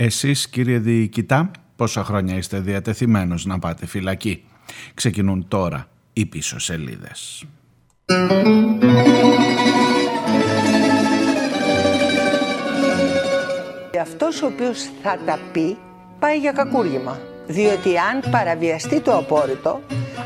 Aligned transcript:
Εσείς 0.00 0.48
κύριε 0.48 0.78
Διοικητά, 0.78 1.50
πόσα 1.76 2.04
χρόνια 2.04 2.36
είστε 2.36 2.60
διατεθειμένος 2.60 3.44
να 3.44 3.58
πάτε 3.58 3.86
φυλακή; 3.86 4.44
Ξεκινούν 4.94 5.48
τώρα 5.48 5.88
οι 6.12 6.26
πίσω 6.26 6.58
σελίδες. 6.58 7.44
Αυτός 14.00 14.42
ο 14.42 14.46
οποίος 14.46 14.88
θα 15.02 15.18
τα 15.26 15.38
πει 15.52 15.76
πάει 16.18 16.38
για 16.38 16.52
κακούργημα. 16.52 17.18
Διότι 17.46 17.98
αν 17.98 18.30
παραβιαστεί 18.30 19.00
το 19.00 19.16
απόρριτο, 19.16 19.80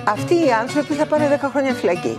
αυτοί 0.04 0.34
οι 0.34 0.52
άνθρωποι 0.60 0.94
θα 0.94 1.06
πάνε 1.06 1.38
10 1.42 1.48
χρόνια 1.50 1.74
φυλακή. 1.74 2.16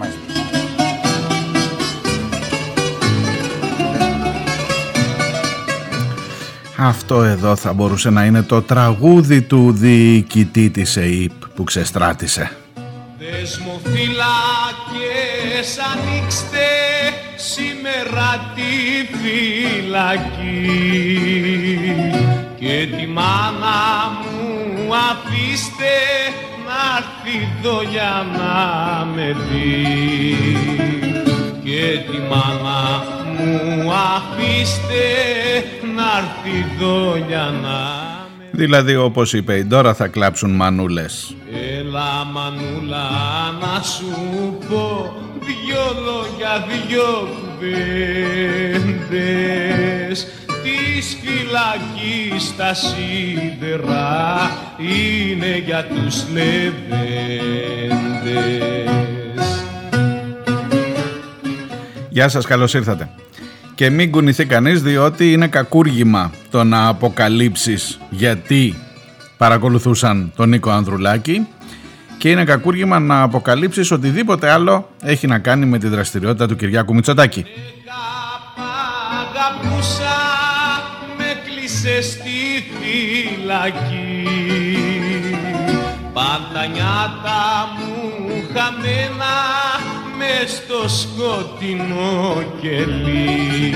Αυτό 6.87 7.23
εδώ 7.23 7.55
θα 7.55 7.73
μπορούσε 7.73 8.09
να 8.09 8.25
είναι 8.25 8.41
το 8.41 8.61
τραγούδι 8.61 9.41
του 9.41 9.71
διοικητή 9.71 10.69
της 10.69 10.95
ΕΙΠ 10.95 11.31
που 11.55 11.63
ξεστράτησε. 11.63 12.51
Δεσμοφυλάκες 13.19 15.77
ανοίξτε 15.93 16.67
σήμερα 17.35 18.53
τη 18.55 18.71
φυλακή 19.17 20.67
και 22.59 22.87
τη 22.97 23.07
μάνα 23.07 23.81
μου 24.21 24.95
αφήστε 24.95 25.95
να 26.67 26.81
έρθει 26.97 27.35
εδώ 27.57 27.77
για 27.91 28.13
να 28.37 28.55
με 29.05 29.27
δει 29.49 29.71
και 31.63 31.83
τη 32.11 32.17
μάνα 32.29 32.81
μου 33.43 33.91
αφήστε 33.91 35.03
να 35.95 36.17
έρθει 36.17 36.55
εδώ 36.73 37.15
για 37.27 37.53
να 37.61 37.77
Δηλαδή 38.55 38.95
όπως 38.95 39.33
είπε 39.33 39.57
η 39.57 39.63
Ντόρα 39.63 39.93
θα 39.93 40.07
κλάψουν 40.07 40.51
μανούλες. 40.51 41.35
Έλα 41.77 42.25
μανούλα 42.31 43.09
να 43.61 43.81
σου 43.81 44.05
πω 44.69 45.15
δυο 45.39 45.85
λόγια, 46.05 46.65
δυο 46.67 47.27
κουβέντες 48.89 50.27
της 50.63 51.17
φυλακής 51.21 52.43
στα 52.43 52.73
σίδερα 52.73 54.51
είναι 54.77 55.57
για 55.65 55.85
τους 55.85 56.25
λεβέντες. 56.33 56.73
Γεια 62.13 62.29
σας, 62.29 62.45
καλώς 62.45 62.73
ήρθατε. 62.73 63.09
Και 63.75 63.89
μην 63.89 64.11
κουνηθεί 64.11 64.45
κανείς 64.45 64.81
διότι 64.81 65.31
είναι 65.31 65.47
κακούργημα 65.47 66.31
το 66.51 66.63
να 66.63 66.87
αποκαλύψεις 66.87 67.99
γιατί 68.09 68.75
παρακολουθούσαν 69.37 70.31
τον 70.35 70.49
Νίκο 70.49 70.69
Ανδρουλάκη 70.69 71.47
και 72.17 72.29
είναι 72.29 72.43
κακούργημα 72.43 72.99
να 72.99 73.21
αποκαλύψεις 73.21 73.91
οτιδήποτε 73.91 74.49
άλλο 74.49 74.89
έχει 75.01 75.27
να 75.27 75.39
κάνει 75.39 75.65
με 75.65 75.77
τη 75.77 75.87
δραστηριότητα 75.87 76.47
του 76.47 76.55
Κυριάκου 76.55 76.93
Μητσοτάκη. 76.93 77.45
Αγαπούσα, 79.19 80.17
με 81.17 81.25
κλείσε 81.45 82.01
στη 82.01 82.63
φυλακή 82.79 84.27
Πάντα 86.13 86.65
νιάτα 86.73 87.67
μου 87.77 87.93
χαμένα 88.53 89.33
με 89.55 89.62
στο 90.47 90.89
σκοτεινό 90.89 92.43
κελί. 92.61 93.73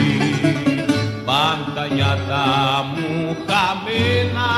Πάντα 1.25 1.87
νιάτα 1.93 2.85
μου 2.95 3.35
χαμένα 3.47 4.49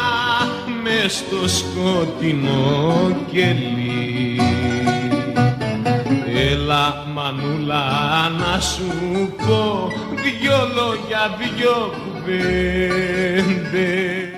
μες 0.83 1.13
στο 1.13 1.47
σκοτεινό 1.47 3.15
κελί. 3.31 4.39
Έλα 6.51 7.05
μανούλα 7.13 7.85
να 8.29 8.59
σου 8.59 8.89
πω 9.37 9.91
δυο 10.15 10.57
λόγια, 10.75 11.37
δυο 11.39 11.93
κουβέντες. 12.03 12.39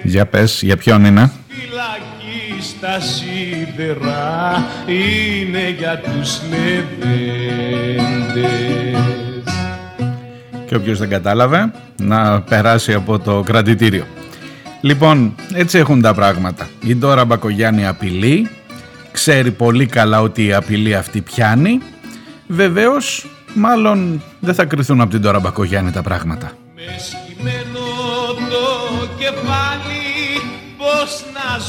Για 0.04 0.26
πες, 0.26 0.62
για 0.62 0.78
ποιον 0.78 1.06
είναι; 1.06 1.32
Φυλακή 2.72 2.78
στα 2.78 3.00
σίδερα 3.00 4.66
είναι 4.88 5.70
για 5.78 6.00
τους 6.00 6.42
λεβέντες 6.50 6.92
Και 10.66 10.76
όποιος 10.76 11.00
δεν 11.00 11.10
κατάλαβε 11.10 11.72
να 12.02 12.42
περάσει 12.42 12.94
από 12.94 13.20
το 13.20 13.44
κρατητήριο. 13.46 14.06
Λοιπόν, 14.82 15.36
έτσι 15.54 15.78
έχουν 15.78 16.02
τα 16.02 16.14
πράγματα. 16.14 16.70
Η 16.84 16.96
Ντόρα 16.96 17.26
Μπακογιάννη 17.26 17.88
απειλεί, 17.88 18.50
ξέρει 19.12 19.52
πολύ 19.52 19.86
καλά 19.86 20.22
ότι 20.22 20.46
η 20.46 20.54
απειλή 20.54 20.96
αυτή 20.96 21.22
πιάνει. 21.22 21.80
Βεβαίως, 22.48 23.28
μάλλον 23.54 24.22
δεν 24.40 24.54
θα 24.54 24.66
κρυθούν 24.66 25.02
από 25.02 25.10
την 25.10 25.22
Ντόρα 25.22 25.40
Μπακογιάννη 25.40 25.92
τα 25.92 26.02
πράγματα. 26.02 26.52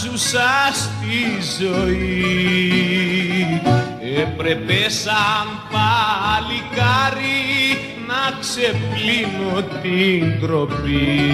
Ζούσα 0.01 0.53
στη 0.73 1.19
ζωή. 1.59 3.13
Έπρεπε 4.21 4.89
σαν 4.89 5.47
παλικάρι 5.73 7.33
να 8.07 8.39
ξεπλύνω 8.41 9.63
την 9.83 10.41
τροπή 10.41 11.27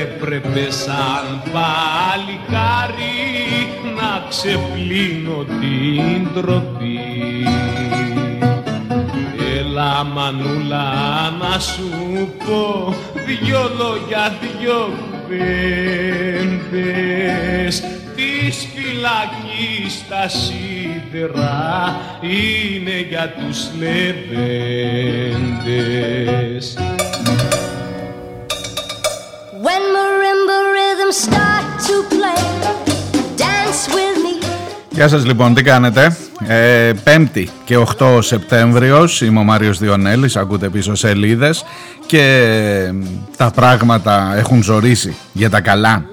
Έπρεπε 0.00 0.70
σαν 0.70 1.42
παλικάρι 1.52 3.00
να 3.96 4.26
ξεπλύνω 4.28 5.44
την 5.60 6.28
τροπή 6.34 7.00
Έλα 9.58 10.04
μανούλα 10.04 10.90
να 11.40 11.58
σου 11.58 11.90
πω 12.38 12.94
δυο 13.26 13.70
λόγια, 13.78 14.38
δυο 14.40 14.92
κουβέντες 16.70 17.82
της 18.16 18.68
φυλακής 18.74 20.04
τα 20.08 20.28
σίδερα 20.28 21.96
είναι 22.20 23.00
για 23.08 23.34
τους 23.38 23.70
λεβέντες. 23.78 24.24
When 29.64 29.84
marimba 29.94 30.58
rhythms 30.76 31.18
start 31.26 31.66
to 31.86 31.96
play, 32.14 32.44
dance 33.42 33.82
with 33.94 34.16
me. 34.24 34.39
Γεια 34.92 35.08
σας 35.08 35.26
λοιπόν, 35.26 35.54
τι 35.54 35.62
κάνετε; 35.62 36.16
Ε, 36.46 36.92
5η 37.04 37.44
και 37.64 37.76
8 37.98 38.18
Σεπτέμβριος, 38.22 39.20
είμαι 39.20 39.38
ο 39.38 39.42
Μάριος 39.42 39.78
Διονέλης, 39.78 40.36
ακούτε 40.36 40.68
πίσω 40.68 40.94
σελίδες 40.94 41.64
και 42.06 42.22
ε, 42.88 42.94
τα 43.36 43.50
πράγματα 43.50 44.34
έχουν 44.36 44.62
ζορίσει 44.62 45.16
για 45.32 45.50
τα 45.50 45.60
καλά. 45.60 46.04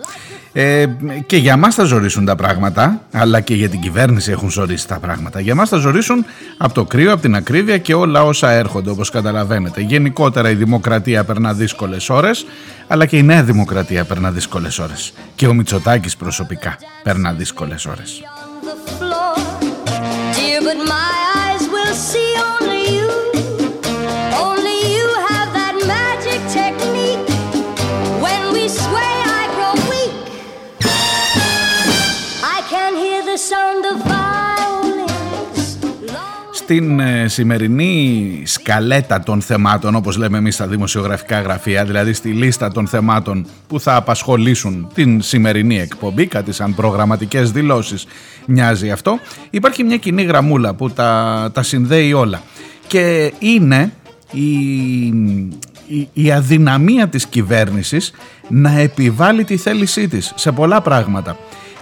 Ε, 0.54 0.86
και 1.26 1.38
για 1.38 1.58
μας 1.58 1.76
θα 1.76 1.84
ζορίσουν 1.84 2.26
τα 2.26 2.36
πράγματα, 2.36 3.02
αλλά 3.12 3.40
και 3.40 3.54
για 3.54 3.70
την 3.70 3.80
κυβέρνηση 3.80 4.32
έχουν 4.32 4.50
ζορίσει 4.50 4.88
τα 4.88 5.00
πράγματα. 5.00 5.40
Για 5.40 5.56
μας 5.56 5.70
θα 5.70 5.78
ζορίσουν 5.78 6.26
από 6.58 6.74
το 6.74 6.86
κρύο, 6.86 7.14
από 7.14 7.22
την 7.22 7.36
ακρίβεια 7.36 7.78
και 7.78 7.94
όλα 7.94 8.24
όσα 8.24 8.52
έρχονται 8.52 8.90
όπως 8.90 9.10
καταλαβαίνετε. 9.10 9.82
Γενικότερα 9.82 10.50
η 10.50 10.56
δημοκρατία 10.56 11.24
περνά 11.24 11.54
δύσκολες 11.54 12.10
ώρες, 12.10 12.46
αλλά 12.88 13.06
και 13.06 13.18
η 13.18 13.24
νέα 13.24 13.44
δημοκρατία 13.44 14.04
περνά 14.04 14.32
δύσκολες 14.32 14.80
ώρες. 14.80 15.14
Και 15.36 15.48
ο 15.48 15.54
Μητσοτάκης 15.54 16.18
προσωπικά 16.18 16.78
περνά 17.04 17.34
δύσκολες 17.34 17.86
ώρες. 17.86 18.22
My 20.86 21.34
eyes 21.36 21.68
will 21.70 21.94
see 21.96 22.57
Στην 36.70 37.00
ε, 37.00 37.28
σημερινή 37.28 38.42
σκαλέτα 38.46 39.20
των 39.20 39.42
θεμάτων, 39.42 39.96
όπως 39.96 40.18
λέμε 40.18 40.38
εμείς 40.38 40.54
στα 40.54 40.68
δημοσιογραφικά 40.68 41.42
γραφεία, 41.42 41.86
δηλαδή 41.86 42.14
στη 42.14 42.30
λίστα 42.30 42.72
των 42.72 42.88
θεμάτων 42.88 43.46
που 43.68 43.80
θα 43.80 43.96
απασχολήσουν 43.96 44.88
την 44.94 45.22
σημερινή 45.22 45.80
εκπομπή, 45.80 46.26
κάτι 46.26 46.52
σαν 46.52 46.76
προγραμματικές 46.76 47.52
δηλώσεις 47.52 48.06
μοιάζει 48.46 48.92
αυτό, 48.92 49.20
υπάρχει 49.50 49.84
μια 49.84 49.98
κοινή 49.98 50.24
γραμμούλα 50.24 50.74
που 50.74 50.90
τα, 50.90 51.50
τα 51.54 51.64
συνδέει 51.64 52.14
όλα. 52.14 52.42
Και 52.88 53.34
είναι 53.40 53.92
η, 54.32 54.52
η, 55.88 56.10
η 56.14 56.32
αδυναμία 56.32 57.08
της 57.08 57.26
κυβέρνησης 57.26 58.12
να 58.48 58.80
επιβάλλει 58.80 59.44
τη 59.44 59.58
θέλησή 59.58 60.08
της 60.08 60.34
σε 60.36 60.52
πολλά 60.52 60.82
πράγματα. 60.82 61.38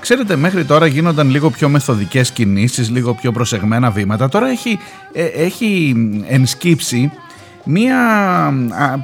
Ξέρετε, 0.05 0.35
μέχρι 0.35 0.65
τώρα 0.65 0.85
γίνονταν 0.85 1.29
λίγο 1.29 1.49
πιο 1.49 1.69
μεθοδικές 1.69 2.31
κινήσεις, 2.31 2.89
λίγο 2.89 3.13
πιο 3.13 3.31
προσεγμένα 3.31 3.91
βήματα. 3.91 4.29
Τώρα 4.29 4.47
έχει, 4.47 4.79
ε, 5.13 5.25
έχει 5.25 5.95
ενσκύψει 6.27 7.11
μία, 7.63 7.99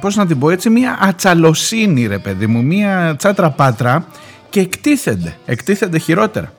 πώς 0.00 0.16
να 0.16 0.26
την 0.26 0.38
πω 0.38 0.50
έτσι, 0.50 0.70
μία 0.70 0.98
ατσαλοσύνη 1.00 2.06
ρε 2.06 2.18
παιδί 2.18 2.46
μου, 2.46 2.62
μία 2.62 3.14
τσάτρα 3.18 3.50
πάτρα 3.50 4.06
και 4.50 4.60
εκτίθενται, 4.60 5.36
εκτίθενται 5.44 5.98
χειρότερα. 5.98 6.52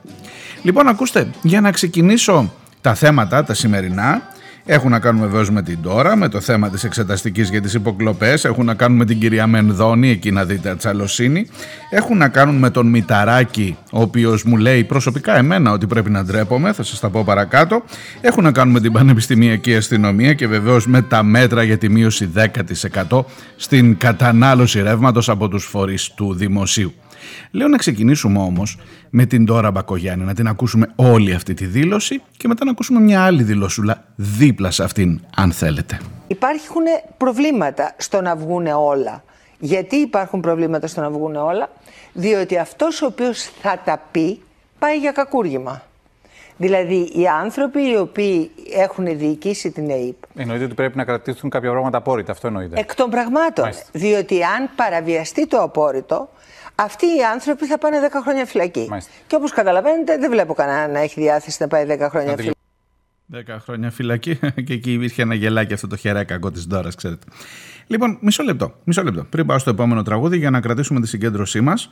Λοιπόν 0.62 0.88
ακούστε, 0.88 1.28
για 1.42 1.62
να 1.62 1.72
ξεκινήσω 1.72 2.54
τα 2.82 2.94
θέματα 2.94 3.44
τα 3.44 3.54
σημερινά 3.54 4.22
έχουν 4.66 4.92
να 4.92 5.00
κάνουν 5.00 5.22
βεβαίως 5.22 5.50
με 5.50 5.62
την 5.62 5.82
τώρα, 5.82 6.16
με 6.16 6.30
το 6.30 6.40
θέμα 6.40 6.70
της 6.70 6.84
εξεταστικής 6.84 7.50
για 7.50 7.62
τις 7.62 7.74
υποκλοπές. 7.74 8.46
Έχουν 8.46 8.66
να 8.66 8.74
κάνουν 8.74 8.98
με 8.98 9.06
την 9.06 9.20
κυρία 9.20 9.48
Μενδώνη, 9.48 10.10
εκεί 10.10 10.32
να 10.32 10.46
δείτε 10.46 10.70
ατσαλοσύνη. 10.70 11.48
Έχουν 11.90 12.18
να 12.18 12.28
κάνουν 12.28 12.56
με 12.56 12.70
τον 12.70 12.88
Μηταράκη, 12.88 13.78
ο 13.92 14.02
οποίος 14.02 14.44
μου 14.44 14.58
λέει 14.58 14.84
προσωπικά 14.84 15.38
εμένα 15.38 15.72
ότι 15.72 15.88
πρέπει 15.88 16.10
να 16.10 16.24
ντρέπομαι. 16.24 16.74
Θα 16.74 16.84
σας 16.84 17.00
τα 17.00 17.10
πω 17.10 17.24
παρακάτω. 17.24 17.84
Έχουν 18.22 18.44
να 18.44 18.52
κάνουν 18.52 18.74
με 18.74 18.80
την 18.80 18.92
Πανεπιστημιακή 18.92 19.76
Αστυνομία 19.76 20.34
και 20.34 20.48
βεβαίως 20.48 20.88
με 20.88 21.02
τα 21.02 21.24
μέτρα 21.24 21.64
για 21.64 21.78
τη 21.78 21.90
μείωση 21.90 22.30
10% 23.10 23.26
στην 23.56 23.98
κατανάλωση 23.98 24.82
ρεύματος 24.82 25.30
από 25.30 25.48
τους 25.48 25.66
φορείς 25.66 26.12
του 26.16 26.34
δημοσίου. 26.34 26.94
Λέω 27.52 27.68
να 27.68 27.78
ξεκινήσουμε 27.78 28.40
όμως 28.40 28.78
με 29.10 29.26
την 29.26 29.46
Τώρα 29.46 29.72
Μπακογιάννη, 29.72 30.26
να 30.26 30.34
την 30.34 30.48
ακούσουμε 30.48 30.88
όλη 30.96 31.34
αυτή 31.34 31.54
τη 31.54 31.66
δήλωση 31.66 32.22
και 32.38 32.48
μετά 32.48 32.66
να 32.66 32.72
ακούσουμε 32.72 33.00
μια 33.00 33.24
άλλη 33.24 33.44
δηλώσουλα 33.44 34.04
δίπλα 34.16 34.72
σε 34.72 34.84
αυτήν, 34.84 35.22
αν 35.36 35.52
θέλετε. 35.52 36.00
Υπάρχουν 36.28 36.84
προβλήματα 37.18 37.96
στο 37.98 38.22
να 38.22 38.36
βγουν 38.36 38.68
όλα. 38.68 39.24
Γιατί 39.60 39.96
υπάρχουν 39.96 40.40
προβλήματα 40.40 40.88
στο 40.88 41.02
να 41.02 41.10
βγουν 41.10 41.36
όλα, 41.36 41.70
διότι 42.14 42.58
αυτός 42.58 43.02
ο 43.02 43.06
οποίος 43.06 43.50
θα 43.62 43.82
τα 43.86 44.02
πει 44.12 44.40
πάει 44.80 44.98
για 44.98 45.12
κακούργημα. 45.12 45.82
Δηλαδή, 46.58 47.12
οι 47.14 47.28
άνθρωποι 47.28 47.82
οι 47.90 47.98
οποίοι 47.98 48.52
έχουν 48.76 49.18
διοικήσει 49.18 49.72
την 49.72 49.90
ΕΕΠ. 49.90 50.16
Εννοείται 50.36 50.64
ότι 50.64 50.74
πρέπει 50.74 50.98
να 50.98 51.06
κρατήσουν 51.06 51.50
κάποια 51.50 51.70
πράγματα 51.70 51.98
απόρριτα. 51.98 52.32
Αυτό 52.32 52.48
εννοείται. 52.48 52.80
Εκ 52.80 52.96
των 52.96 53.10
πραγμάτων. 53.10 53.70
Διότι 53.92 54.44
αν 54.44 54.70
παραβιαστεί 54.76 55.48
το 55.48 55.62
απόρριτο, 55.62 56.30
αυτοί 56.76 57.06
οι 57.06 57.24
άνθρωποι 57.34 57.66
θα 57.66 57.78
πάνε 57.78 57.98
10 58.12 58.22
χρόνια 58.24 58.46
φυλακή. 58.46 58.88
Μάλιστα. 58.90 59.12
Και 59.28 59.36
όπως 59.36 59.52
καταλαβαίνετε, 59.52 60.18
δεν 60.18 60.30
βλέπω 60.30 60.54
κανένα 60.54 60.88
να 60.88 61.00
έχει 61.00 61.22
διάθεση 61.22 61.58
να 61.60 61.68
πάει 61.68 61.86
10 61.90 62.08
χρόνια 62.10 62.36
φυλακή. 62.36 62.58
10 63.34 63.38
χρόνια 63.60 63.92
φυλακή 63.92 64.36
και 64.66 64.74
εκεί 64.74 64.94
υπήρχε 64.94 65.22
ένα 65.22 65.34
γελάκι 65.34 65.74
αυτό 65.74 65.88
το 65.88 65.96
χεράκακο 65.96 66.52
της 66.52 66.68
Ντόρας, 66.68 66.96
ξέρετε. 66.96 67.26
Λοιπόν, 67.88 68.18
μισό 68.22 68.44
λεπτό, 68.44 68.74
μισό 68.84 69.04
λεπτό. 69.04 69.24
Πριν 69.24 69.46
πάω 69.46 69.60
στο 69.60 69.70
επόμενο 69.70 70.02
τραγούδι 70.02 70.38
για 70.38 70.50
να 70.50 70.62
κρατήσουμε 70.62 71.02
τη 71.02 71.08
συγκέντρωσή 71.08 71.62
μας. 71.62 71.92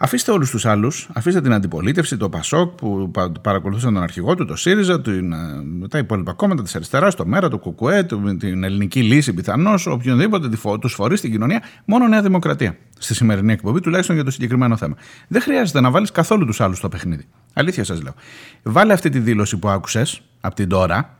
Αφήστε 0.00 0.30
όλους 0.32 0.50
τους 0.50 0.66
άλλους, 0.66 1.08
αφήστε 1.12 1.40
την 1.40 1.52
αντιπολίτευση, 1.52 2.16
το 2.16 2.28
Πασόκ 2.28 2.70
που 2.70 3.10
παρακολουθούσαν 3.42 3.94
τον 3.94 4.02
αρχηγό 4.02 4.34
του, 4.34 4.44
το 4.44 4.56
ΣΥΡΙΖΑ, 4.56 5.00
την, 5.00 5.32
ε, 5.32 5.88
τα 5.88 5.98
υπόλοιπα 5.98 6.32
κόμματα 6.32 6.62
της 6.62 6.74
αριστεράς, 6.74 7.14
το 7.14 7.26
ΜΕΡΑ, 7.26 7.48
το 7.48 7.58
ΚΚΕ, 7.58 8.06
την 8.38 8.64
ελληνική 8.64 9.02
λύση 9.02 9.32
πιθανώς, 9.34 9.86
οποιονδήποτε 9.86 10.48
τους 10.80 10.94
φορεί 10.94 11.16
στην 11.16 11.30
κοινωνία, 11.30 11.62
μόνο 11.84 12.08
Νέα 12.08 12.22
Δημοκρατία. 12.22 12.76
Στη 12.98 13.14
σημερινή 13.14 13.52
εκπομπή, 13.52 13.80
τουλάχιστον 13.80 14.14
για 14.14 14.24
το 14.24 14.30
συγκεκριμένο 14.30 14.76
θέμα. 14.76 14.96
Δεν 15.28 15.42
χρειάζεται 15.42 15.80
να 15.80 15.90
βάλεις 15.90 16.10
καθόλου 16.10 16.46
τους 16.46 16.60
άλλους 16.60 16.78
στο 16.78 16.88
παιχνίδι. 16.88 17.24
Αλήθεια 17.52 17.84
σας 17.84 18.02
λέω. 18.02 18.14
Βάλε 18.62 18.92
αυτή 18.92 19.10
τη 19.10 19.18
δήλωση 19.18 19.56
που 19.56 19.68
άκουσες 19.68 20.22
από 20.40 20.54
την 20.54 20.68
τώρα, 20.68 21.16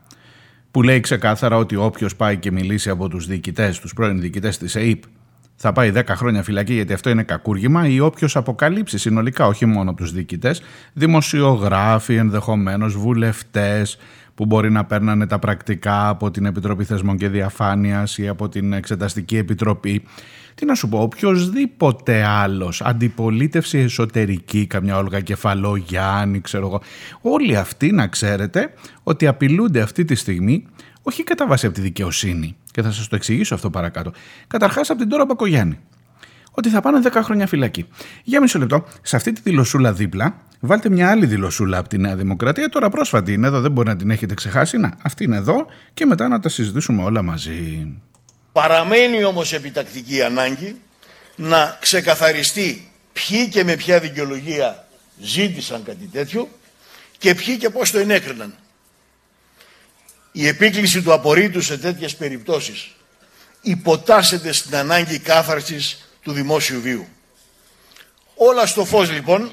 που 0.70 0.82
λέει 0.82 1.00
ξεκάθαρα 1.00 1.56
ότι 1.56 1.76
όποιος 1.76 2.16
πάει 2.16 2.36
και 2.36 2.52
μιλήσει 2.52 2.90
από 2.90 3.08
τους 3.08 3.26
διοικητές, 3.26 3.80
τους 3.80 3.92
πρώην 3.92 4.20
διοικητές 4.20 4.58
της 4.58 4.75
ΕΕΠ, 4.75 5.02
θα 5.60 5.72
πάει 5.72 5.93
10 5.94 6.02
χρόνια 6.06 6.43
φυλακή 6.43 6.75
γιατί 6.75 6.93
αυτό 6.93 7.10
είναι 7.10 7.22
κακούργημα 7.22 7.88
ή 7.88 8.00
όποιος 8.00 8.37
αποκαλύψει 8.37 8.99
συνολικά, 8.99 9.46
όχι 9.46 9.66
μόνο 9.66 9.90
από 9.90 9.99
τους 9.99 10.12
διοικητές, 10.12 10.62
δημοσιογράφοι, 10.93 12.14
ενδεχομένως 12.14 12.96
βουλευτές 12.96 13.99
που 14.34 14.46
μπορεί 14.46 14.70
να 14.70 14.84
παίρνανε 14.84 15.26
τα 15.26 15.38
πρακτικά 15.38 16.08
από 16.08 16.31
την 16.31 16.44
Επιτροπή 16.44 16.84
Θεσμών 16.84 17.16
και 17.16 17.28
Διαφάνειας 17.28 18.19
ή 18.19 18.28
από 18.28 18.49
την 18.49 18.72
Εξεταστική 18.72 19.37
Επιτροπή. 19.37 20.02
Τι 20.55 20.64
να 20.64 20.75
σου 20.75 20.88
πω, 20.88 21.02
οποιοδήποτε 21.02 22.25
άλλος, 22.25 22.81
αντιπολίτευση 22.81 23.78
εσωτερική, 23.78 24.66
καμιά 24.66 24.96
Όλγα 24.96 25.20
Κεφαλό, 25.20 25.76
Γιάννη, 25.76 26.40
ξέρω 26.40 26.66
εγώ, 26.66 26.81
όλοι 27.20 27.56
αυτοί 27.56 27.93
να 27.93 28.06
ξέρετε 28.06 28.72
ότι 29.02 29.26
απειλούνται 29.26 29.81
αυτή 29.81 30.04
τη 30.04 30.14
στιγμή 30.14 30.66
όχι 31.02 31.25
κατά 31.25 31.46
βάση 31.46 31.66
από 31.66 31.75
τη 31.75 31.81
δικαιοσύνη, 31.81 32.56
και 32.78 32.84
θα 32.84 32.92
σας 32.92 33.08
το 33.08 33.16
εξηγήσω 33.16 33.54
αυτό 33.54 33.70
παρακάτω. 33.70 34.12
Καταρχάς 34.46 34.90
από 34.90 34.98
την 34.98 35.08
Τώρα 35.08 35.25
Μπακογιάννη. 35.25 35.78
Ότι 36.50 36.69
θα 36.69 36.80
πάνε 36.80 37.00
10 37.12 37.20
χρόνια 37.22 37.46
φυλακή. 37.46 37.86
Για 38.25 38.40
μισό 38.40 38.58
λεπτό, 38.58 38.84
σε 39.02 39.16
αυτή 39.16 39.32
τη 39.32 39.40
δηλωσούλα 39.44 39.92
δίπλα, 39.92 40.36
βάλτε 40.60 40.90
μια 40.90 41.10
άλλη 41.10 41.26
δηλωσούλα 41.26 41.78
από 41.78 41.88
τη 41.88 41.98
Νέα 41.98 42.16
Δημοκρατία. 42.16 42.69
Τώρα 42.69 42.88
πρόσφατη 42.88 43.32
είναι 43.32 43.46
εδώ, 43.46 43.60
δεν 43.60 43.72
μπορεί 43.72 43.88
να 43.88 43.96
την 43.96 44.10
έχετε 44.10 44.34
ξεχάσει. 44.34 44.78
Να, 44.78 44.92
αυτή 45.02 45.25
είναι 45.25 45.36
εδώ 45.36 45.66
και 45.94 46.06
μετά 46.06 46.28
να 46.28 46.40
τα 46.40 46.48
συζητήσουμε 46.48 47.02
όλα 47.02 47.22
μαζί. 47.22 47.92
Παραμένει 48.52 49.25
όμως 49.25 49.52
επιτακτική 49.52 50.22
ανάγκη 50.22 50.76
να 51.36 51.76
ξεκαθαριστεί 51.80 52.90
ποιοι 53.12 53.48
και 53.48 53.64
με 53.64 53.75
ποια 53.76 54.00
δικαιολογία 54.00 54.86
ζήτησαν 55.20 55.82
κάτι 55.82 56.08
τέτοιο 56.12 56.48
και 57.19 57.34
ποιοι 57.34 57.56
και 57.56 57.70
πώς 57.70 57.90
το 57.90 57.98
ενέκριναν 57.98 58.54
η 60.40 60.46
επίκληση 60.46 61.02
του 61.02 61.12
απορρίτου 61.12 61.61
σε 61.61 61.79
τέτοιες 61.79 62.17
περιπτώσεις 62.17 62.90
υποτάσσεται 63.62 64.52
στην 64.52 64.76
ανάγκη 64.76 65.19
κάθαρσης 65.19 66.08
του 66.23 66.32
δημόσιου 66.32 66.81
βίου. 66.81 67.08
Όλα 68.35 68.67
στο 68.67 68.85
φως 68.85 69.11
λοιπόν 69.11 69.52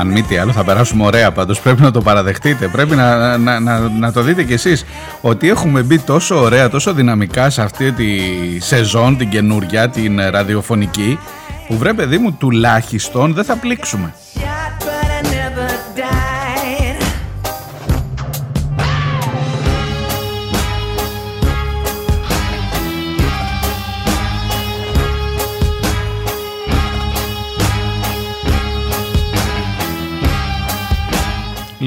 Αν 0.00 0.06
μη 0.06 0.22
τι 0.22 0.36
άλλο 0.36 0.52
θα 0.52 0.64
περάσουμε 0.64 1.04
ωραία 1.04 1.32
πάντως. 1.32 1.60
Πρέπει 1.60 1.82
να 1.82 1.90
το 1.90 2.00
παραδεχτείτε. 2.00 2.68
Πρέπει 2.68 2.94
να, 2.96 3.36
να, 3.36 3.60
να, 3.60 3.78
να 3.78 4.12
το 4.12 4.22
δείτε 4.22 4.42
κι 4.42 4.52
εσείς 4.52 4.84
Ότι 5.20 5.48
έχουμε 5.48 5.82
μπει 5.82 5.98
τόσο 5.98 6.40
ωραία, 6.40 6.68
τόσο 6.68 6.92
δυναμικά 6.92 7.50
Σε 7.50 7.62
αυτή 7.62 7.92
τη 7.92 8.08
σεζόν, 8.58 9.16
την 9.16 9.28
καινούρια 9.28 9.88
Την 9.88 10.20
ραδιοφωνική 10.30 11.18
Που 11.68 11.76
βρε 11.76 11.92
παιδί 11.92 12.18
μου 12.18 12.32
τουλάχιστον 12.32 13.34
δεν 13.34 13.44
θα 13.44 13.56
πλήξουμε 13.56 14.14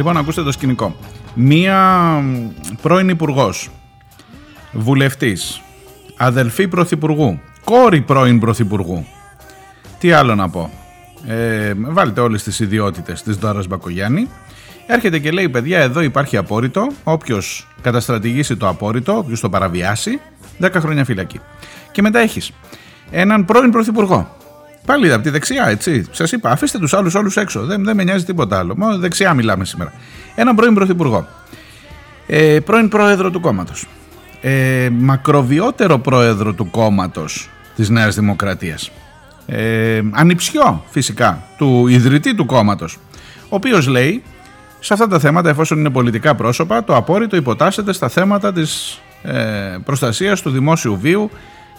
Λοιπόν, 0.01 0.17
ακούστε 0.17 0.43
το 0.43 0.51
σκηνικό. 0.51 0.95
Μία 1.33 2.23
πρώην 2.81 3.09
υπουργός, 3.09 3.69
βουλευτής, 4.71 5.61
αδελφή 6.17 6.67
πρωθυπουργού, 6.67 7.39
κόρη 7.63 8.01
πρώην 8.01 8.39
πρωθυπουργού. 8.39 9.05
Τι 9.99 10.11
άλλο 10.11 10.35
να 10.35 10.49
πω. 10.49 10.69
Ε, 11.27 11.73
βάλτε 11.77 12.21
όλες 12.21 12.43
τις 12.43 12.59
ιδιότητες 12.59 13.23
της 13.23 13.35
Δόρας 13.35 13.67
Μπακογιάννη. 13.67 14.27
Έρχεται 14.87 15.19
και 15.19 15.31
λέει, 15.31 15.49
παιδιά, 15.49 15.79
εδώ 15.79 16.01
υπάρχει 16.01 16.37
απόρριτο. 16.37 16.87
Όποιος 17.03 17.67
καταστρατηγήσει 17.81 18.57
το 18.57 18.67
απόρριτο, 18.67 19.17
όποιος 19.17 19.39
το 19.39 19.49
παραβιάσει, 19.49 20.19
10 20.59 20.69
χρόνια 20.79 21.05
φυλακή. 21.05 21.39
Και 21.91 22.01
μετά 22.01 22.19
έχεις 22.19 22.51
έναν 23.11 23.45
πρώην 23.45 23.71
πρωθυπουργό, 23.71 24.37
Πάλι 24.85 25.13
από 25.13 25.23
τη 25.23 25.29
δεξιά, 25.29 25.67
έτσι. 25.67 26.05
Σας 26.11 26.31
είπα, 26.31 26.49
αφήστε 26.49 26.79
τους 26.79 26.93
άλλους 26.93 27.15
όλους 27.15 27.37
έξω. 27.37 27.65
Δεν, 27.65 27.83
δεν 27.83 27.95
με 27.95 28.03
νοιάζει 28.03 28.25
τίποτα 28.25 28.57
άλλο. 28.59 28.73
Μόνο 28.77 28.97
δεξιά 28.97 29.33
μιλάμε 29.33 29.65
σήμερα. 29.65 29.93
Έναν 30.35 30.55
πρώην 30.55 30.73
πρωθυπουργό. 30.73 31.27
Ε, 32.27 32.59
πρώην 32.59 32.89
πρόεδρο 32.89 33.29
του 33.29 33.39
κόμματος. 33.39 33.87
Ε, 34.41 34.89
μακροβιότερο 34.91 35.99
πρόεδρο 35.99 36.53
του 36.53 36.69
κόμματος 36.69 37.49
της 37.75 37.89
Νέας 37.89 38.15
Δημοκρατίας. 38.15 38.91
Ε, 39.45 40.01
ανιψιό 40.11 40.83
φυσικά 40.89 41.43
του 41.57 41.87
ιδρυτή 41.87 42.35
του 42.35 42.45
κόμματος. 42.45 42.97
Ο 43.43 43.55
οποίος 43.55 43.87
λέει 43.87 44.23
σε 44.79 44.93
αυτά 44.93 45.07
τα 45.07 45.19
θέματα, 45.19 45.49
εφόσον 45.49 45.79
είναι 45.79 45.89
πολιτικά 45.89 46.35
πρόσωπα, 46.35 46.83
το 46.83 46.95
απόρριτο 46.95 47.35
υποτάσσεται 47.35 47.93
στα 47.93 48.09
θέματα 48.09 48.53
της 48.53 49.01
ε, 49.23 49.33
προστασίας 49.85 50.41
του 50.41 50.49
δημόσιου 50.49 50.97
βίου 51.01 51.29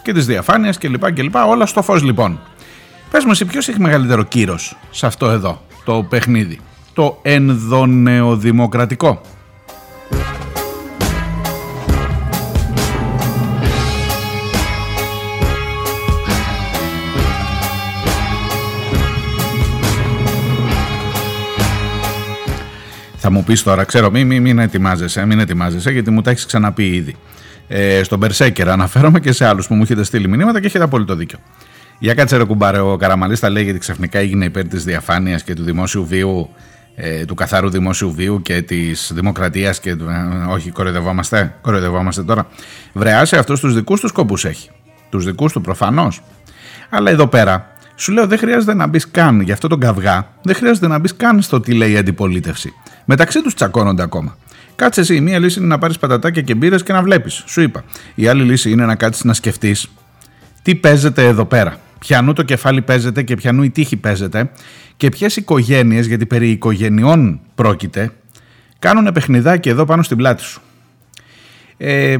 και 0.01 0.13
της 0.13 0.25
διαφάνειας 0.25 0.77
κλπ. 0.77 1.11
κλπ. 1.11 1.35
Όλα 1.35 1.65
στο 1.65 1.81
φως 1.81 2.03
λοιπόν. 2.03 2.39
Πες 3.13 3.23
μου 3.23 3.31
εσύ 3.31 3.45
ποιος 3.45 3.67
έχει 3.67 3.79
μεγαλύτερο 3.79 4.23
κύρος 4.23 4.77
σε 4.91 5.05
αυτό 5.05 5.29
εδώ 5.29 5.65
το 5.83 6.05
παιχνίδι. 6.09 6.59
Το 6.93 7.19
ενδονεοδημοκρατικό; 7.21 9.21
Θα 23.17 23.31
μου 23.31 23.43
πεις 23.43 23.63
τώρα, 23.63 23.83
ξέρω, 23.83 24.11
μην, 24.11 24.27
μην, 24.27 24.41
μην 24.41 24.59
ετοιμάζεσαι, 24.59 25.25
μην 25.25 25.39
ετοιμάζεσαι, 25.39 25.91
γιατί 25.91 26.11
μου 26.11 26.21
τα 26.21 26.29
έχεις 26.29 26.45
ξαναπεί 26.45 26.87
ήδη. 26.87 27.15
Ε, 27.67 28.03
στον 28.03 28.19
Περσέκερ 28.19 28.69
αναφέρομαι 28.69 29.19
και 29.19 29.31
σε 29.31 29.45
άλλους 29.45 29.67
που 29.67 29.75
μου 29.75 29.81
έχετε 29.81 30.03
στείλει 30.03 30.27
μηνύματα 30.27 30.59
και 30.59 30.65
έχετε 30.65 30.83
απόλυτο 30.83 31.15
δίκιο. 31.15 31.39
Για 31.99 32.13
κάτσε 32.13 32.37
ρε 32.37 32.43
κουμπάρε, 32.43 32.79
ο 32.79 32.97
Καραμαλής 32.97 33.39
τα 33.39 33.49
λέει 33.49 33.63
γιατί 33.63 33.79
ξαφνικά 33.79 34.19
έγινε 34.19 34.45
υπέρ 34.45 34.67
της 34.67 34.83
διαφάνειας 34.83 35.43
και 35.43 35.53
του 35.53 35.63
δημόσιου 35.63 36.05
βίου, 36.05 36.49
ε, 36.95 37.25
του 37.25 37.35
καθαρού 37.35 37.69
δημόσιου 37.69 38.13
βίου 38.13 38.41
και 38.41 38.61
της 38.61 39.11
δημοκρατίας 39.13 39.79
και 39.79 39.95
του, 39.95 40.05
ε, 40.09 40.45
όχι 40.49 40.71
κοροϊδευόμαστε, 40.71 41.55
κοροϊδευόμαστε 41.61 42.23
τώρα. 42.23 42.47
Βρεάσει 42.93 43.35
αυτούς 43.35 43.59
τους 43.59 43.73
δικούς 43.73 43.99
τους 43.99 44.09
σκοπούς 44.09 44.45
έχει. 44.45 44.69
Τους 45.09 45.25
δικούς 45.25 45.51
του 45.51 45.61
προφανώς. 45.61 46.21
Αλλά 46.89 47.11
εδώ 47.11 47.27
πέρα 47.27 47.71
σου 47.95 48.11
λέω 48.11 48.27
δεν 48.27 48.37
χρειάζεται 48.37 48.73
να 48.73 48.87
μπεις 48.87 49.11
καν 49.11 49.41
για 49.41 49.53
αυτό 49.53 49.67
τον 49.67 49.79
καυγά, 49.79 50.27
δεν 50.41 50.55
χρειάζεται 50.55 50.87
να 50.87 50.99
μπεις 50.99 51.15
καν 51.15 51.41
στο 51.41 51.59
τι 51.59 51.73
λέει 51.73 51.91
η 51.91 51.97
αντιπολίτευση. 51.97 52.73
Μεταξύ 53.05 53.41
τους 53.41 53.53
τσακώνονται 53.53 54.03
ακόμα. 54.03 54.37
Κάτσε 54.75 55.01
εσύ. 55.01 55.21
Μία 55.21 55.39
λύση 55.39 55.59
είναι 55.59 55.67
να 55.67 55.77
πάρεις 55.77 55.97
πατατάκια 55.97 56.41
και 56.41 56.55
μπύρες 56.55 56.83
και 56.83 56.93
να 56.93 57.01
βλέπεις. 57.01 57.43
Σου 57.45 57.61
είπα. 57.61 57.83
Η 58.15 58.27
άλλη 58.27 58.43
λύση 58.43 58.71
είναι 58.71 58.85
να 58.85 58.95
κάτσεις 58.95 59.23
να 59.23 59.33
σκεφτείς 59.33 59.87
τι 60.63 60.75
παίζεται 60.75 61.25
εδώ 61.27 61.45
πέρα; 61.45 61.77
Πιανού 61.99 62.33
το 62.33 62.43
κεφάλι 62.43 62.81
παίζεται 62.81 63.23
και 63.23 63.35
πιανού 63.35 63.63
η 63.63 63.69
τύχη 63.69 63.97
παίζεται; 63.97 64.51
Και 64.97 65.09
ποιες 65.09 65.35
οικογένειες, 65.35 66.05
γιατί 66.07 66.25
περί 66.25 66.49
οικογενειών 66.49 67.39
πρόκειται, 67.55 68.11
κάνουν 68.79 69.11
παιχνιδάκι 69.13 69.69
εδώ 69.69 69.85
πάνω 69.85 70.03
στην 70.03 70.17
πλάτη 70.17 70.41
σου; 70.41 70.61
Ε, 71.77 72.17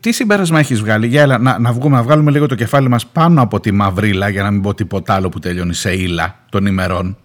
τι 0.00 0.12
συμπέρασμα 0.12 0.58
έχεις 0.58 0.80
βγάλει, 0.80 1.06
για 1.06 1.22
έλα, 1.22 1.38
να, 1.38 1.58
να, 1.58 1.72
βγούμε, 1.72 1.96
να 1.96 2.02
βγάλουμε 2.02 2.30
λίγο 2.30 2.46
το 2.46 2.54
κεφάλι 2.54 2.88
μας 2.88 3.06
πάνω 3.06 3.42
από 3.42 3.60
τη 3.60 3.72
μαυρίλα, 3.72 4.28
για 4.28 4.42
να 4.42 4.50
μην 4.50 4.62
πω 4.62 4.74
τίποτα 4.74 5.14
άλλο 5.14 5.28
που 5.28 5.38
τελειώνει 5.38 5.74
σε 5.74 5.94
ύλα 5.94 6.38
των 6.48 6.66
ημερών. 6.66 7.16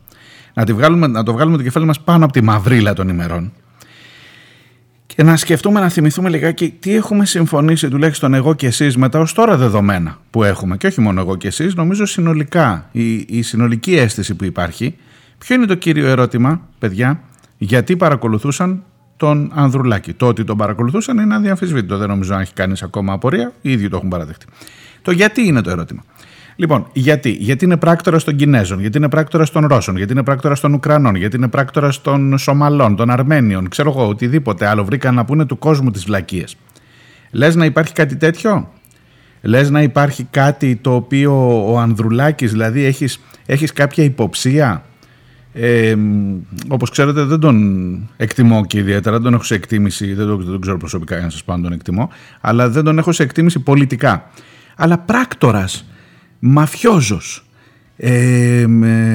Να, 0.53 0.63
τη 0.63 0.73
βγάλουμε, 0.73 1.07
να 1.07 1.23
το 1.23 1.33
βγάλουμε 1.33 1.57
το 1.57 1.63
κεφάλι 1.63 1.85
μας 1.85 2.01
πάνω 2.01 2.23
από 2.23 2.33
τη 2.33 2.41
μαυρίλα 2.41 2.93
των 2.93 3.09
ημερών 3.09 3.51
και 5.15 5.23
να 5.23 5.37
σκεφτούμε, 5.37 5.79
να 5.79 5.89
θυμηθούμε 5.89 6.29
λιγάκι 6.29 6.69
τι 6.79 6.95
έχουμε 6.95 7.25
συμφωνήσει 7.25 7.89
τουλάχιστον 7.89 8.33
εγώ 8.33 8.53
και 8.53 8.67
εσείς 8.67 8.97
με 8.97 9.09
τα 9.09 9.19
ως 9.19 9.33
τώρα 9.33 9.57
δεδομένα 9.57 10.17
που 10.29 10.43
έχουμε 10.43 10.77
και 10.77 10.87
όχι 10.87 11.01
μόνο 11.01 11.21
εγώ 11.21 11.35
και 11.35 11.47
εσείς, 11.47 11.75
νομίζω 11.75 12.05
συνολικά 12.05 12.89
η, 12.91 13.15
η 13.15 13.41
συνολική 13.41 13.95
αίσθηση 13.95 14.35
που 14.35 14.43
υπάρχει. 14.43 14.95
Ποιο 15.37 15.55
είναι 15.55 15.65
το 15.65 15.75
κύριο 15.75 16.07
ερώτημα, 16.07 16.61
παιδιά, 16.79 17.21
γιατί 17.57 17.97
παρακολουθούσαν 17.97 18.83
τον 19.17 19.51
Ανδρουλάκη; 19.53 20.13
Το 20.13 20.27
ότι 20.27 20.43
τον 20.43 20.57
παρακολουθούσαν 20.57 21.17
είναι 21.17 21.35
αδιαμφισβήτητο, 21.35 21.97
δεν 21.97 22.07
νομίζω 22.07 22.33
να 22.33 22.41
έχει 22.41 22.53
κανείς 22.53 22.83
ακόμα 22.83 23.13
απορία, 23.13 23.53
οι 23.61 23.71
ίδιοι 23.71 23.89
το 23.89 23.95
έχουν 23.95 24.09
παραδεχτεί. 24.09 24.45
Το 25.01 25.11
γιατί 25.11 25.45
είναι 25.47 25.61
το 25.61 25.69
ερώτημα. 25.69 26.03
Λοιπόν, 26.55 26.87
γιατί, 26.93 27.29
γιατί 27.29 27.65
είναι 27.65 27.77
πράκτορα 27.77 28.21
των 28.21 28.35
Κινέζων, 28.35 28.79
γιατί 28.79 28.97
είναι 28.97 29.09
πράκτορα 29.09 29.45
των 29.47 29.67
Ρώσων, 29.67 29.97
γιατί 29.97 30.11
είναι 30.11 30.23
πράκτορα 30.23 30.55
των 30.55 30.73
Ουκρανών, 30.73 31.15
γιατί 31.15 31.35
είναι 31.35 31.47
πράκτορα 31.47 31.91
των 32.01 32.37
Σομαλών, 32.37 32.95
των 32.95 33.09
Αρμένιων, 33.09 33.69
ξέρω 33.69 33.89
εγώ, 33.89 34.07
οτιδήποτε 34.07 34.67
άλλο 34.67 34.85
βρήκαν 34.85 35.15
να 35.15 35.25
πούνε 35.25 35.45
του 35.45 35.57
κόσμου 35.57 35.91
τις 35.91 36.05
βλακίες. 36.05 36.55
Λες 37.31 37.55
να 37.55 37.65
υπάρχει 37.65 37.93
κάτι 37.93 38.15
τέτοιο, 38.15 38.69
Λες 39.45 39.69
να 39.69 39.81
υπάρχει 39.81 40.23
κάτι 40.23 40.75
το 40.75 40.95
οποίο 40.95 41.63
ο 41.71 41.79
Ανδρουλάκης, 41.79 42.51
δηλαδή 42.51 42.83
έχεις, 42.83 43.21
έχεις 43.45 43.73
κάποια 43.73 44.03
υποψία; 44.03 44.83
Ε, 45.53 45.95
όπως 46.67 46.89
ξέρετε 46.89 47.23
δεν 47.23 47.39
τον 47.39 48.09
εκτιμώ 48.17 48.65
και 48.65 48.77
ιδιαίτερα, 48.77 49.15
δεν 49.15 49.23
τον 49.23 49.33
έχω 49.33 49.43
σε 49.43 49.55
εκτίμηση, 49.55 50.13
δεν 50.13 50.27
τον, 50.27 50.37
δεν 50.37 50.51
τον 50.51 50.61
ξέρω 50.61 50.77
προσωπικά 50.77 51.15
για 51.15 51.23
να 51.25 51.29
σας 51.29 51.43
πω 51.43 51.53
αν 51.53 51.61
τον 51.61 51.71
εκτιμώ, 51.71 52.09
αλλά 52.41 52.69
δεν 52.69 52.83
τον 52.83 52.97
έχω 52.97 53.11
σε 53.11 53.23
εκτίμηση 53.23 53.59
πολιτικά. 53.59 54.29
Αλλά 54.75 54.97
πράκτορας 54.97 55.85
μαφιόζος, 56.39 57.45
ε, 57.97 58.65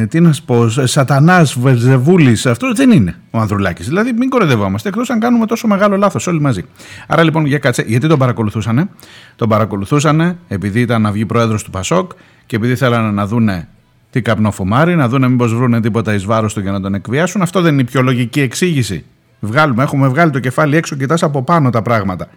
τι 0.09 0.21
να 0.21 0.33
σου 0.33 0.45
πω, 0.45 0.69
σατανάς, 0.69 1.59
βελζεβούλης, 1.59 2.47
αυτό 2.47 2.73
δεν 2.75 2.91
είναι 2.91 3.15
ο 3.31 3.39
Ανδρουλάκης. 3.39 3.89
Δηλαδή 3.89 4.13
μην 4.13 4.29
κορεδευόμαστε, 4.29 4.89
εκτός 4.89 5.11
αν 5.11 5.21
κάνουμε 5.21 5.47
τόσο 5.47 5.67
μεγάλο 5.67 5.97
λάθος 5.97 6.27
όλοι 6.27 6.41
μαζί. 6.41 6.65
Άρα 7.07 7.23
λοιπόν 7.23 7.47
για 7.47 7.59
κάτσε, 7.59 7.85
γιατί 7.87 8.09
τον 8.09 8.19
παρακολουθούσανε; 8.19 8.89
Τον 9.37 9.49
παρακολουθούσανε 9.49 10.39
επειδή 10.49 10.81
ήταν 10.81 11.03
να 11.03 11.13
βγει 11.13 11.27
πρόεδρος 11.27 11.63
του 11.63 11.71
Πασόκ 11.71 12.11
και 12.47 12.57
επειδή 12.57 12.77
θέλανε 12.77 13.11
να 13.11 13.27
δούνε 13.27 13.69
τι 14.11 14.23
καπνό 14.23 14.51
φουμάρει, 14.51 14.97
να 14.97 15.09
δούνε 15.09 15.29
μήπως 15.29 15.55
βρούνε 15.55 15.81
τίποτα 15.81 16.15
εις 16.15 16.25
βάρος 16.25 16.55
του 16.55 16.61
για 16.61 16.73
να 16.73 16.81
τον 16.81 16.95
εκβιάσουν. 16.95 17.43
Αυτό 17.43 17.61
δεν 17.61 17.73
είναι 17.73 17.83
η 17.83 17.85
πιο 17.85 18.03
λογική 18.03 18.41
εξήγηση. 18.41 19.05
Βγάλουμε, 19.41 19.83
έχουμε 19.83 20.09
βγάλει 20.09 20.31
το 20.31 20.39
κεφάλι 20.39 20.77
έξω, 20.77 20.97
κοιτάς 20.97 21.23
από 21.23 21.43
πάνω 21.43 21.71
τα 21.71 21.83
πράγματα. 21.83 22.29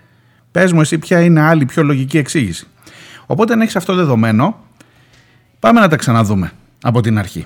Πες 0.52 0.72
μου 0.72 0.82
εσύ 0.82 0.98
ποια 0.98 1.22
είναι 1.22 1.42
άλλη 1.42 1.66
πιο 1.66 1.84
λογική 1.84 2.18
εξήγηση. 2.18 2.68
Οπότε 3.26 3.54
αν 3.54 3.62
έχεις 3.62 3.76
αυτό 3.76 3.96
δεδομένο, 3.96 4.60
Πάμε 5.64 5.80
να 5.80 5.88
τα 5.88 5.96
ξαναδούμε 5.96 6.52
από 6.82 7.02
την 7.02 7.18
αρχή. 7.18 7.46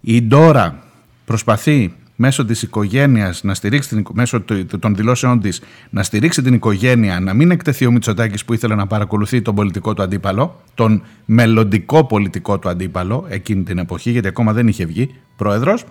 Η 0.00 0.22
Ντόρα 0.22 0.82
προσπαθεί 1.24 1.92
μέσω 2.16 2.44
της 2.44 2.62
οικογένειας, 2.62 3.42
να 3.42 3.54
στηρίξει 3.54 3.88
την, 3.88 4.06
μέσω 4.12 4.44
των 4.80 4.94
δηλώσεων 4.94 5.40
της, 5.40 5.62
να 5.90 6.02
στηρίξει 6.02 6.42
την 6.42 6.54
οικογένεια, 6.54 7.20
να 7.20 7.34
μην 7.34 7.50
εκτεθεί 7.50 7.86
ο 7.86 7.90
Μητσοτάκης 7.90 8.44
που 8.44 8.52
ήθελε 8.52 8.74
να 8.74 8.86
παρακολουθεί 8.86 9.42
τον 9.42 9.54
πολιτικό 9.54 9.94
του 9.94 10.02
αντίπαλο, 10.02 10.60
τον 10.74 11.02
μελλοντικό 11.24 12.04
πολιτικό 12.04 12.58
του 12.58 12.68
αντίπαλο 12.68 13.26
εκείνη 13.28 13.62
την 13.62 13.78
εποχή, 13.78 14.10
γιατί 14.10 14.28
ακόμα 14.28 14.52
δεν 14.52 14.68
είχε 14.68 14.84
βγει 14.84 15.14
πρόεδρος. 15.36 15.84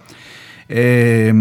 Ε, 0.67 1.33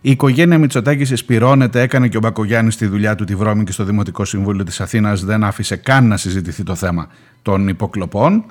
η 0.00 0.10
οικογένεια 0.10 0.58
Μητσοτάκης 0.58 1.10
εισπυρώνεται, 1.10 1.80
έκανε 1.80 2.08
και 2.08 2.16
ο 2.16 2.20
Μπακογιάννης 2.20 2.76
τη 2.76 2.86
δουλειά 2.86 3.14
του 3.14 3.24
τη 3.24 3.34
βρώμη 3.34 3.64
και 3.64 3.72
στο 3.72 3.84
Δημοτικό 3.84 4.24
Συμβούλιο 4.24 4.64
της 4.64 4.80
Αθήνας 4.80 5.24
δεν 5.24 5.44
άφησε 5.44 5.76
καν 5.76 6.06
να 6.06 6.16
συζητηθεί 6.16 6.62
το 6.62 6.74
θέμα 6.74 7.08
των 7.42 7.68
υποκλοπών. 7.68 8.44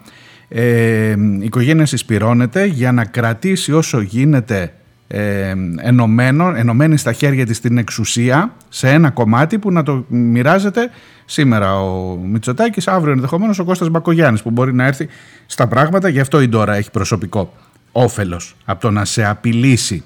Ε, 0.47 1.15
η 1.39 1.45
οικογένεια 1.45 1.85
συσπυρώνεται 1.85 2.65
για 2.65 2.91
να 2.91 3.05
κρατήσει 3.05 3.73
όσο 3.73 4.01
γίνεται 4.01 4.73
ε, 5.07 5.53
ενωμένο, 5.77 6.53
ενωμένη 6.55 6.97
στα 6.97 7.13
χέρια 7.13 7.45
της 7.45 7.59
την 7.59 7.77
εξουσία 7.77 8.53
σε 8.69 8.89
ένα 8.89 9.09
κομμάτι 9.09 9.59
που 9.59 9.71
να 9.71 9.83
το 9.83 10.05
μοιράζεται 10.07 10.89
σήμερα 11.25 11.79
ο 11.79 12.15
Μητσοτάκης, 12.15 12.87
αύριο 12.87 13.13
ενδεχομένως 13.13 13.59
ο 13.59 13.63
Κώστας 13.63 13.89
Μπακογιάννης 13.89 14.41
που 14.41 14.51
μπορεί 14.51 14.73
να 14.73 14.85
έρθει 14.85 15.07
στα 15.45 15.67
πράγματα, 15.67 16.07
γι' 16.07 16.19
αυτό 16.19 16.41
η 16.41 16.47
Ντόρα 16.47 16.75
έχει 16.75 16.91
προσωπικό 16.91 17.53
όφελος 17.91 18.55
από 18.65 18.81
το 18.81 18.91
να 18.91 19.05
σε 19.05 19.25
απειλήσει 19.25 20.03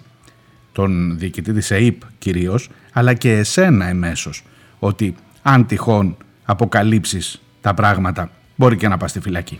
τον 0.71 1.17
διοικητή 1.17 1.53
της 1.53 1.71
ΕΕΠ 1.71 2.01
κυρίως, 2.17 2.69
αλλά 2.93 3.13
και 3.13 3.31
εσένα 3.31 3.85
εμέσως, 3.85 4.43
ότι 4.79 5.15
αν 5.41 5.65
τυχόν 5.65 6.17
αποκαλύψεις 6.45 7.41
τα 7.61 7.73
πράγματα 7.73 8.29
μπορεί 8.55 8.77
και 8.77 8.87
να 8.87 8.97
πας 8.97 9.09
στη 9.09 9.19
φυλακή. 9.19 9.59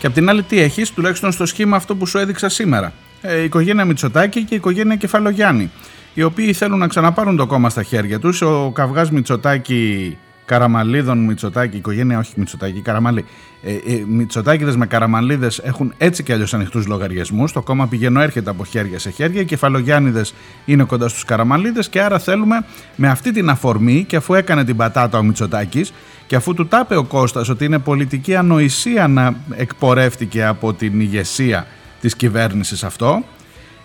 Και 0.00 0.06
απ' 0.06 0.12
την 0.12 0.28
άλλη, 0.28 0.42
τι 0.42 0.60
έχεις, 0.60 0.90
τουλάχιστον 0.90 1.32
στο 1.32 1.46
σχήμα 1.46 1.76
αυτό 1.76 1.96
που 1.96 2.06
σου 2.06 2.18
έδειξα 2.18 2.48
σήμερα. 2.48 2.92
Ε, 3.20 3.40
η 3.40 3.44
οικογένεια 3.44 3.84
Μητσοτάκη 3.84 4.44
και 4.44 4.54
η 4.54 4.56
οικογένεια 4.56 4.96
Κεφαλογιάννη. 4.96 5.70
Οι 6.14 6.22
οποίοι 6.22 6.52
θέλουν 6.52 6.78
να 6.78 6.86
ξαναπάρουν 6.86 7.36
το 7.36 7.46
κόμμα 7.46 7.70
στα 7.70 7.82
χέρια 7.82 8.18
τους. 8.18 8.42
Ο 8.42 8.70
καυγάς 8.74 9.10
Μητσοτάκη 9.10 10.16
Καραμαλίδων 10.44 11.18
Μητσοτάκη, 11.18 11.76
οικογένεια 11.76 12.18
όχι 12.18 12.32
Μητσοτάκη, 12.36 12.80
Καραμαλή. 12.80 13.24
Ε, 13.62 13.72
ε, 13.72 14.04
Μητσοτάκηδες 14.06 14.76
με 14.76 14.86
Καραμαλίδες 14.86 15.58
έχουν 15.58 15.94
έτσι 15.98 16.22
κι 16.22 16.32
αλλιώς 16.32 16.54
ανοιχτούς 16.54 16.86
λογαριασμούς. 16.86 17.52
Το 17.52 17.62
κόμμα 17.62 17.86
πηγαίνω 17.86 18.20
έρχεται 18.20 18.50
από 18.50 18.64
χέρια 18.64 18.98
σε 18.98 19.10
χέρια. 19.10 19.40
Οι 19.40 19.44
Κεφαλογιάννηδες 19.44 20.34
είναι 20.64 20.84
κοντά 20.84 21.08
στους 21.08 21.24
Καραμαλίδες 21.24 21.88
και 21.88 22.00
άρα 22.00 22.18
θέλουμε 22.18 22.64
με 22.96 23.08
αυτή 23.08 23.32
την 23.32 23.48
αφορμή 23.48 24.04
και 24.04 24.16
αφού 24.16 24.34
έκανε 24.34 24.64
την 24.64 24.76
πατάτα 24.76 25.18
ο 25.18 25.22
Μητσοτάκης 25.22 25.92
και 26.30 26.36
αφού 26.36 26.54
του 26.54 26.66
τάπε 26.66 26.96
ο 26.96 27.04
Κώστας 27.04 27.48
ότι 27.48 27.64
είναι 27.64 27.78
πολιτική 27.78 28.34
ανοησία 28.34 29.08
να 29.08 29.34
εκπορεύτηκε 29.56 30.44
από 30.44 30.72
την 30.72 31.00
ηγεσία 31.00 31.66
της 32.00 32.16
κυβέρνησης 32.16 32.84
αυτό, 32.84 33.24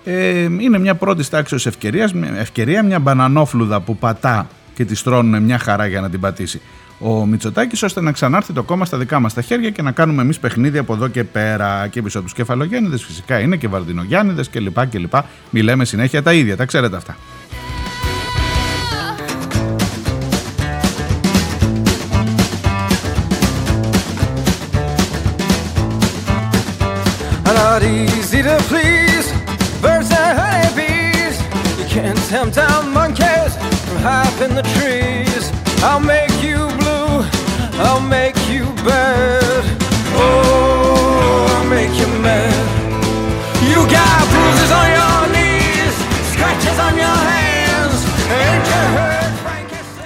ε, 0.04 0.40
είναι 0.40 0.80
μια 0.80 0.96
πρώτη 0.96 1.30
τάξη 1.30 1.56
ευκαιρίας, 1.66 2.14
ευκαιρία, 2.38 2.84
μια 2.84 3.00
μπανανόφλουδα 3.00 3.82
που 3.82 3.98
πατά 3.98 4.48
και 4.74 4.86
τη 4.86 4.96
στρώνουν 4.96 5.44
μια 5.44 5.58
χαρά 5.58 5.88
για 5.88 6.02
να 6.02 6.10
την 6.10 6.20
πατήσει 6.20 6.62
ο 7.00 7.26
Μητσοτάκης, 7.26 7.84
ώστε 7.84 8.02
να 8.02 8.12
ξανάρθει 8.12 8.54
το 8.54 8.64
κόμμα 8.64 8.86
στα 8.86 8.98
δικά 8.98 9.20
μας 9.20 9.34
τα 9.34 9.42
χέρια 9.42 9.70
και 9.70 9.82
να 9.82 9.92
κάνουμε 9.92 10.22
εμείς 10.22 10.40
παιχνίδι 10.40 10.78
από 10.78 10.94
εδώ 10.94 11.08
και 11.08 11.24
πέρα. 11.24 11.88
Και 11.88 12.02
πίσω 12.02 12.20
από 12.20 12.28
του 12.28 12.34
κεφαλογέννηδε 12.36 12.98
φυσικά 12.98 13.40
είναι 13.40 13.56
και 13.56 13.68
βαρδινογιάννηδες 13.68 14.50
κλπ. 14.50 14.88
κλπ. 14.88 15.14
Μιλάμε 15.50 15.86
συνέχεια 15.86 16.24
τα 16.24 16.34
ίδια, 16.34 16.56
τα 16.56 16.66
ξέρετε 16.66 16.96
αυτά. 16.96 17.16
Not 27.76 27.84
easy 27.84 28.42
to 28.42 28.58
please 28.70 29.30
birds 29.82 30.10
and 30.10 30.40
honeybees. 30.40 31.42
You 31.78 31.84
can't 31.90 32.18
tempt 32.30 32.56
down 32.56 32.94
monkeys 32.94 33.54
from 33.84 33.98
high 33.98 34.32
in 34.46 34.56
the 34.56 34.64
trees. 34.80 35.52
I'll 35.84 36.00
make 36.00 36.32
you 36.42 36.56
blue, 36.78 37.28
I'll 37.84 38.00
make 38.00 38.38
you 38.48 38.64
bad. 38.86 39.35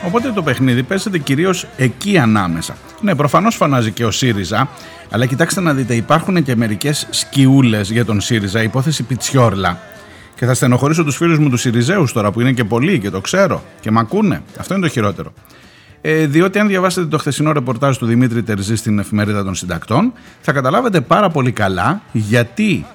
Οπότε 0.09 0.31
το 0.31 0.43
παιχνίδι 0.43 0.83
παίζεται 0.83 1.17
κυρίως 1.17 1.67
εκεί 1.77 2.17
ανάμεσα. 2.17 2.75
Ναι, 3.01 3.15
προφανώς 3.15 3.55
φανάζει 3.55 3.91
και 3.91 4.05
ο 4.05 4.11
ΣΥΡΙΖΑ, 4.11 4.69
αλλά 5.09 5.25
κοιτάξτε 5.25 5.61
να 5.61 5.73
δείτε, 5.73 5.95
υπάρχουν 5.95 6.43
και 6.43 6.55
μερικές 6.55 7.07
σκιούλες 7.09 7.91
για 7.91 8.05
τον 8.05 8.21
ΣΥΡΙΖΑ, 8.21 8.63
υπόθεση 8.63 9.03
Πιτσιόρλα. 9.03 9.79
Και 10.35 10.45
θα 10.45 10.53
στενοχωρήσω 10.53 11.03
τους 11.03 11.15
φίλους 11.15 11.37
μου 11.37 11.49
τους 11.49 11.61
ΣΥΡΙΖΑίου 11.61 12.05
τώρα 12.13 12.31
που 12.31 12.41
είναι 12.41 12.51
και 12.51 12.63
πολλοί 12.63 12.99
και 12.99 13.09
το 13.09 13.21
ξέρω 13.21 13.63
και 13.79 13.91
μ' 13.91 13.97
ακούνε. 13.97 14.41
Αυτό 14.59 14.73
είναι 14.73 14.83
το 14.83 14.89
χειρότερο. 14.89 15.33
Ε, 16.01 16.25
διότι 16.25 16.59
αν 16.59 16.67
διαβάσετε 16.67 17.07
το 17.07 17.17
χθεσινό 17.17 17.51
ρεπορτάζ 17.51 17.97
του 17.97 18.05
Δημήτρη 18.05 18.43
Τερζή 18.43 18.75
στην 18.75 18.99
εφημερίδα 18.99 19.43
των 19.43 19.55
συντακτών, 19.55 20.13
θα 20.41 20.51
καταλάβετε 20.51 21.01
πάρα 21.01 21.29
πολύ 21.29 21.51
καλά 21.51 22.01
γιατί 22.11 22.85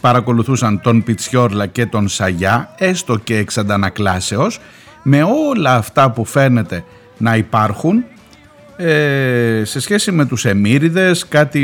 παρακολουθούσαν 0.00 0.80
τον 0.80 1.02
Πιτσιόρλα 1.02 1.66
και 1.66 1.86
τον 1.86 2.08
Σαγιά, 2.08 2.74
έστω 2.78 3.16
και 3.16 3.36
εξ 3.36 3.58
αντανακλάσεως, 3.58 4.60
με 5.02 5.22
όλα 5.22 5.74
αυτά 5.74 6.10
που 6.10 6.24
φαίνεται 6.24 6.84
να 7.18 7.36
υπάρχουν 7.36 8.04
ε, 8.82 9.62
σε 9.64 9.80
σχέση 9.80 10.12
με 10.12 10.24
τους 10.26 10.44
Εμμύριδες, 10.44 11.26
κάτι 11.28 11.60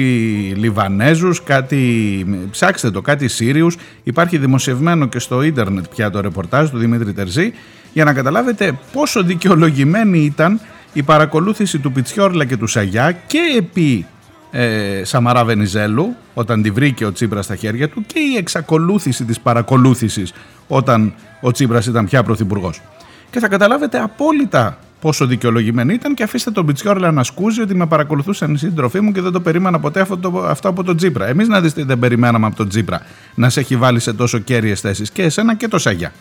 Λιβανέζους, 0.56 1.42
κάτι, 1.42 2.26
ψάξτε 2.50 2.90
το, 2.90 3.00
κάτι 3.00 3.28
Σύριους. 3.28 3.76
Υπάρχει 4.02 4.38
δημοσιευμένο 4.38 5.06
και 5.06 5.18
στο 5.18 5.42
ίντερνετ 5.42 5.84
πια 5.94 6.10
το 6.10 6.20
ρεπορτάζ 6.20 6.70
του 6.70 6.78
Δημήτρη 6.78 7.12
Τερζή 7.12 7.52
για 7.92 8.04
να 8.04 8.12
καταλάβετε 8.12 8.78
πόσο 8.92 9.22
δικαιολογημένη 9.22 10.18
ήταν 10.18 10.60
η 10.92 11.02
παρακολούθηση 11.02 11.78
του 11.78 11.92
Πιτσιόρλα 11.92 12.44
και 12.44 12.56
του 12.56 12.66
Σαγιά 12.66 13.12
και 13.12 13.38
επί 13.58 14.06
ε, 14.50 15.04
Σαμαρά 15.04 15.44
Βενιζέλου 15.44 16.14
όταν 16.34 16.62
τη 16.62 16.70
βρήκε 16.70 17.04
ο 17.04 17.12
Τσίπρας 17.12 17.44
στα 17.44 17.56
χέρια 17.56 17.88
του 17.88 18.04
και 18.06 18.18
η 18.18 18.36
εξακολούθηση 18.36 19.24
της 19.24 19.40
παρακολούθησης 19.40 20.32
όταν 20.68 21.14
ο 21.40 21.50
Τσίπρας 21.50 21.86
ήταν 21.86 22.04
πια 22.04 22.22
πρωθυπουργός. 22.22 22.80
Και 23.30 23.38
θα 23.38 23.48
καταλάβετε 23.48 23.98
απόλυτα 23.98 24.78
πόσο 25.00 25.26
δικαιολογημένη 25.26 25.94
ήταν 25.94 26.14
και 26.14 26.22
αφήστε 26.22 26.50
τον 26.50 26.66
Πιτσιόρλα 26.66 27.10
να 27.10 27.22
σκούζει 27.22 27.60
ότι 27.60 27.74
με 27.74 27.86
παρακολουθούσαν 27.86 28.54
οι 28.54 28.58
σύντροφοί 28.58 29.00
μου 29.00 29.12
και 29.12 29.20
δεν 29.20 29.32
το 29.32 29.40
περίμενα 29.40 29.80
ποτέ 29.80 30.00
αυτό, 30.00 30.44
αυτό 30.46 30.68
από 30.68 30.84
τον 30.84 30.96
Τσίπρα. 30.96 31.26
Εμείς 31.26 31.48
να 31.48 31.60
δείτε 31.60 31.84
δεν 31.84 31.98
περιμέναμε 31.98 32.46
από 32.46 32.56
τον 32.56 32.68
Τσίπρα 32.68 33.00
να 33.34 33.50
σε 33.50 33.60
έχει 33.60 33.76
βάλει 33.76 34.00
σε 34.00 34.12
τόσο 34.12 34.38
κέρυες 34.38 34.80
θέσεις 34.80 35.10
και 35.10 35.22
εσένα 35.22 35.54
και 35.54 35.68
το 35.68 35.78
Σαγιά. 35.78 36.12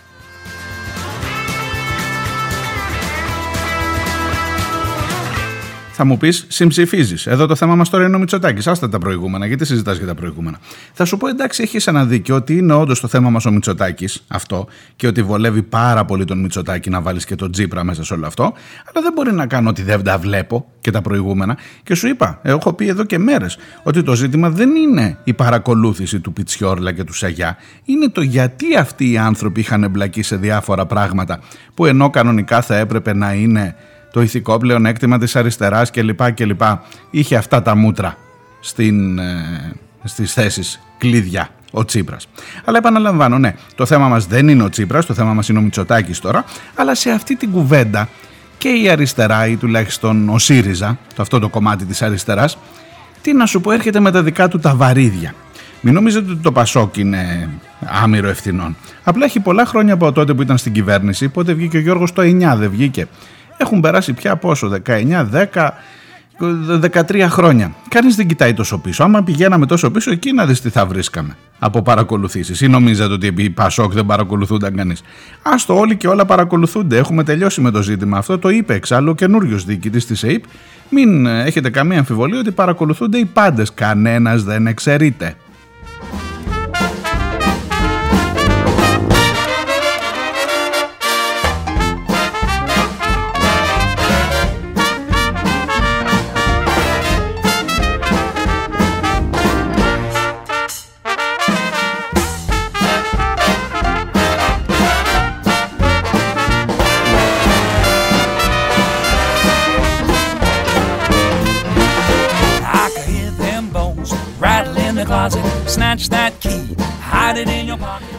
Θα 5.97 6.05
μου 6.05 6.17
πεις, 6.17 6.45
συμψηφίζεις. 6.47 7.27
Εδώ 7.27 7.45
το 7.45 7.55
θέμα 7.55 7.75
μας 7.75 7.89
τώρα 7.89 8.05
είναι 8.05 8.15
ο 8.15 8.19
Μητσοτάκης. 8.19 8.67
Άστα 8.67 8.89
τα 8.89 8.97
προηγούμενα, 8.97 9.45
γιατί 9.45 9.65
συζητάς 9.65 9.97
για 9.97 10.07
τα 10.07 10.15
προηγούμενα. 10.15 10.59
Θα 10.93 11.05
σου 11.05 11.17
πω, 11.17 11.27
εντάξει, 11.27 11.61
έχεις 11.63 11.87
ένα 11.87 12.05
δίκιο 12.05 12.35
ότι 12.35 12.57
είναι 12.57 12.73
όντως 12.73 12.99
το 12.99 13.07
θέμα 13.07 13.29
μας 13.29 13.45
ο 13.45 13.51
Μητσοτάκης 13.51 14.23
αυτό 14.27 14.67
και 14.95 15.07
ότι 15.07 15.23
βολεύει 15.23 15.63
πάρα 15.63 16.05
πολύ 16.05 16.25
τον 16.25 16.39
Μητσοτάκη 16.39 16.89
να 16.89 17.01
βάλεις 17.01 17.25
και 17.25 17.35
τον 17.35 17.51
Τζίπρα 17.51 17.83
μέσα 17.83 18.03
σε 18.03 18.13
όλο 18.13 18.25
αυτό. 18.27 18.43
Αλλά 18.43 19.03
δεν 19.03 19.13
μπορεί 19.15 19.33
να 19.33 19.47
κάνω 19.47 19.69
ότι 19.69 19.81
δεν 19.81 20.03
τα 20.03 20.17
βλέπω 20.17 20.65
και 20.81 20.91
τα 20.91 21.01
προηγούμενα. 21.01 21.57
Και 21.83 21.95
σου 21.95 22.07
είπα, 22.07 22.39
έχω 22.41 22.73
πει 22.73 22.87
εδώ 22.87 23.03
και 23.03 23.17
μέρες, 23.17 23.57
ότι 23.83 24.03
το 24.03 24.15
ζήτημα 24.15 24.49
δεν 24.49 24.75
είναι 24.75 25.17
η 25.23 25.33
παρακολούθηση 25.33 26.19
του 26.19 26.33
Πιτσιόρλα 26.33 26.91
και 26.91 27.03
του 27.03 27.13
Σαγιά. 27.13 27.57
Είναι 27.85 28.09
το 28.09 28.21
γιατί 28.21 28.75
αυτοί 28.75 29.11
οι 29.11 29.17
άνθρωποι 29.17 29.59
είχαν 29.59 29.83
εμπλακεί 29.83 30.21
σε 30.21 30.35
διάφορα 30.35 30.85
πράγματα 30.85 31.39
που 31.73 31.85
ενώ 31.85 32.09
κανονικά 32.09 32.61
θα 32.61 32.75
έπρεπε 32.75 33.13
να 33.13 33.33
είναι 33.33 33.75
το 34.15 34.21
ηθικό 34.21 34.57
πλεονέκτημα 34.57 35.17
της 35.17 35.35
αριστεράς 35.35 35.91
κλπ. 35.91 36.31
κλπ. 36.31 36.61
Είχε 37.09 37.35
αυτά 37.35 37.61
τα 37.61 37.75
μούτρα 37.75 38.17
στην, 38.59 39.19
ε, 39.19 39.73
στις 40.03 40.33
θέσεις 40.33 40.81
κλειδιά 40.97 41.49
ο 41.71 41.85
Τσίπρας. 41.85 42.27
Αλλά 42.65 42.77
επαναλαμβάνω, 42.77 43.37
ναι, 43.37 43.55
το 43.75 43.85
θέμα 43.85 44.07
μας 44.07 44.25
δεν 44.25 44.47
είναι 44.47 44.63
ο 44.63 44.69
Τσίπρας, 44.69 45.05
το 45.05 45.13
θέμα 45.13 45.33
μας 45.33 45.49
είναι 45.49 45.59
ο 45.59 45.61
Μητσοτάκης 45.61 46.19
τώρα, 46.19 46.43
αλλά 46.75 46.95
σε 46.95 47.09
αυτή 47.09 47.35
την 47.35 47.51
κουβέντα 47.51 48.09
και 48.57 48.69
η 48.69 48.89
αριστερά 48.89 49.47
ή 49.47 49.55
τουλάχιστον 49.55 50.29
ο 50.29 50.37
ΣΥΡΙΖΑ, 50.37 50.97
το 51.15 51.21
αυτό 51.21 51.39
το 51.39 51.49
κομμάτι 51.49 51.85
της 51.85 52.01
αριστεράς, 52.01 52.57
τι 53.21 53.33
να 53.33 53.45
σου 53.45 53.61
πω 53.61 53.71
έρχεται 53.71 53.99
με 53.99 54.11
τα 54.11 54.23
δικά 54.23 54.47
του 54.47 54.59
τα 54.59 54.75
βαρύδια. 54.75 55.33
Μην 55.81 55.93
νομίζετε 55.93 56.31
ότι 56.31 56.41
το 56.41 56.51
Πασόκ 56.51 56.97
είναι 56.97 57.49
άμυρο 58.03 58.27
ευθυνών. 58.27 58.75
Απλά 59.03 59.25
έχει 59.25 59.39
πολλά 59.39 59.65
χρόνια 59.65 59.93
από 59.93 60.11
τότε 60.11 60.33
που 60.33 60.41
ήταν 60.41 60.57
στην 60.57 60.73
κυβέρνηση, 60.73 61.29
πότε 61.29 61.53
βγήκε 61.53 61.77
ο 61.77 61.79
Γιώργος 61.79 62.13
το 62.13 62.21
9, 62.21 62.55
δεν 62.57 62.69
βγήκε. 62.69 63.07
Έχουν 63.57 63.79
περάσει 63.79 64.13
πια 64.13 64.35
πόσο, 64.35 64.71
19, 64.85 65.25
10, 65.31 65.73
13 66.39 67.27
χρόνια. 67.29 67.75
Κανείς 67.89 68.15
δεν 68.15 68.27
κοιτάει 68.27 68.53
τόσο 68.53 68.77
πίσω. 68.77 69.03
Άμα 69.03 69.23
πηγαίναμε 69.23 69.65
τόσο 69.65 69.91
πίσω, 69.91 70.11
εκεί 70.11 70.31
να 70.31 70.45
δεις 70.45 70.61
τι 70.61 70.69
θα 70.69 70.85
βρίσκαμε 70.85 71.35
από 71.59 71.81
παρακολουθήσεις. 71.81 72.61
Ή 72.61 72.67
νομίζετε 72.67 73.13
ότι 73.13 73.27
επί 73.27 73.49
Πασόκ 73.49 73.93
δεν 73.93 74.05
παρακολουθούνταν 74.05 74.75
κανείς. 74.75 75.01
Άστο, 75.41 75.79
όλοι 75.79 75.95
και 75.95 76.07
όλα 76.07 76.25
παρακολουθούνται. 76.25 76.97
Έχουμε 76.97 77.23
τελειώσει 77.23 77.61
με 77.61 77.71
το 77.71 77.81
ζήτημα 77.81 78.17
αυτό. 78.17 78.39
Το 78.39 78.49
είπε 78.49 78.73
εξάλλου 78.73 79.09
ο 79.09 79.15
καινούριος 79.15 79.65
διοικητής 79.65 80.05
της 80.05 80.23
ΕΕΠ. 80.23 80.43
Μην 80.89 81.25
έχετε 81.25 81.69
καμία 81.69 81.97
αμφιβολία 81.97 82.39
ότι 82.39 82.51
παρακολουθούνται 82.51 83.17
οι 83.17 83.25
πάντες. 83.25 83.73
Κανένας 83.73 84.43
δεν 84.43 84.67
εξαιρείται. 84.67 85.35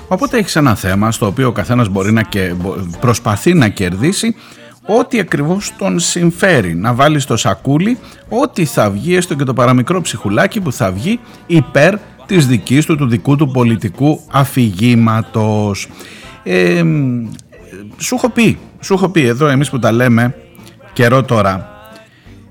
Οπότε 0.09 0.39
έχεις 0.39 0.57
ένα 0.57 0.75
θέμα 0.75 1.13
στο 1.13 1.27
οποίο 1.27 1.49
ο 1.49 1.53
καθένας 1.53 1.89
μπορεί 1.89 2.13
να 2.13 2.23
και 2.23 2.55
προσπαθεί 3.01 3.55
να 3.55 3.69
κερδίσει 3.69 4.35
ό,τι 4.87 5.19
ακριβώς 5.19 5.73
τον 5.79 5.99
συμφέρει. 5.99 6.75
Να 6.75 6.95
βάλεις 6.95 7.23
στο 7.23 7.37
σακούλι 7.37 7.99
ό,τι 8.29 8.65
θα 8.65 8.91
βγει, 8.91 9.17
έστω 9.17 9.35
και 9.35 9.45
το 9.45 9.55
παραμικρό 9.55 10.01
ψυχουλάκι 10.01 10.61
που 10.61 10.73
θα 10.73 10.93
βγει 10.93 11.21
υπέρ 11.47 11.95
της 12.27 12.47
δικής 12.47 12.87
του, 12.87 12.97
του 12.97 13.07
δικού 13.07 13.37
του 13.37 13.51
πολιτικού 13.51 14.21
αφηγήματος. 14.31 15.89
Ε, 16.43 16.83
σου 17.99 18.15
έχω 18.15 18.31
πει, 18.31 18.59
σου 18.81 18.95
έχω 18.95 19.09
πει 19.09 19.27
εδώ 19.27 19.47
εμείς 19.47 19.71
που 19.71 19.79
τα 19.79 19.93
λέμε 19.93 20.35
καιρό 20.93 21.23
τώρα, 21.23 21.71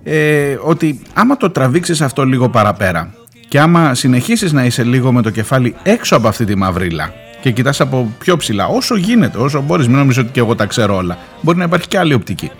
ε, 0.03 0.57
ότι 0.63 1.01
άμα 1.13 1.37
το 1.37 1.49
τραβήξεις 1.49 2.01
αυτό 2.01 2.25
λίγο 2.25 2.49
παραπέρα 2.49 3.13
και 3.47 3.59
άμα 3.59 3.93
συνεχίσεις 3.93 4.51
να 4.51 4.65
είσαι 4.65 4.83
λίγο 4.83 5.11
με 5.11 5.21
το 5.21 5.29
κεφάλι 5.29 5.75
έξω 5.83 6.15
από 6.15 6.27
αυτή 6.27 6.45
τη 6.45 6.55
μαυρίλα 6.55 7.13
και 7.41 7.51
κοιτάς 7.51 7.81
από 7.81 8.11
πιο 8.17 8.37
ψηλά, 8.37 8.67
όσο 8.67 8.95
γίνεται, 8.95 9.37
όσο 9.37 9.61
μπορείς, 9.61 9.87
μην 9.87 9.97
νομίζω 9.97 10.21
ότι 10.21 10.31
και 10.31 10.39
εγώ 10.39 10.55
τα 10.55 10.65
ξέρω 10.65 10.95
όλα, 10.95 11.17
μπορεί 11.41 11.57
να 11.57 11.63
υπάρχει 11.63 11.87
και 11.87 11.97
άλλη 11.97 12.13
οπτική. 12.13 12.51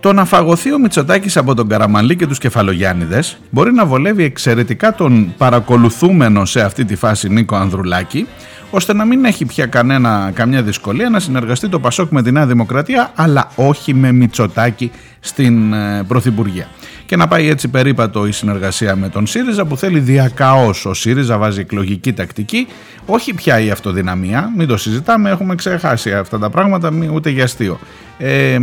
Το 0.00 0.12
να 0.12 0.24
φαγωθεί 0.24 0.72
ο 0.72 0.78
Μητσοτάκης 0.78 1.36
από 1.36 1.54
τον 1.54 1.68
Καραμαλή 1.68 2.16
και 2.16 2.26
τους 2.26 2.38
Κεφαλογιάννηδες 2.38 3.38
μπορεί 3.50 3.72
να 3.72 3.86
βολεύει 3.86 4.24
εξαιρετικά 4.24 4.94
τον 4.94 5.34
παρακολουθούμενο 5.36 6.44
σε 6.44 6.60
αυτή 6.60 6.84
τη 6.84 6.96
φάση 6.96 7.28
Νίκο 7.28 7.56
Ανδρουλάκη, 7.56 8.26
ώστε 8.70 8.94
να 8.94 9.04
μην 9.04 9.24
έχει 9.24 9.44
πια 9.44 9.66
κανένα, 9.66 10.30
καμιά 10.34 10.62
δυσκολία 10.62 11.10
να 11.10 11.20
συνεργαστεί 11.20 11.68
το 11.68 11.80
Πασόκ 11.80 12.10
με 12.10 12.22
τη 12.22 12.32
Νέα 12.32 12.46
Δημοκρατία, 12.46 13.12
αλλά 13.14 13.50
όχι 13.54 13.94
με 13.94 14.12
Μητσοτάκη 14.12 14.90
στην 15.24 15.72
ε, 15.72 16.04
Πρωθυπουργία. 16.08 16.68
Και 17.06 17.16
να 17.16 17.28
πάει 17.28 17.48
έτσι 17.48 17.68
περίπατο 17.68 18.26
η 18.26 18.32
συνεργασία 18.32 18.96
με 18.96 19.08
τον 19.08 19.26
ΣΥΡΙΖΑ 19.26 19.64
που 19.64 19.76
θέλει 19.76 19.98
διακαώς. 19.98 20.86
Ο 20.86 20.94
ΣΥΡΙΖΑ 20.94 21.38
βάζει 21.38 21.60
εκλογική 21.60 22.12
τακτική 22.12 22.66
όχι 23.06 23.34
πια 23.34 23.60
η 23.60 23.70
αυτοδυναμία, 23.70 24.52
μην 24.56 24.66
το 24.66 24.76
συζητάμε 24.76 25.30
έχουμε 25.30 25.54
ξεχάσει 25.54 26.12
αυτά 26.12 26.38
τα 26.38 26.50
πράγματα 26.50 26.92
ούτε 27.12 27.30
για 27.30 27.44
αστείο. 27.44 27.78
Ε, 28.18 28.58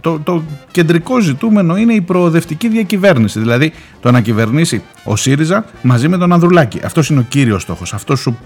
το, 0.00 0.20
το 0.24 0.42
κεντρικό 0.70 1.20
ζητούμενο 1.20 1.76
είναι 1.76 1.92
η 1.92 2.00
προοδευτική 2.00 2.68
διακυβέρνηση 2.68 3.38
δηλαδή 3.38 3.72
το 4.00 4.10
να 4.10 4.20
κυβερνήσει 4.20 4.82
ο 5.04 5.16
ΣΥΡΙΖΑ 5.16 5.64
μαζί 5.82 6.08
με 6.08 6.18
τον 6.18 6.32
Ανδρουλάκη. 6.32 6.80
Αυτός 6.84 7.08
είναι 7.08 7.20
ο 7.20 7.24
κύριος 7.28 7.62
στόχος, 7.62 7.94
αυτός 7.94 8.20
σου 8.20 8.38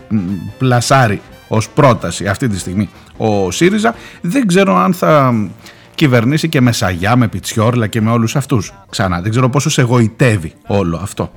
πλασάρει 0.58 1.20
ως 1.48 1.68
πρόταση 1.68 2.26
αυτή 2.26 2.48
τη 2.48 2.58
στιγμή 2.58 2.88
ο 3.16 3.50
ΣΥΡΙΖΑ. 3.50 3.94
Δεν 4.20 4.46
ξέρω 4.46 4.76
αν 4.76 4.94
θα 4.94 5.34
κυβερνήσει 5.96 6.48
και 6.48 6.60
με 6.60 6.72
Σαγιά, 6.72 7.16
με 7.16 7.28
Πιτσιόρλα 7.28 7.86
και 7.86 8.00
με 8.00 8.10
όλους 8.10 8.36
αυτούς. 8.36 8.72
Ξανά, 8.90 9.20
δεν 9.20 9.30
ξέρω 9.30 9.48
πόσο 9.50 9.70
σε 9.70 9.80
εγωιτεύει 9.80 10.52
όλο 10.66 10.96
αυτό. 11.02 11.32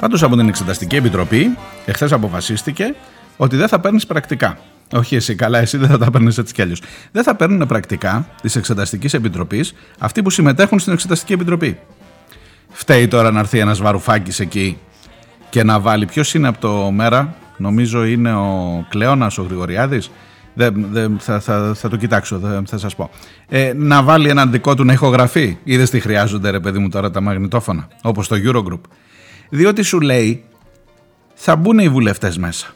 Πάντως 0.00 0.22
από 0.22 0.36
την 0.36 0.48
Εξεταστική 0.48 0.96
Επιτροπή 0.96 1.56
εχθές 1.84 2.12
αποφασίστηκε 2.12 2.94
ότι 3.36 3.56
δεν 3.56 3.68
θα 3.68 3.80
παίρνεις 3.80 4.06
πρακτικά. 4.06 4.58
Όχι 4.92 5.16
εσύ, 5.16 5.34
καλά, 5.34 5.58
εσύ 5.58 5.76
δεν 5.76 5.88
θα 5.88 5.98
τα 5.98 6.10
παίρνεις 6.10 6.38
έτσι 6.38 6.54
κι 6.54 6.62
αλλιώς. 6.62 6.82
Δεν 7.12 7.22
θα 7.22 7.34
παίρνουν 7.34 7.66
πρακτικά 7.66 8.26
της 8.42 8.56
Εξεταστικής 8.56 9.14
Επιτροπής 9.14 9.74
αυτοί 9.98 10.22
που 10.22 10.30
συμμετέχουν 10.30 10.78
στην 10.78 10.92
Εξεταστική 10.92 11.32
Επιτροπή. 11.32 11.78
Φταίει 12.76 13.08
τώρα 13.08 13.30
να 13.30 13.38
έρθει 13.38 13.58
ένας 13.58 13.80
Βαρουφάκης 13.80 14.40
εκεί 14.40 14.78
και 15.50 15.62
να 15.62 15.80
βάλει. 15.80 16.06
Ποιος 16.06 16.34
είναι 16.34 16.48
από 16.48 16.60
το 16.60 16.90
μέρα, 16.90 17.34
νομίζω 17.56 18.04
είναι 18.04 18.34
ο 18.34 18.86
Κλέονα 18.88 19.30
ο 19.38 19.42
Γρηγοριάδης. 19.42 20.10
Δεν, 20.54 20.86
δεν, 20.90 21.18
θα, 21.18 21.40
θα, 21.40 21.72
θα 21.74 21.88
το 21.88 21.96
κοιτάξω, 21.96 22.38
θα, 22.38 22.62
θα 22.66 22.78
σας 22.78 22.94
πω. 22.94 23.10
Ε, 23.48 23.72
να 23.76 24.02
βάλει 24.02 24.28
έναν 24.28 24.50
δικό 24.50 24.74
του 24.74 24.84
να 24.84 24.92
ηχογραφεί. 24.92 25.58
Είδες 25.64 25.90
τι 25.90 26.00
χρειάζονται 26.00 26.50
ρε 26.50 26.60
παιδί 26.60 26.78
μου 26.78 26.88
τώρα 26.88 27.10
τα 27.10 27.20
μαγνητόφωνα, 27.20 27.88
όπως 28.02 28.28
το 28.28 28.36
Eurogroup. 28.44 28.80
Διότι 29.48 29.82
σου 29.82 30.00
λέει 30.00 30.44
θα 31.34 31.56
μπουν 31.56 31.78
οι 31.78 31.88
βουλευτές 31.88 32.38
μέσα. 32.38 32.66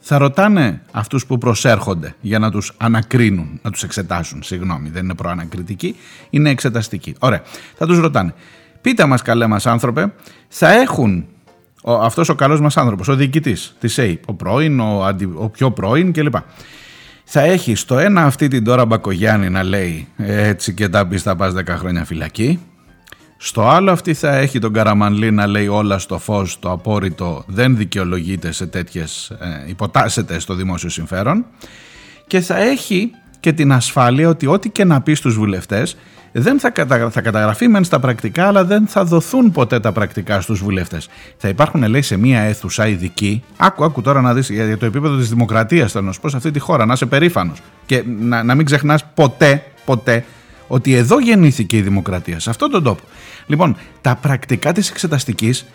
Θα 0.00 0.18
ρωτάνε 0.18 0.82
αυτούς 0.90 1.26
που 1.26 1.38
προσέρχονται 1.38 2.14
για 2.20 2.38
να 2.38 2.50
τους 2.50 2.72
ανακρίνουν, 2.76 3.60
να 3.62 3.70
τους 3.70 3.82
εξετάσουν. 3.82 4.42
Συγγνώμη, 4.42 4.88
δεν 4.88 5.04
είναι 5.04 5.14
προανακριτική, 5.14 5.96
είναι 6.30 6.50
εξεταστική. 6.50 7.14
Ωραία, 7.18 7.42
θα 7.74 7.86
τους 7.86 7.98
ρωτάνε. 7.98 8.34
Πείτε 8.86 9.06
μας 9.06 9.22
καλέ 9.22 9.46
μας 9.46 9.66
άνθρωπε, 9.66 10.12
θα 10.48 10.72
έχουν 10.72 11.26
ο, 11.82 11.92
αυτός 11.92 12.28
ο 12.28 12.34
καλός 12.34 12.60
μας 12.60 12.76
άνθρωπος, 12.76 13.08
ο 13.08 13.14
διοικητής 13.14 13.76
της 13.80 13.98
ΕΕ, 13.98 14.18
ο 14.26 14.34
πρώην, 14.34 14.80
ο, 14.80 15.04
αντι, 15.04 15.32
ο 15.34 15.48
πιο 15.48 15.70
πρώην 15.70 16.12
κλπ. 16.12 16.34
Θα 17.24 17.40
έχει 17.40 17.74
στο 17.74 17.98
ένα 17.98 18.24
αυτή 18.24 18.48
την 18.48 18.64
τώρα 18.64 18.84
Μπακογιάννη 18.84 19.50
να 19.50 19.62
λέει 19.62 20.08
έτσι 20.16 20.74
και 20.74 20.88
τα 20.88 21.06
πει 21.06 21.18
θα 21.18 21.36
πας 21.36 21.52
10 21.56 21.62
χρόνια 21.68 22.04
φυλακή. 22.04 22.60
Στο 23.36 23.68
άλλο 23.68 23.90
αυτή 23.90 24.14
θα 24.14 24.36
έχει 24.36 24.58
τον 24.58 24.72
Καραμανλή 24.72 25.30
να 25.30 25.46
λέει 25.46 25.66
όλα 25.66 25.98
στο 25.98 26.18
φως, 26.18 26.58
το 26.58 26.70
απόρριτο 26.70 27.44
δεν 27.46 27.76
δικαιολογείται 27.76 28.52
σε 28.52 28.66
τέτοιες, 28.66 29.30
ε, 29.30 29.68
υποτάσσεται 29.68 30.38
στο 30.38 30.54
δημόσιο 30.54 30.88
συμφέρον. 30.88 31.44
Και 32.26 32.40
θα 32.40 32.56
έχει 32.56 33.10
και 33.40 33.52
την 33.52 33.72
ασφάλεια 33.72 34.28
ότι 34.28 34.46
ό,τι 34.46 34.70
και 34.70 34.84
να 34.84 35.00
πει 35.00 35.14
στους 35.14 35.34
βουλευτές 35.34 35.96
δεν 36.38 36.60
θα, 36.60 36.70
κατα... 36.70 37.10
θα 37.10 37.20
καταγραφεί 37.20 37.68
μεν 37.68 37.84
στα 37.84 38.00
πρακτικά, 38.00 38.46
αλλά 38.46 38.64
δεν 38.64 38.86
θα 38.86 39.04
δοθούν 39.04 39.50
ποτέ 39.50 39.80
τα 39.80 39.92
πρακτικά 39.92 40.40
στους 40.40 40.62
βουλευτές. 40.62 41.08
Θα 41.36 41.48
υπάρχουν, 41.48 41.88
λέει, 41.88 42.02
σε 42.02 42.16
μία 42.16 42.40
αίθουσα 42.40 42.86
ειδική. 42.86 43.42
Άκου, 43.56 43.84
άκου 43.84 44.02
τώρα 44.02 44.20
να 44.20 44.34
δεις 44.34 44.50
για 44.50 44.78
το 44.78 44.86
επίπεδο 44.86 45.16
της 45.16 45.28
δημοκρατίας, 45.28 45.92
θα 45.92 46.00
να 46.00 46.12
σου 46.12 46.20
πω 46.20 46.28
σε 46.28 46.36
αυτή 46.36 46.50
τη 46.50 46.58
χώρα, 46.58 46.86
να 46.86 46.92
είσαι 46.92 47.06
περήφανος. 47.06 47.58
Και 47.86 48.04
να, 48.18 48.42
να 48.42 48.54
μην 48.54 48.64
ξεχνάς 48.64 49.04
ποτέ, 49.14 49.64
ποτέ, 49.84 50.24
ότι 50.66 50.94
εδώ 50.94 51.20
γεννήθηκε 51.20 51.76
η 51.76 51.80
δημοκρατία, 51.80 52.40
σε 52.40 52.50
αυτόν 52.50 52.70
τον 52.70 52.82
τόπο. 52.82 53.02
Λοιπόν, 53.46 53.76
τα 54.00 54.16
πρακτικά 54.16 54.72
της 54.72 54.90
εξεταστικής 54.90 55.66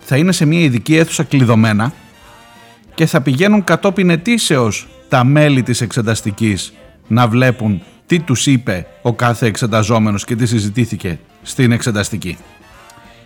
θα 0.00 0.16
είναι 0.16 0.32
σε 0.32 0.44
μια 0.44 0.60
ειδική 0.60 0.96
αίθουσα 0.96 1.22
κλειδωμένα 1.22 1.92
και 2.94 3.06
θα 3.06 3.20
πηγαίνουν 3.20 3.64
κατόπιν 3.64 4.10
ετήσεως 4.10 4.88
τα 5.08 5.24
μέλη 5.24 5.62
της 5.62 5.80
εξεταστικής 5.80 6.72
να 7.06 7.28
βλέπουν 7.28 7.82
τι 8.10 8.20
τους 8.20 8.46
είπε 8.46 8.86
ο 9.02 9.12
κάθε 9.12 9.46
εξεταζόμενος 9.46 10.24
και 10.24 10.36
τι 10.36 10.46
συζητήθηκε 10.46 11.18
στην 11.42 11.72
εξεταστική. 11.72 12.38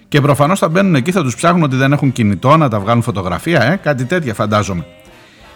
Και 0.09 0.21
προφανώς 0.21 0.59
θα 0.59 0.69
μπαίνουν 0.69 0.95
εκεί, 0.95 1.13
θα 1.13 1.23
τους 1.23 1.37
ψάχνουν 1.37 1.63
ότι 1.63 1.77
δεν 1.77 1.93
έχουν 1.93 2.13
κινητό, 2.13 2.57
να 2.57 2.69
τα 2.69 2.81
βγάλουν 2.81 3.03
φωτογραφία, 3.03 3.63
ε, 3.63 3.77
κάτι 3.77 4.05
τέτοια 4.05 4.35
φαντάζομαι. 4.35 4.87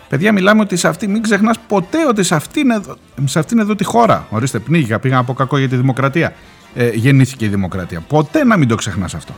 Παιδιά, 0.09 0.33
μιλάμε 0.33 0.61
ότι 0.61 0.77
σε 0.77 0.89
αυτή, 0.89 1.09
μην 1.09 1.23
ξεχνάς 1.23 1.59
ποτέ 1.69 2.07
ότι 2.09 2.23
σε 2.23 2.35
αυτήν, 2.35 2.71
εδώ, 2.71 2.97
σε 3.25 3.39
αυτήν 3.39 3.59
εδώ 3.59 3.75
τη 3.75 3.85
χώρα, 3.85 4.27
ορίστε 4.31 4.59
πνίγηκα, 4.59 4.99
πήγα 4.99 5.19
από 5.19 5.33
κακό 5.33 5.59
για 5.59 5.69
τη 5.69 5.77
δημοκρατία, 5.77 6.33
ε, 6.75 6.91
γεννήθηκε 6.95 7.45
η 7.45 7.49
δημοκρατία. 7.49 8.01
Ποτέ 8.01 8.45
να 8.45 8.57
μην 8.57 8.69
το 8.69 8.75
ξεχνάς 8.75 9.15
αυτό. 9.15 9.33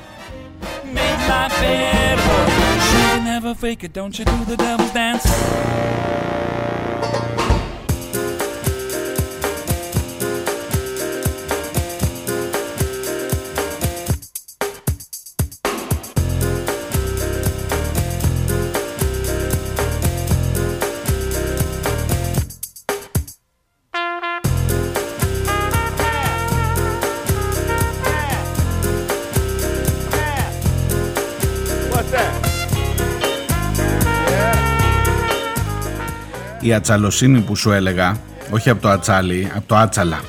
Η 36.70 36.74
ατσαλοσύνη 36.74 37.40
που 37.40 37.56
σου 37.56 37.70
έλεγα, 37.70 38.16
όχι 38.50 38.70
από 38.70 38.83
το 38.83 38.88
ατσάλι, 38.88 39.50
από 39.54 39.66
το 39.66 39.76
άτσαλα. 39.76 40.20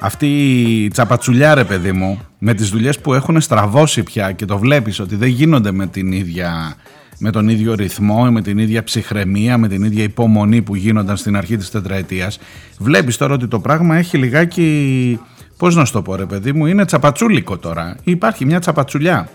Αυτή 0.00 0.26
η 0.84 0.88
τσαπατσουλιά 0.88 1.54
ρε 1.54 1.64
παιδί 1.64 1.92
μου, 1.92 2.20
με 2.38 2.54
τις 2.54 2.68
δουλειές 2.68 2.98
που 2.98 3.14
έχουν 3.14 3.40
στραβώσει 3.40 4.02
πια 4.02 4.32
και 4.32 4.44
το 4.44 4.58
βλέπεις 4.58 5.00
ότι 5.00 5.16
δεν 5.16 5.28
γίνονται 5.28 5.72
με, 5.72 5.86
την 5.86 6.12
ίδια, 6.12 6.74
με 7.18 7.30
τον 7.30 7.48
ίδιο 7.48 7.74
ρυθμό, 7.74 8.30
με 8.30 8.42
την 8.42 8.58
ίδια 8.58 8.84
ψυχραιμία, 8.84 9.58
με 9.58 9.68
την 9.68 9.82
ίδια 9.82 10.02
υπομονή 10.02 10.62
που 10.62 10.74
γίνονταν 10.74 11.16
στην 11.16 11.36
αρχή 11.36 11.56
της 11.56 11.70
τετραετίας. 11.70 12.38
Βλέπεις 12.78 13.16
τώρα 13.16 13.34
ότι 13.34 13.46
το 13.48 13.60
πράγμα 13.60 13.96
έχει 13.96 14.18
λιγάκι, 14.18 15.20
πώς 15.58 15.74
να 15.74 15.84
σου 15.84 15.92
το 15.92 16.02
πω 16.02 16.16
ρε 16.16 16.26
παιδί 16.26 16.52
μου, 16.52 16.66
είναι 16.66 16.84
τσαπατσούλικο 16.84 17.58
τώρα. 17.58 17.96
Υπάρχει 18.04 18.44
μια 18.44 18.58
τσαπατσουλιά. 18.58 19.28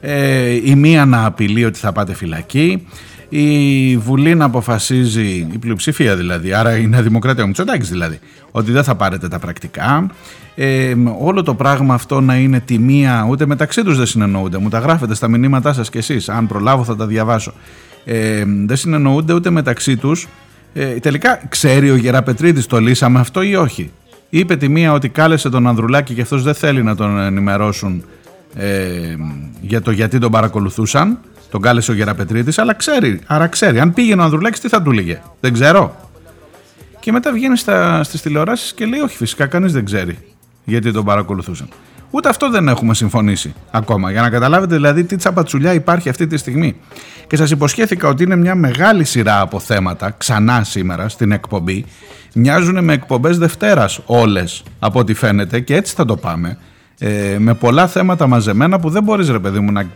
Ε, 0.00 0.50
η 0.64 0.74
μία 0.74 1.04
να 1.04 1.24
απειλεί 1.24 1.64
ότι 1.64 1.78
θα 1.78 1.92
πάτε 1.92 2.14
φυλακή, 2.14 2.86
η 3.28 3.96
Βουλή 3.96 4.34
να 4.34 4.44
αποφασίζει, 4.44 5.48
η 5.52 5.58
πλειοψηφία 5.58 6.16
δηλαδή, 6.16 6.52
άρα 6.52 6.76
η 6.76 6.86
Νέα 6.86 7.02
Δημοκρατία, 7.02 7.44
ο 7.44 7.46
Μητσοτάκης 7.46 7.88
δηλαδή, 7.88 8.18
ότι 8.50 8.72
δεν 8.72 8.84
θα 8.84 8.94
πάρετε 8.94 9.28
τα 9.28 9.38
πρακτικά. 9.38 10.10
Ε, 10.54 10.94
όλο 11.18 11.42
το 11.42 11.54
πράγμα 11.54 11.94
αυτό 11.94 12.20
να 12.20 12.36
είναι 12.36 12.60
τιμία, 12.60 13.26
ούτε 13.28 13.46
μεταξύ 13.46 13.82
τους 13.82 13.96
δεν 13.96 14.06
συνεννοούνται. 14.06 14.58
Μου 14.58 14.68
τα 14.68 14.78
γράφετε 14.78 15.14
στα 15.14 15.28
μηνύματά 15.28 15.72
σας 15.72 15.90
κι 15.90 15.98
εσείς, 15.98 16.28
αν 16.28 16.46
προλάβω 16.46 16.84
θα 16.84 16.96
τα 16.96 17.06
διαβάσω. 17.06 17.52
Ε, 18.04 18.44
δεν 18.66 18.76
συνεννοούνται 18.76 19.32
ούτε 19.32 19.50
μεταξύ 19.50 19.96
τους. 19.96 20.28
Ε, 20.74 20.84
τελικά 20.84 21.40
ξέρει 21.48 21.90
ο 21.90 21.96
Γεραπετρίδης 21.96 22.66
το 22.66 22.80
λύσαμε 22.80 23.20
αυτό 23.20 23.42
ή 23.42 23.54
όχι; 23.54 23.90
Είπε 24.30 24.56
τη 24.56 24.68
μία 24.68 24.92
ότι 24.92 25.08
κάλεσε 25.08 25.48
τον 25.48 25.66
Ανδρουλάκη 25.66 26.14
και 26.14 26.20
αυτός 26.20 26.42
δεν 26.42 26.54
θέλει 26.54 26.82
να 26.82 26.94
τον 26.94 27.18
ενημερώσουν 27.18 28.04
ε, 28.54 29.16
για 29.60 29.82
το 29.82 29.90
γιατί 29.90 30.18
τον 30.18 30.30
παρακολουθούσαν 30.30 31.18
τον 31.50 31.60
κάλεσε 31.60 31.90
ο 31.90 31.94
Γεραπετρίτης, 31.94 32.58
αλλά 32.58 32.74
ξέρει. 32.74 33.20
Άρα 33.26 33.46
ξέρει. 33.46 33.80
Αν 33.80 33.92
πήγαινε 33.94 34.20
ο 34.20 34.24
Ανδρουλάκης, 34.24 34.60
τι 34.60 34.68
θα 34.68 34.82
του 34.82 34.90
έλεγε. 34.90 35.20
Δεν 35.40 35.52
ξέρω. 35.52 35.96
Και 37.00 37.12
μετά 37.12 37.32
βγαίνει 37.32 37.56
στις 38.02 38.20
τηλεοράσεις 38.22 38.72
και 38.72 38.86
λέει: 38.86 39.00
Όχι, 39.00 39.16
φυσικά 39.16 39.46
κανείς 39.46 39.72
δεν 39.72 39.84
ξέρει 39.84 40.18
γιατί 40.64 40.92
τον 40.92 41.04
παρακολουθούσαν. 41.04 41.68
Ούτε 42.10 42.28
αυτό 42.28 42.50
δεν 42.50 42.68
έχουμε 42.68 42.94
συμφωνήσει 42.94 43.54
ακόμα. 43.70 44.10
Για 44.10 44.20
να 44.20 44.30
καταλάβετε 44.30 44.74
δηλαδή 44.74 45.04
τι 45.04 45.16
τσαπατσουλιά 45.16 45.72
υπάρχει 45.72 46.08
αυτή 46.08 46.26
τη 46.26 46.36
στιγμή. 46.36 46.76
Και 47.26 47.36
σας 47.36 47.50
υποσχέθηκα 47.50 48.08
ότι 48.08 48.22
είναι 48.22 48.36
μια 48.36 48.54
μεγάλη 48.54 49.04
σειρά 49.04 49.40
από 49.40 49.60
θέματα 49.60 50.14
ξανά 50.18 50.64
σήμερα 50.64 51.08
στην 51.08 51.32
εκπομπή. 51.32 51.84
Μοιάζουν 52.34 52.84
με 52.84 52.92
εκπομπές 52.92 53.38
Δευτέρας 53.38 54.00
όλες 54.06 54.62
από 54.78 54.98
ό,τι 54.98 55.14
φαίνεται 55.14 55.60
και 55.60 55.74
έτσι 55.74 55.94
θα 55.94 56.04
το 56.04 56.16
πάμε 56.16 56.58
ε, 56.98 57.36
με 57.38 57.54
πολλά 57.54 57.86
θέματα 57.86 58.26
μαζεμένα 58.26 58.78
που 58.78 58.90
δεν 58.90 59.02
μπορείς 59.02 59.28
ρε 59.28 59.38
παιδί 59.38 59.60
μου 59.60 59.72
να, 59.72 59.86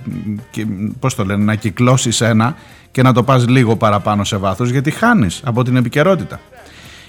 πώς 0.99 1.15
το 1.15 1.25
λένε, 1.25 1.45
να 1.45 1.55
κυκλώσεις 1.55 2.21
ένα 2.21 2.55
και 2.91 3.03
να 3.03 3.13
το 3.13 3.23
πας 3.23 3.49
λίγο 3.49 3.77
παραπάνω 3.77 4.25
σε 4.25 4.37
βάθος 4.37 4.71
γιατί 4.71 4.91
χάνεις 4.91 5.41
από 5.45 5.65
την 5.65 5.77
επικαιρότητα. 5.77 6.41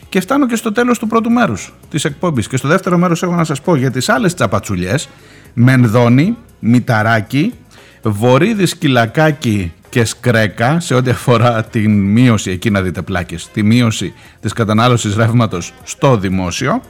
Και 0.09 0.19
φτάνω 0.19 0.47
και 0.47 0.55
στο 0.55 0.71
τέλος 0.71 0.99
του 0.99 1.07
πρώτου 1.07 1.31
μέρους 1.31 1.73
της 1.89 2.05
εκπομπής. 2.05 2.47
Και 2.47 2.57
στο 2.57 2.67
δεύτερο 2.67 2.97
μέρος 2.97 3.23
έχω 3.23 3.35
να 3.35 3.43
σας 3.43 3.61
πω 3.61 3.75
για 3.75 3.91
τις 3.91 4.09
άλλες 4.09 4.33
τσαπατσουλιές. 4.33 5.09
Μενδώνη, 5.53 6.37
Μηταράκη, 6.59 7.53
Βορύδη, 8.01 8.65
Σκυλακάκη 8.65 9.73
και 9.89 10.05
Σκρέκα 10.05 10.79
σε 10.79 10.93
ό,τι 10.93 11.09
αφορά 11.09 11.63
την 11.63 11.91
μείωση, 12.03 12.51
εκεί 12.51 12.69
να 12.69 12.81
δείτε 12.81 13.01
πλάκες, 13.01 13.49
τη 13.53 13.63
μείωση 13.63 14.13
της 14.41 14.53
κατανάλωσης 14.53 15.15
ρεύματος 15.15 15.73
στο 15.83 16.17
δημόσιο 16.17 16.81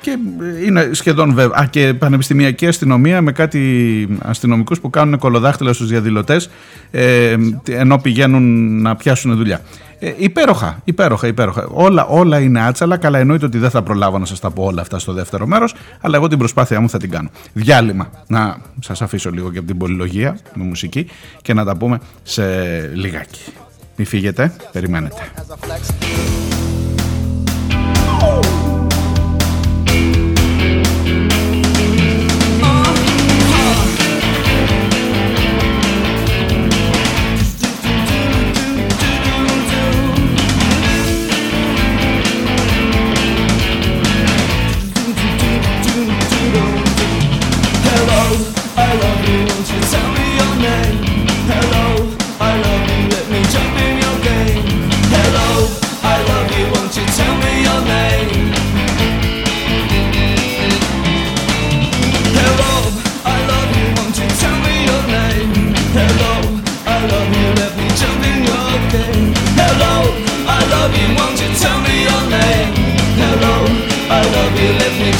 και 0.00 0.18
είναι 0.66 0.90
σχεδόν 0.92 1.34
βέβαια. 1.34 1.60
Α, 1.60 1.66
και 1.66 1.94
πανεπιστημιακή 1.94 2.66
αστυνομία 2.66 3.22
με 3.22 3.32
κάτι 3.32 4.18
αστυνομικούς 4.22 4.80
που 4.80 4.90
κάνουν 4.90 5.18
κολοδάχτυλα 5.18 5.72
στους 5.72 5.88
διαδηλωτές 5.88 6.50
ε, 6.90 7.36
ενώ 7.68 7.98
πηγαίνουν 7.98 8.76
να 8.82 8.96
πιάσουν 8.96 9.36
δουλειά. 9.36 9.60
Ε, 9.98 10.12
υπέροχα, 10.16 10.80
υπέροχα, 10.84 11.26
υπέροχα. 11.26 11.66
Όλα, 11.70 12.06
όλα 12.06 12.38
είναι 12.38 12.60
άτσαλα. 12.60 12.96
Καλά, 12.96 13.18
εννοείται 13.18 13.44
ότι 13.44 13.58
δεν 13.58 13.70
θα 13.70 13.82
προλάβω 13.82 14.18
να 14.18 14.24
σας 14.24 14.40
τα 14.40 14.50
πω 14.50 14.64
όλα 14.64 14.80
αυτά 14.80 14.98
στο 14.98 15.12
δεύτερο 15.12 15.46
μέρος, 15.46 15.74
αλλά 16.00 16.16
εγώ 16.16 16.28
την 16.28 16.38
προσπάθειά 16.38 16.80
μου 16.80 16.88
θα 16.88 16.98
την 16.98 17.10
κάνω. 17.10 17.28
Διάλειμμα. 17.52 18.10
Να 18.26 18.56
σας 18.80 19.02
αφήσω 19.02 19.30
λίγο 19.30 19.50
και 19.52 19.58
από 19.58 19.66
την 19.66 19.76
πολυλογία 19.78 20.38
με 20.54 20.64
μουσική 20.64 21.06
και 21.42 21.54
να 21.54 21.64
τα 21.64 21.76
πούμε 21.76 22.00
σε 22.22 22.42
λιγάκι. 22.94 23.40
Μη 23.96 24.04
φύγετε, 24.04 24.52
περιμένετε. 24.72 25.32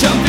Jump. 0.00 0.27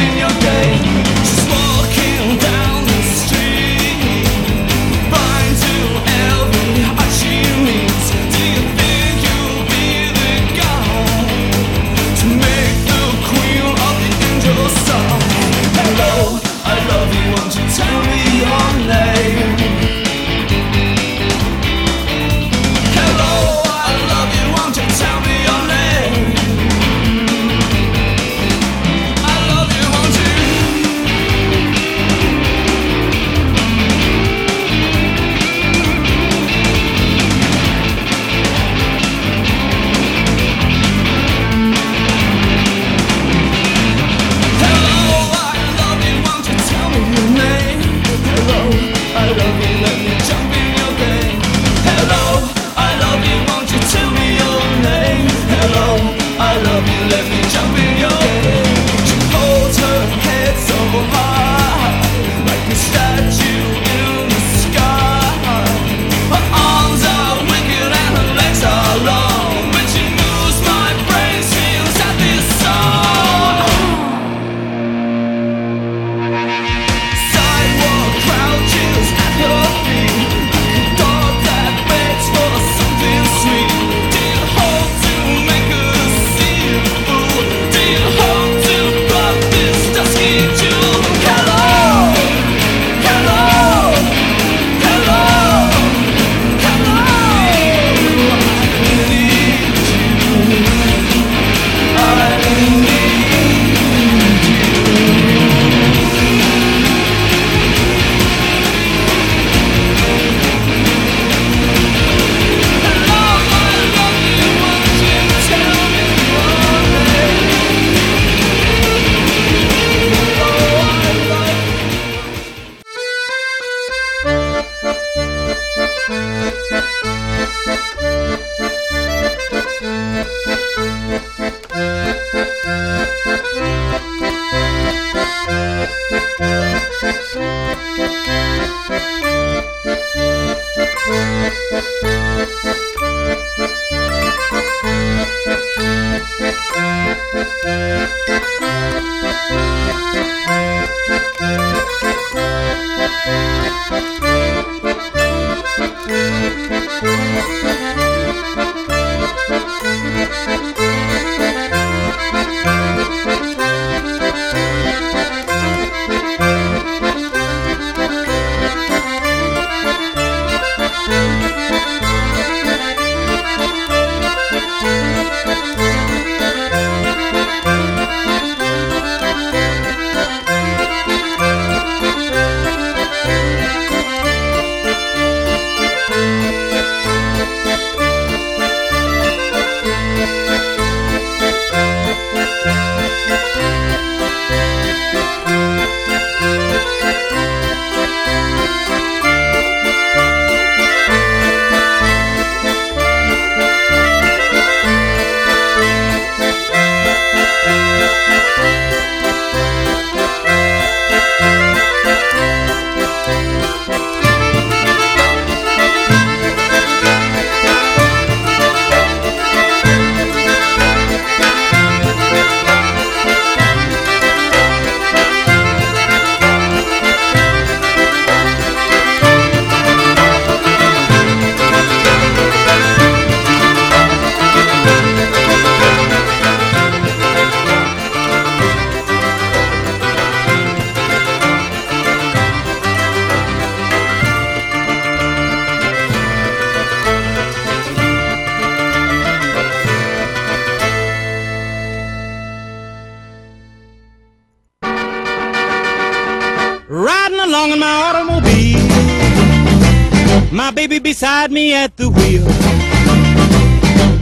had 261.50 261.54
me 261.54 261.74
at 261.74 261.98
the 261.98 262.08
wheel. 262.10 262.46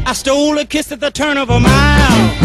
I 0.07 0.13
stole 0.13 0.57
a 0.57 0.65
kiss 0.65 0.91
at 0.93 1.01
the 1.01 1.11
turn 1.11 1.37
of 1.37 1.49
a 1.49 1.59
mile. 1.59 2.35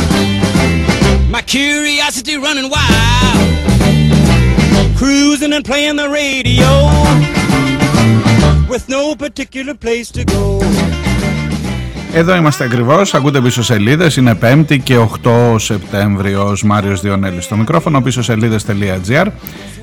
My 1.31 1.43
curiosity 1.43 2.37
running 2.37 2.69
wild. 2.69 3.39
Cruising 4.97 5.53
and 5.53 5.65
playing 5.65 5.97
the 5.97 6.09
radio 6.09 6.67
with 8.69 8.89
no 8.89 9.15
particular 9.15 9.75
place 9.75 10.11
to 10.11 10.25
go. 10.25 10.59
Εδώ 12.15 12.37
είμαστε 12.37 12.65
ακριβώς. 12.65 13.15
Ακούτε 13.15 13.41
πίσω 13.41 13.63
σελίδες. 13.63 14.17
Είναι 14.17 14.39
5η 14.43 14.79
και 14.83 14.97
8 14.97 15.59
Σεπτέμβριο. 15.59 16.57
Μάριος 16.65 17.01
Διονέλης 17.01 17.45
στο 17.45 17.57
μικρόφωνο. 17.57 18.01
πίσω 18.03 18.23
σελίδε.gr 18.23 19.27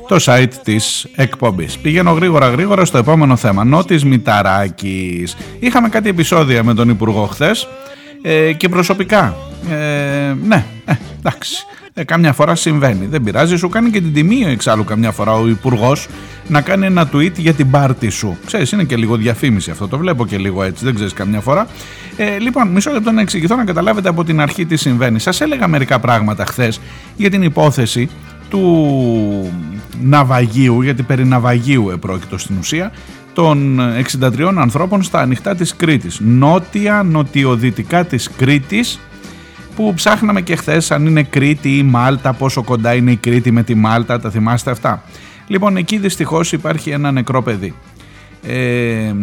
το 0.08 0.18
site 0.26 0.54
της 0.64 1.08
εκπομπής. 1.16 1.78
Πηγαίνω 1.78 2.12
γρήγορα 2.12 2.50
γρήγορα 2.50 2.86
στο 2.86 2.98
επόμενο 2.98 3.36
θέμα. 3.36 3.64
Νότης 3.64 4.06
Μηταράκης. 4.06 5.36
Είχαμε 5.60 5.90
κάτι 5.90 6.10
επεισόδια 6.10 6.64
με 6.64 6.74
τον 6.74 6.90
Υπουργό 6.90 7.26
χθες 7.26 7.68
ε, 8.22 8.54
και 8.54 8.70
προσωπικά. 8.70 9.36
Ε, 9.70 9.76
ναι, 10.44 10.66
ε, 10.86 10.94
εντάξει. 11.20 11.66
Ε, 12.00 12.04
κάμια 12.04 12.34
φορά 12.34 12.56
συμβαίνει. 12.56 13.06
Δεν 13.06 13.24
πειράζει, 13.24 13.58
σου 13.58 13.70
κάνει 13.70 13.90
και 13.90 14.02
την 14.02 14.14
τιμή 14.14 14.44
εξάλλου 14.46 14.84
καμιά 14.84 15.12
φορά 15.12 15.34
ο 15.34 15.48
υπουργός 15.48 16.08
να 16.48 16.62
κάνει 16.62 16.86
ένα 16.86 17.10
tweet 17.14 17.32
για 17.38 17.54
την 17.54 17.70
πάρτι 17.70 18.10
σου. 18.10 18.38
Ξέρεις, 18.46 18.72
είναι 18.72 18.84
και 18.84 18.96
λίγο 18.96 19.16
διαφήμιση 19.16 19.72
αυτό. 19.72 19.88
Το 19.88 19.98
βλέπω 19.98 20.26
και 20.26 20.38
λίγο 20.38 20.64
έτσι, 20.64 20.86
δεν 20.86 20.94
ξέρεις 20.96 21.14
καμιά 21.14 21.40
φορά. 21.40 21.68
Ε, 22.18 22.40
λοιπόν, 22.40 22.68
μισό 22.68 22.92
λεπτό 22.92 23.12
να 23.12 23.22
εξηγηθώ 23.22 23.56
να 23.56 23.64
καταλάβετε 23.64 24.10
από 24.10 24.24
την 24.24 24.42
αρχή 24.42 24.66
τι 24.66 24.76
συμβαίνει. 24.76 25.20
Σας 25.20 25.42
έλεγα 25.42 25.68
μερικά 25.68 26.00
πράγματα 26.00 26.46
χθες 26.46 26.80
για 27.16 27.30
την 27.30 27.44
υπόθεση 27.44 28.10
του 28.50 29.54
ναυαγίου, 30.02 30.82
γιατί 30.82 31.04
περί 31.04 31.26
ναυαγίου 31.26 31.90
επρόκειτο 31.90 32.38
στην 32.38 32.56
ουσία, 32.60 32.92
των 33.34 33.80
63 34.22 34.54
ανθρώπων 34.58 35.04
στα 35.04 35.20
ανοιχτά 35.20 35.56
της 35.56 35.76
Κρήτης. 35.76 36.20
Νότια, 36.20 37.04
νοτιοδυτικά 37.04 38.06
της 38.06 38.30
Κρήτης, 38.38 39.00
που 39.80 39.94
ψάχναμε 39.94 40.42
και 40.42 40.56
χθες 40.56 40.92
αν 40.92 41.06
είναι 41.06 41.24
Κρήτη 41.24 41.78
ή 41.78 41.84
Μάλτα, 41.84 42.34
πόσο 42.34 42.64
κοντά 42.64 42.94
είναι 42.94 43.12
η 43.12 43.16
Κρήτη 43.16 43.52
με 43.52 43.64
τη 43.64 43.76
Μάλτα, 43.76 44.20
τα 44.20 44.30
θυμάστε 44.30 44.72
αυτά; 44.72 45.04
Λοιπόν, 45.48 45.78
εκεί 45.78 45.98
δυστυχώς 45.98 46.52
υπάρχει 46.52 46.90
ένα 46.90 47.12
νεκρό 47.12 47.44
παιδί. 47.44 47.74
Ε, 48.44 49.14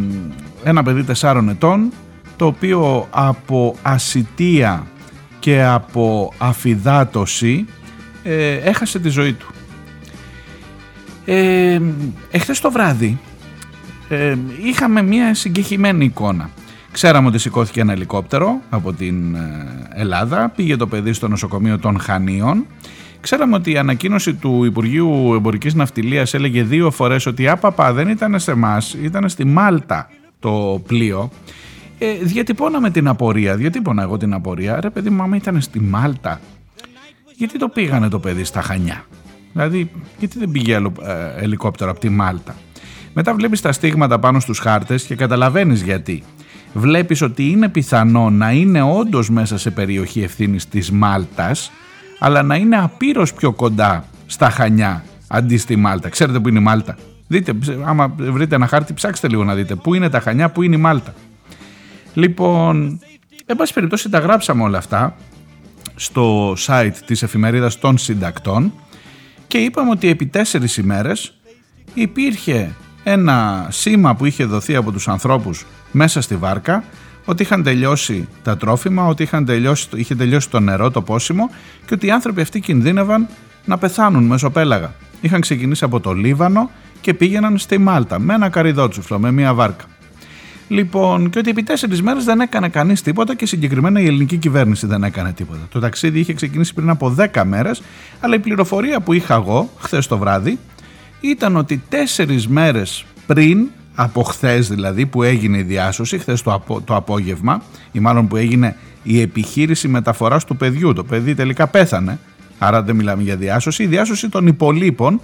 ένα 0.65 0.83
παιδί 0.83 1.05
4 1.21 1.47
ετών, 1.51 1.93
το 2.37 2.47
οποίο 2.47 3.09
από 3.11 3.77
ασυτεία 3.83 4.87
και 5.39 5.65
από 5.65 6.33
αφιδάτωση 6.39 7.67
ε, 8.23 8.55
έχασε 8.55 8.99
τη 8.99 9.09
ζωή 9.09 9.33
του. 9.33 9.51
Ε, 11.25 11.81
εχθές 12.31 12.61
το 12.61 12.71
βράδυ 12.71 13.19
ε, 14.09 14.37
είχαμε 14.63 15.03
μια 15.03 15.35
συγκεχημένη 15.35 16.05
εικόνα. 16.05 16.51
Ξέραμε 16.97 17.29
ότι 17.29 17.39
σηκώθηκε 17.39 17.81
ένα 17.81 17.93
ελικόπτερο 17.93 18.61
από 18.71 18.93
την 18.93 19.35
ε, 19.35 19.41
Ελλάδα, 19.95 20.53
πήγε 20.57 20.77
το 20.77 20.87
παιδί 20.87 21.13
στο 21.13 21.29
νοσοκομείο 21.29 21.79
των 21.79 22.01
Χανίων. 22.01 22.67
Ξέραμε 23.21 23.55
ότι 23.55 23.71
η 23.71 23.79
ανακοίνωση 23.79 24.35
του 24.35 24.65
Υπουργείου 24.65 25.35
Εμπορικής 25.35 25.75
Ναυτιλίας 25.75 26.35
έλεγε 26.35 26.63
δύο 26.63 26.91
φορές 26.91 27.27
ότι 27.27 27.49
άπαπα 27.49 27.93
δεν 27.93 28.09
ήταν 28.09 28.41
σε 28.41 28.51
εμάς, 28.51 28.97
ήταν 29.03 29.29
στη 29.29 29.45
Μάλτα 29.45 30.11
το 30.41 30.83
πλοίο. 30.87 31.31
Ε, 31.99 32.13
διατυπώναμε 32.23 32.91
την 32.91 33.09
απορία, 33.09 33.57
διατύπωνα 33.57 34.03
εγώ 34.03 34.17
την 34.17 34.33
απορία, 34.33 34.81
ρε 34.81 34.91
παιδί 34.91 35.11
μου 35.11 35.23
άμα 35.23 35.37
ήταν 35.37 35.61
στη 35.61 35.81
Μάλτα, 35.81 36.41
γιατί 37.37 37.59
το 37.59 37.69
πήγανε 37.69 38.09
το 38.09 38.19
παιδί 38.19 38.45
στα 38.45 38.63
Χανιά; 38.63 39.05
Δηλαδή, 39.53 39.91
γιατί 40.19 40.39
δεν 40.39 40.51
πήγε 40.51 40.75
άλλο, 40.75 40.93
ε, 41.03 41.43
ελικόπτερο 41.43 41.91
από 41.91 42.01
τη 42.01 42.09
Μάλτα; 42.09 42.55
Μετά 43.15 43.35
βλέπεις 43.35 43.61
τα 43.61 43.73
στίγματα 43.73 44.19
πάνω 44.19 44.41
στους 44.41 44.59
χάρτες 44.59 45.03
και 45.03 45.15
καταλαβαίνεις 45.15 45.83
γιατί. 45.83 46.23
Βλέπεις 46.79 47.23
ότι 47.23 47.51
είναι 47.51 47.69
πιθανό 47.69 48.31
να 48.31 48.53
είναι 48.53 48.83
όντως 48.83 49.31
μέσα 49.31 49.59
σε 49.59 49.71
περιοχή 49.71 50.23
ευθύνης 50.23 50.69
της 50.69 50.91
Μάλτας, 50.91 51.71
αλλά 52.19 52.43
να 52.43 52.55
είναι 52.57 52.77
απείρως 52.77 53.35
πιο 53.35 53.53
κοντά 53.53 54.05
στα 54.27 54.51
Χανιά 54.51 55.05
αντί 55.29 55.57
στη 55.57 55.77
Μάλτα. 55.77 56.09
Ξέρετε 56.09 56.41
που 56.41 56.49
είναι 56.49 56.59
η 56.59 56.63
Μάλτα; 56.63 56.97
Δείτε, 57.27 57.53
άμα 57.85 58.15
βρείτε 58.17 58.55
ένα 58.55 58.67
χάρτη, 58.67 58.95
ψάξτε 58.95 59.29
λίγο 59.29 59.45
να 59.45 59.55
δείτε 59.55 59.75
πού 59.75 59.95
είναι 59.95 60.09
τα 60.09 60.21
Χανιά, 60.21 60.51
πού 60.51 60.63
είναι 60.63 60.77
η 60.77 60.79
Μάλτα. 60.79 61.15
Λοιπόν, 62.15 63.01
εν 63.47 63.57
πάση 63.57 63.73
περιπτώσει 63.73 64.09
τα 64.09 64.19
γράψαμε 64.19 64.63
όλα 64.63 64.79
αυτά 64.79 65.17
στο 65.95 66.57
site 66.67 66.97
της 67.07 67.23
εφημερίδας 67.23 67.79
των 67.79 67.99
συντακτών 67.99 68.73
και 69.47 69.59
είπαμε 69.59 69.91
ότι 69.91 70.09
επί 70.09 70.27
τέσσερις 70.27 70.77
ημέρες 70.77 71.35
υπήρχε 71.95 72.75
ένα 73.09 73.67
σήμα 73.71 74.15
που 74.15 74.25
είχε 74.25 74.45
δοθεί 74.45 74.77
από 74.77 74.93
τους 74.93 75.09
ανθρώπους 75.09 75.67
μέσα 75.93 76.21
στη 76.21 76.37
βάρκα 76.37 76.85
ότι 77.25 77.43
είχαν 77.43 77.63
τελειώσει 77.63 78.29
τα 78.43 78.57
τρόφιμα, 78.57 79.07
ότι 79.07 79.23
είχαν 79.23 79.45
τελειώσει, 79.45 79.89
είχε 79.95 80.15
τελειώσει 80.15 80.51
το 80.51 80.61
νερό, 80.61 80.91
το 80.91 81.03
πόσιμο 81.03 81.51
και 81.87 81.95
ότι 81.95 82.07
οι 82.07 82.11
άνθρωποι 82.11 82.41
αυτοί 82.41 82.61
κινδύνευαν 82.61 83.29
να 83.65 83.79
πεθάνουν 83.79 84.25
μέσω 84.25 84.51
πέλαγα. 84.51 84.95
Είχαν 85.21 85.41
ξεκινήσει 85.41 85.85
από 85.85 86.01
το 86.01 86.13
Λίβανο 86.13 86.71
και 87.01 87.15
πήγαιναν 87.15 87.59
στη 87.59 87.79
Μάλτα 87.79 88.19
με 88.19 88.35
ένα 88.35 88.49
καριδότσουφλο, 88.49 89.19
με 89.19 89.31
μια 89.31 89.55
βάρκα. 89.55 89.85
Λοιπόν, 90.69 91.31
και 91.31 91.39
ότι 91.39 91.51
επί 91.51 91.63
τέσσερις 91.63 92.03
μέρες 92.03 92.25
δεν 92.25 92.41
έκανε 92.41 92.69
κανείς 92.69 93.03
τίποτα 93.03 93.35
και 93.35 93.47
συγκεκριμένα 93.47 94.01
η 94.01 94.07
ελληνική 94.07 94.37
κυβέρνηση 94.37 94.87
δεν 94.87 95.05
έκανε 95.05 95.33
τίποτα. 95.33 95.61
Το 95.69 95.81
ταξίδι 95.81 96.19
είχε 96.19 96.33
ξεκινήσει 96.35 96.75
πριν 96.75 96.91
από 96.91 97.15
10 97.33 97.45
μέρες, 97.45 97.83
αλλά 98.21 98.35
η 98.35 98.39
πληροφορία 98.39 99.01
που 99.01 99.13
είχα 99.13 99.35
εγώ 99.35 99.71
χθες 99.79 100.07
το 100.07 100.19
βράδυ 100.19 100.59
ήταν 101.21 101.57
ότι 101.57 101.83
τέσσερις 101.89 102.49
μέρες 102.49 103.05
πριν 103.27 103.69
από 103.95 104.23
χθες 104.23 104.69
δηλαδή 104.69 105.07
που 105.07 105.23
έγινε 105.23 105.59
η 105.59 105.63
διάσωση, 105.63 106.19
χθες 106.19 106.43
το, 106.43 106.83
το 106.85 106.95
απόγευμα 106.95 107.63
ή 107.93 107.99
μάλλον 107.99 108.29
που 108.29 108.37
έγινε 108.37 108.77
η 109.03 109.21
επιχείρηση 109.21 109.89
μεταφοράς 109.89 110.45
του 110.45 110.57
παιδιού. 110.57 110.93
Το 110.93 111.05
παιδί 111.05 111.35
τελικά 111.35 111.67
πέθανε, 111.67 112.19
άρα 112.59 112.83
δεν 112.83 112.97
μιλάμε 112.97 113.23
για 113.23 113.37
διάσωση. 113.37 113.83
Η 113.83 113.87
διάσωση 113.87 114.29
των 114.29 114.47
υπολείπων 114.47 115.21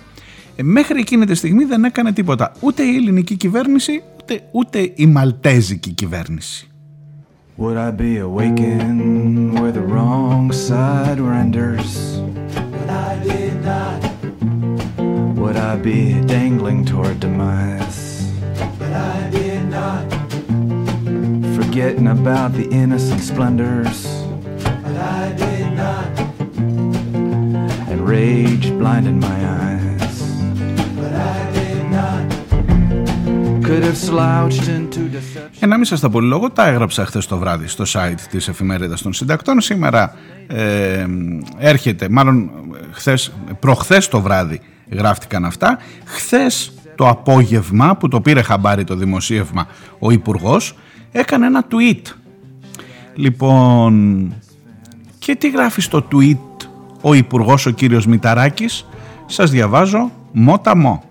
ε, 0.57 0.63
μέχρι 0.63 1.01
εκείνη 1.01 1.27
τη 1.27 1.35
στιγμή 1.35 1.65
δεν 1.65 1.85
έκανε 1.85 2.13
τίποτα. 2.13 2.53
Ούτε 2.61 2.83
η 2.83 2.97
ελληνική 2.97 3.37
κυβέρνηση, 3.37 4.03
ούτε, 4.21 4.41
ούτε 4.51 4.93
η 4.95 5.07
μαλτέζικη 5.07 5.91
κυβέρνηση. 5.91 6.67
Would 7.59 7.77
I 7.77 7.91
be 7.91 8.17
awakened 8.17 9.59
where 9.59 9.73
the 9.73 9.87
wrong 9.93 10.51
side 10.53 11.21
renders? 11.21 11.91
But 12.73 12.89
I 13.09 13.13
did 13.23 13.63
not. 13.63 14.12
Would 15.43 15.57
I 15.57 15.75
be 15.93 16.01
dangling 16.37 16.81
toward 16.91 17.17
demise? 17.27 18.01
But 18.79 18.93
I 19.15 19.19
did 19.39 19.63
not. 19.79 20.05
Forgetting 21.59 22.07
about 22.19 22.51
the 22.59 22.67
innocent 22.83 23.21
splendors. 23.31 23.99
But 24.85 24.97
I 25.21 25.25
did 25.45 25.69
not. 25.85 26.13
And 27.91 27.99
rage 28.15 28.67
blinded 28.81 29.17
my 29.29 29.39
eyes. 29.63 30.15
But 31.01 31.13
I 31.35 31.39
did 31.59 31.83
not. 31.99 32.25
Could 33.67 33.85
have 33.89 33.99
slouched 34.11 34.67
into 34.79 35.01
deception. 35.17 35.59
Για 35.59 35.67
να 35.67 35.77
μην 35.77 35.85
σας 35.85 36.01
τα 36.01 36.11
πολύ 36.11 36.29
λόγο, 36.29 36.51
τα 36.51 36.67
έγραψα 36.67 37.07
χθε 37.07 37.23
το 37.29 37.39
βράδυ 37.39 37.67
στο 37.67 37.85
site 37.87 38.21
της 38.31 38.49
εφημερίδας 38.49 39.03
των 39.03 39.13
συντακτών. 39.13 39.61
Σήμερα 39.61 40.15
ε, 40.47 41.07
έρχεται, 41.59 42.09
μάλλον 42.09 42.51
χθες, 42.93 43.33
προχθές 43.61 44.09
το 44.09 44.21
βράδυ 44.21 44.61
γράφτηκαν 44.93 45.45
αυτά. 45.45 45.79
Χθες 46.05 46.73
το 46.95 47.09
απόγευμα 47.09 47.97
που 47.97 48.09
το 48.09 48.21
πήρε 48.21 48.43
χαμπάρι 48.43 48.85
το 48.85 48.95
δημοσίευμα 48.97 49.67
ο 49.99 50.11
υπουργός, 50.11 50.75
έκανε 51.13 51.47
ένα 51.47 51.65
tweet. 51.71 52.03
Λοιπόν, 53.15 54.35
και 55.19 55.35
τι 55.35 55.51
γράφεις 55.51 55.85
στο 55.85 56.07
tweet 56.13 56.67
ο 57.01 57.15
υπουργός 57.15 57.67
ο 57.67 57.71
κύριος 57.71 58.07
Μηταράκης, 58.07 58.87
σας 59.27 59.51
διαβάζω 59.51 60.11
μότα 60.33 60.77
μο. 60.77 61.05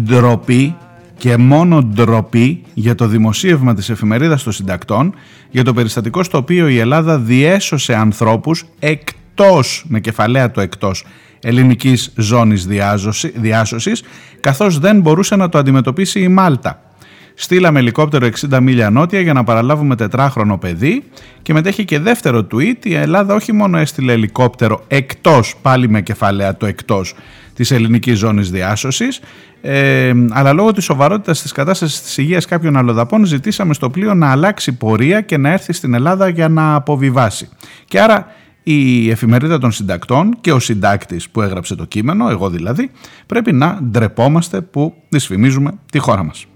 Ντροπή 0.00 0.76
και 1.16 1.36
μόνο 1.36 1.82
ντροπή 1.82 2.62
για 2.74 2.94
το 2.94 3.06
δημοσίευμα 3.06 3.74
της 3.74 3.90
εφημερίδας 3.90 4.42
των 4.42 4.52
συντακτών 4.52 5.14
για 5.50 5.64
το 5.64 5.72
περιστατικό 5.72 6.22
στο 6.22 6.38
οποίο 6.38 6.68
η 6.68 6.78
Ελλάδα 6.78 7.18
διέσωσε 7.18 7.94
ανθρώπους 7.94 8.64
εκτός, 8.78 9.18
με 9.84 10.00
κεφαλαία 10.00 10.50
το 10.50 10.60
εκτός, 10.60 11.04
ελληνικής 11.40 12.12
ζώνης 12.16 12.66
διάσωσης, 13.34 14.02
καθώς 14.40 14.78
δεν 14.78 15.00
μπορούσε 15.00 15.36
να 15.36 15.48
το 15.48 15.58
αντιμετωπίσει 15.58 16.20
η 16.20 16.28
Μάλτα. 16.28 16.82
Στείλαμε 17.34 17.78
ελικόπτερο 17.78 18.28
60 18.50 18.60
μίλια 18.60 18.90
νότια 18.90 19.20
για 19.20 19.32
να 19.32 19.44
παραλάβουμε 19.44 19.96
τετράχρονο 19.96 20.58
παιδί 20.58 21.04
και 21.42 21.52
μετέχει 21.52 21.84
και 21.84 21.98
δεύτερο 21.98 22.46
tweet 22.52 22.86
η 22.86 22.94
Ελλάδα 22.94 23.34
όχι 23.34 23.52
μόνο 23.52 23.78
έστειλε 23.78 24.12
ελικόπτερο 24.12 24.84
εκτός, 24.88 25.54
πάλι 25.62 25.88
με 25.88 26.02
κεφαλαία 26.02 26.56
το 26.56 26.66
εκτός 26.66 27.14
της 27.54 27.70
ελληνικής 27.70 28.18
ζώνης 28.18 28.50
διάσωσης 28.50 29.20
ε, 29.66 30.12
αλλά 30.30 30.52
λόγω 30.52 30.72
της 30.72 30.84
σοβαρότητας 30.84 31.42
της 31.42 31.52
κατάστασης 31.52 32.02
της 32.02 32.16
υγείας 32.16 32.46
κάποιων 32.46 32.76
αλλοδαπών 32.76 33.24
ζητήσαμε 33.24 33.74
στο 33.74 33.90
πλοίο 33.90 34.14
να 34.14 34.30
αλλάξει 34.30 34.72
πορεία 34.72 35.20
και 35.20 35.36
να 35.36 35.52
έρθει 35.52 35.72
στην 35.72 35.94
Ελλάδα 35.94 36.28
για 36.28 36.48
να 36.48 36.74
αποβιβάσει. 36.74 37.48
Και 37.84 38.00
άρα 38.00 38.26
η 38.64 39.10
εφημερίδα 39.10 39.58
των 39.58 39.72
συντακτών 39.72 40.36
και 40.40 40.52
ο 40.52 40.58
συντάκτης 40.58 41.28
που 41.28 41.42
έγραψε 41.42 41.74
το 41.74 41.84
κείμενο, 41.84 42.28
εγώ 42.28 42.50
δηλαδή, 42.50 42.90
πρέπει 43.26 43.52
να 43.52 43.78
ντρεπόμαστε 43.82 44.60
που 44.60 44.94
δυσφημίζουμε 45.08 45.72
τη 45.90 45.98
χώρα 45.98 46.22
μας. 46.22 46.46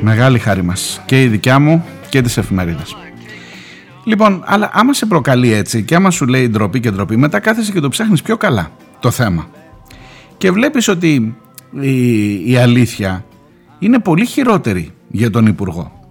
Μεγάλη 0.00 0.38
χάρη 0.38 0.62
μας 0.62 1.02
και 1.06 1.22
η 1.22 1.26
δικιά 1.26 1.58
μου 1.58 1.84
και 2.08 2.22
της 2.22 2.36
εφημερίδας. 2.36 2.96
Λοιπόν, 4.04 4.42
αλλά 4.46 4.70
άμα 4.72 4.92
σε 4.92 5.06
προκαλεί 5.06 5.52
έτσι 5.52 5.82
και 5.82 5.94
άμα 5.94 6.10
σου 6.10 6.26
λέει 6.26 6.48
ντροπή 6.48 6.80
και 6.80 6.90
ντροπή, 6.90 7.16
μετά 7.16 7.40
κάθεσαι 7.40 7.72
και 7.72 7.80
το 7.80 7.88
ψάχνεις 7.88 8.22
πιο 8.22 8.36
καλά 8.36 8.70
το 9.00 9.10
θέμα. 9.10 9.48
Και 10.38 10.50
βλέπεις 10.50 10.88
ότι 10.88 11.36
η, 11.80 12.50
η 12.50 12.56
αλήθεια 12.56 13.24
είναι 13.78 13.98
πολύ 13.98 14.26
χειρότερη 14.26 14.90
για 15.08 15.30
τον 15.30 15.46
Υπουργό 15.46 16.01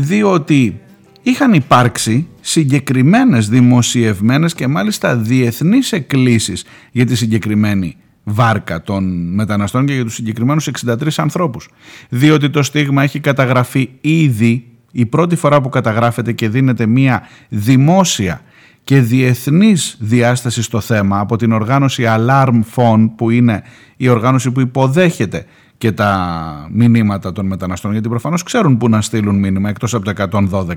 διότι 0.00 0.80
είχαν 1.22 1.52
υπάρξει 1.52 2.26
συγκεκριμένες 2.40 3.48
δημοσιευμένες 3.48 4.54
και 4.54 4.66
μάλιστα 4.66 5.16
διεθνείς 5.16 5.92
εκκλήσεις 5.92 6.64
για 6.92 7.06
τη 7.06 7.16
συγκεκριμένη 7.16 7.96
βάρκα 8.24 8.82
των 8.82 9.32
μεταναστών 9.34 9.86
και 9.86 9.94
για 9.94 10.04
τους 10.04 10.14
συγκεκριμένους 10.14 10.68
63 10.84 11.08
ανθρώπους. 11.16 11.68
Διότι 12.08 12.50
το 12.50 12.62
στίγμα 12.62 13.02
έχει 13.02 13.20
καταγραφεί 13.20 13.88
ήδη 14.00 14.66
η 14.92 15.06
πρώτη 15.06 15.36
φορά 15.36 15.60
που 15.60 15.68
καταγράφεται 15.68 16.32
και 16.32 16.48
δίνεται 16.48 16.86
μία 16.86 17.22
δημόσια 17.48 18.40
και 18.84 19.00
διεθνής 19.00 19.96
διάσταση 20.00 20.62
στο 20.62 20.80
θέμα 20.80 21.18
από 21.18 21.36
την 21.36 21.52
οργάνωση 21.52 22.04
Alarm 22.06 22.60
Phone 22.74 23.10
που 23.16 23.30
είναι 23.30 23.62
η 23.96 24.08
οργάνωση 24.08 24.50
που 24.50 24.60
υποδέχεται 24.60 25.44
και 25.78 25.92
τα 25.92 26.68
μηνύματα 26.72 27.32
των 27.32 27.46
μεταναστών 27.46 27.92
γιατί 27.92 28.08
προφανώς 28.08 28.42
ξέρουν 28.42 28.76
που 28.76 28.88
να 28.88 29.00
στείλουν 29.00 29.38
μήνυμα 29.38 29.68
εκτός 29.68 29.94
από 29.94 30.04
το 30.04 30.28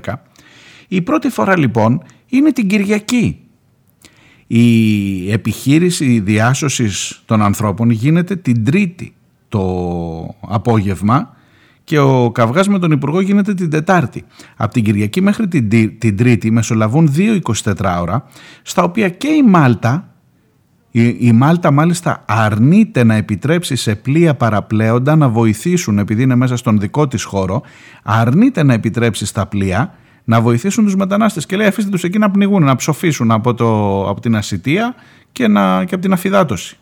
112. 0.04 0.12
Η 0.88 1.00
πρώτη 1.02 1.28
φορά 1.28 1.58
λοιπόν 1.58 2.02
είναι 2.26 2.52
την 2.52 2.68
Κυριακή. 2.68 3.38
Η 4.46 5.32
επιχείρηση 5.32 6.20
διάσωσης 6.20 7.22
των 7.24 7.42
ανθρώπων 7.42 7.90
γίνεται 7.90 8.36
την 8.36 8.64
Τρίτη 8.64 9.14
το 9.48 10.34
απόγευμα 10.40 11.36
και 11.84 11.98
ο 11.98 12.30
καυγάς 12.30 12.68
με 12.68 12.78
τον 12.78 12.90
Υπουργό 12.90 13.20
γίνεται 13.20 13.54
την 13.54 13.70
Τετάρτη. 13.70 14.24
Από 14.56 14.72
την 14.72 14.84
Κυριακή 14.84 15.20
μέχρι 15.20 15.48
την, 15.48 15.68
την 15.98 16.16
Τρίτη 16.16 16.50
μεσολαβούν 16.50 17.12
δύο 17.12 17.38
24 17.64 17.72
ώρα, 18.00 18.26
στα 18.62 18.82
οποία 18.82 19.08
και 19.08 19.28
η 19.28 19.42
Μάλτα, 19.42 20.11
η, 20.94 21.16
η 21.18 21.32
Μάλτα 21.32 21.70
μάλιστα 21.70 22.24
αρνείται 22.26 23.04
να 23.04 23.14
επιτρέψει 23.14 23.76
σε 23.76 23.94
πλοία 23.94 24.34
παραπλέοντα 24.34 25.16
να 25.16 25.28
βοηθήσουν, 25.28 25.98
επειδή 25.98 26.22
είναι 26.22 26.34
μέσα 26.34 26.56
στον 26.56 26.80
δικό 26.80 27.08
της 27.08 27.24
χώρο, 27.24 27.62
αρνείται 28.02 28.62
να 28.62 28.72
επιτρέψει 28.72 29.26
στα 29.26 29.46
πλοία 29.46 29.94
να 30.24 30.40
βοηθήσουν 30.40 30.84
τους 30.84 30.96
μετανάστες 30.96 31.46
και 31.46 31.56
λέει 31.56 31.66
αφήστε 31.66 31.90
τους 31.90 32.04
εκεί 32.04 32.18
να 32.18 32.30
πνιγούν, 32.30 32.64
να 32.64 32.76
ψοφήσουν 32.76 33.30
από, 33.30 33.54
το, 33.54 34.00
από 34.08 34.20
την 34.20 34.36
ασυτεία 34.36 34.94
και, 35.32 35.48
να, 35.48 35.84
και 35.84 35.94
από 35.94 36.02
την 36.02 36.12
αφιδάτωση. 36.12 36.76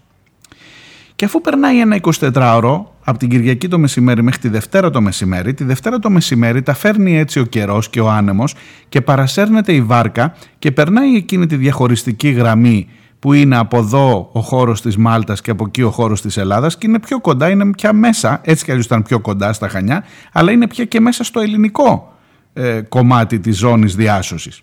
Και 1.16 1.24
αφού 1.24 1.40
περνάει 1.40 1.80
ένα 1.80 2.00
24ωρο 2.00 2.84
από 3.04 3.18
την 3.18 3.28
Κυριακή 3.28 3.68
το 3.68 3.78
μεσημέρι 3.78 4.22
μέχρι 4.22 4.40
τη 4.40 4.48
Δευτέρα 4.48 4.90
το 4.90 5.00
μεσημέρι, 5.00 5.54
τη 5.54 5.64
Δευτέρα 5.64 5.98
το 5.98 6.10
μεσημέρι 6.10 6.62
τα 6.62 6.74
φέρνει 6.74 7.18
έτσι 7.18 7.40
ο 7.40 7.44
καιρός 7.44 7.90
και 7.90 8.00
ο 8.00 8.10
άνεμος 8.10 8.54
και 8.88 9.00
παρασέρνεται 9.00 9.72
η 9.72 9.82
βάρκα 9.82 10.34
και 10.58 10.72
περνάει 10.72 11.14
εκείνη 11.14 11.46
τη 11.46 11.56
διαχωριστική 11.56 12.28
γραμμή 12.28 12.88
που 13.20 13.32
είναι 13.32 13.56
από 13.56 13.78
εδώ 13.78 14.30
ο 14.32 14.40
χώρος 14.40 14.80
της 14.80 14.96
Μάλτας 14.96 15.40
και 15.40 15.50
από 15.50 15.64
εκεί 15.66 15.82
ο 15.82 15.90
χώρος 15.90 16.22
της 16.22 16.36
Ελλάδας 16.36 16.78
και 16.78 16.86
είναι 16.86 16.98
πιο 16.98 17.20
κοντά, 17.20 17.48
είναι 17.50 17.70
πια 17.70 17.92
μέσα, 17.92 18.40
έτσι 18.44 18.64
κι 18.64 18.70
αλλιώς 18.70 18.86
ήταν 18.86 19.02
πιο 19.02 19.20
κοντά 19.20 19.52
στα 19.52 19.68
Χανιά, 19.68 20.04
αλλά 20.32 20.52
είναι 20.52 20.66
πια 20.66 20.84
και 20.84 21.00
μέσα 21.00 21.24
στο 21.24 21.40
ελληνικό 21.40 22.18
ε, 22.52 22.80
κομμάτι 22.88 23.40
της 23.40 23.58
ζώνης 23.58 23.94
διάσωσης, 23.94 24.62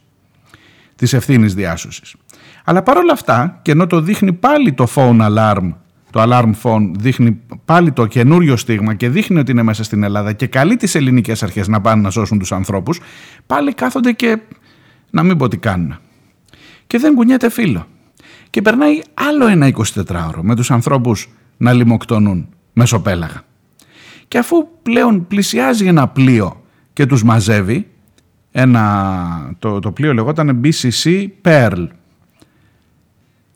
της 0.95 1.13
ευθύνης 1.13 1.53
διάσωσης. 1.53 2.15
Αλλά 2.63 2.83
παρόλα 2.83 3.13
αυτά, 3.13 3.59
και 3.61 3.71
ενώ 3.71 3.87
το 3.87 4.01
δείχνει 4.01 4.33
πάλι 4.33 4.73
το 4.73 4.87
phone 4.95 5.21
alarm 5.21 5.73
το 6.11 6.23
alarm 6.27 6.51
phone 6.63 6.91
δείχνει 6.97 7.41
πάλι 7.65 7.91
το 7.91 8.05
καινούριο 8.05 8.55
στίγμα 8.55 8.93
και 8.93 9.09
δείχνει 9.09 9.39
ότι 9.39 9.51
είναι 9.51 9.63
μέσα 9.63 9.83
στην 9.83 10.03
Ελλάδα 10.03 10.33
και 10.33 10.47
καλεί 10.47 10.75
τις 10.75 10.95
ελληνικές 10.95 11.43
αρχές 11.43 11.67
να 11.67 11.81
πάνε 11.81 12.01
να 12.01 12.09
σώσουν 12.09 12.39
τους 12.39 12.51
ανθρώπους, 12.51 12.99
πάλι 13.45 13.73
κάθονται 13.73 14.11
και 14.11 14.39
να 15.09 15.23
μην 15.23 15.37
πω 15.37 15.47
τι 15.47 15.57
κάνουν. 15.57 15.97
Και 16.87 16.97
δεν 16.97 17.13
κουνιέται 17.13 17.49
φίλο. 17.49 17.87
Και 18.57 18.63
περνάει 18.63 19.01
άλλο 19.13 19.47
ένα 19.47 19.71
24ωρο 19.95 20.39
με 20.41 20.55
τους 20.55 20.71
ανθρώπους 20.71 21.29
να 21.57 21.73
λιμοκτονούν 21.73 22.47
μεσοπέλαγα. 22.73 23.41
Και 24.27 24.37
αφού 24.37 24.67
πλέον 24.81 25.27
πλησιάζει 25.27 25.85
ένα 25.85 26.07
πλοίο 26.07 26.63
και 26.93 27.05
τους 27.05 27.23
μαζεύει, 27.23 27.87
ένα, 28.51 29.55
το, 29.59 29.79
το 29.79 29.91
πλοίο 29.91 30.13
λεγόταν 30.13 30.61
BCC 30.63 31.27
Pearl, 31.41 31.87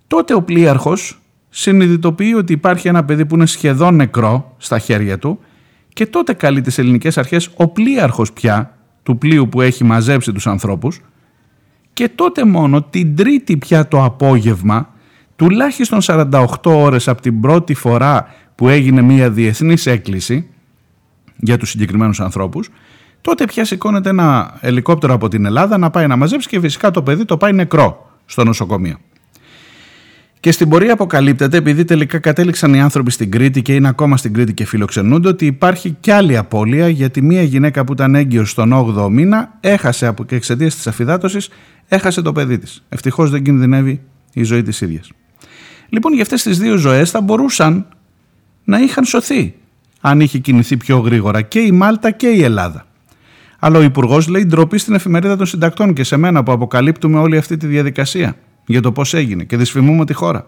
τότε 0.07 0.33
ο 0.33 0.41
πλοίαρχος 0.41 1.21
συνειδητοποιεί 1.49 2.33
ότι 2.37 2.53
υπάρχει 2.53 2.87
ένα 2.87 3.05
παιδί 3.05 3.25
που 3.25 3.35
είναι 3.35 3.45
σχεδόν 3.45 3.95
νεκρό 3.95 4.55
στα 4.57 4.79
χέρια 4.79 5.19
του 5.19 5.39
και 5.93 6.05
τότε 6.05 6.33
καλεί 6.33 6.61
τις 6.61 6.77
ελληνικές 6.77 7.17
αρχές 7.17 7.49
ο 7.55 7.67
πλοίαρχος 7.67 8.33
πια 8.33 8.77
του 9.03 9.17
πλοίου 9.17 9.49
που 9.49 9.61
έχει 9.61 9.83
μαζέψει 9.83 10.31
τους 10.31 10.47
ανθρώπους 10.47 11.01
και 11.93 12.09
τότε 12.09 12.45
μόνο 12.45 12.81
την 12.81 13.15
τρίτη 13.15 13.57
πια 13.57 13.87
το 13.87 14.03
απόγευμα 14.03 14.90
τουλάχιστον 15.41 15.99
48 16.01 16.45
ώρες 16.63 17.07
από 17.07 17.21
την 17.21 17.41
πρώτη 17.41 17.73
φορά 17.73 18.27
που 18.55 18.69
έγινε 18.69 19.01
μια 19.01 19.29
διεθνής 19.29 19.85
έκκληση 19.85 20.47
για 21.35 21.57
τους 21.57 21.69
συγκεκριμένους 21.69 22.19
ανθρώπους 22.19 22.69
τότε 23.21 23.45
πια 23.45 23.65
σηκώνεται 23.65 24.09
ένα 24.09 24.57
ελικόπτερο 24.59 25.13
από 25.13 25.27
την 25.27 25.45
Ελλάδα 25.45 25.77
να 25.77 25.89
πάει 25.89 26.07
να 26.07 26.15
μαζέψει 26.15 26.47
και 26.47 26.59
φυσικά 26.59 26.91
το 26.91 27.03
παιδί 27.03 27.25
το 27.25 27.37
πάει 27.37 27.53
νεκρό 27.53 28.11
στο 28.25 28.43
νοσοκομείο. 28.43 28.97
Και 30.39 30.51
στην 30.51 30.69
πορεία 30.69 30.93
αποκαλύπτεται, 30.93 31.57
επειδή 31.57 31.85
τελικά 31.85 32.19
κατέληξαν 32.19 32.73
οι 32.73 32.81
άνθρωποι 32.81 33.11
στην 33.11 33.31
Κρήτη 33.31 33.61
και 33.61 33.75
είναι 33.75 33.87
ακόμα 33.87 34.17
στην 34.17 34.33
Κρήτη 34.33 34.53
και 34.53 34.65
φιλοξενούνται, 34.65 35.27
ότι 35.27 35.45
υπάρχει 35.45 35.97
κι 35.99 36.11
άλλη 36.11 36.37
απώλεια 36.37 36.89
γιατί 36.89 37.21
μία 37.21 37.43
γυναίκα 37.43 37.83
που 37.83 37.93
ήταν 37.93 38.15
έγκυος 38.15 38.49
στον 38.49 38.71
8ο 38.73 39.09
μήνα 39.09 39.57
έχασε 39.59 40.05
από 40.05 40.23
και 40.23 40.35
εξαιτίας 40.35 40.75
της 40.75 40.87
αφυδάτωσης, 40.87 41.49
έχασε 41.87 42.21
το 42.21 42.31
παιδί 42.31 42.57
της. 42.57 42.83
Ευτυχώς 42.89 43.29
δεν 43.29 43.43
κινδυνεύει 43.43 44.01
η 44.33 44.43
ζωή 44.43 44.61
της 44.61 44.81
ίδιας. 44.81 45.11
Λοιπόν, 45.93 46.13
για 46.13 46.21
αυτές 46.21 46.43
τις 46.43 46.59
δύο 46.59 46.75
ζωές 46.77 47.11
θα 47.11 47.21
μπορούσαν 47.21 47.87
να 48.63 48.79
είχαν 48.79 49.05
σωθεί 49.05 49.55
αν 50.01 50.19
είχε 50.19 50.37
κινηθεί 50.37 50.77
πιο 50.77 50.97
γρήγορα 50.97 51.41
και 51.41 51.59
η 51.59 51.71
Μάλτα 51.71 52.11
και 52.11 52.27
η 52.27 52.43
Ελλάδα. 52.43 52.85
Αλλά 53.59 53.77
ο 53.77 53.81
Υπουργός 53.81 54.27
λέει 54.27 54.45
ντροπή 54.45 54.77
στην 54.77 54.93
εφημερίδα 54.93 55.37
των 55.37 55.45
συντακτών 55.45 55.93
και 55.93 56.03
σε 56.03 56.17
μένα 56.17 56.43
που 56.43 56.51
αποκαλύπτουμε 56.51 57.19
όλη 57.19 57.37
αυτή 57.37 57.57
τη 57.57 57.67
διαδικασία 57.67 58.35
για 58.65 58.81
το 58.81 58.91
πώς 58.91 59.13
έγινε 59.13 59.43
και 59.43 59.57
δυσφημούμε 59.57 60.05
τη 60.05 60.13
χώρα. 60.13 60.47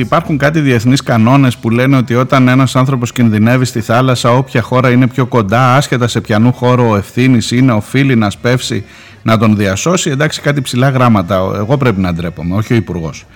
Ότι 0.00 0.08
υπάρχουν 0.08 0.38
κάτι 0.38 0.60
διεθνείς 0.60 1.02
κανόνες 1.02 1.56
που 1.56 1.70
λένε 1.70 1.96
ότι 1.96 2.14
όταν 2.14 2.48
ένας 2.48 2.76
άνθρωπος 2.76 3.12
κινδυνεύει 3.12 3.64
στη 3.64 3.80
θάλασσα 3.80 4.30
όποια 4.30 4.62
χώρα 4.62 4.90
είναι 4.90 5.06
πιο 5.06 5.26
κοντά 5.26 5.74
άσχετα 5.74 6.08
σε 6.08 6.20
ποιανού 6.20 6.52
χώρο 6.52 6.90
ο 6.90 6.96
ευθύνης 6.96 7.50
είναι 7.50 7.72
οφείλει 7.72 8.16
να 8.16 8.30
σπεύσει 8.30 8.84
να 9.22 9.38
τον 9.38 9.56
διασώσει 9.56 10.10
εντάξει 10.10 10.40
κάτι 10.40 10.60
ψηλά 10.60 10.88
γράμματα 10.88 11.34
εγώ 11.54 11.76
πρέπει 11.76 12.00
να 12.00 12.12
ντρέπομαι 12.14 12.54
όχι 12.56 12.72
ο 12.72 12.76
υπουργός. 12.76 13.26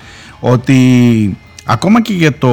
ότι 0.41 0.79
ακόμα 1.65 2.03
και 2.03 2.13
για 2.13 2.39
το, 2.39 2.51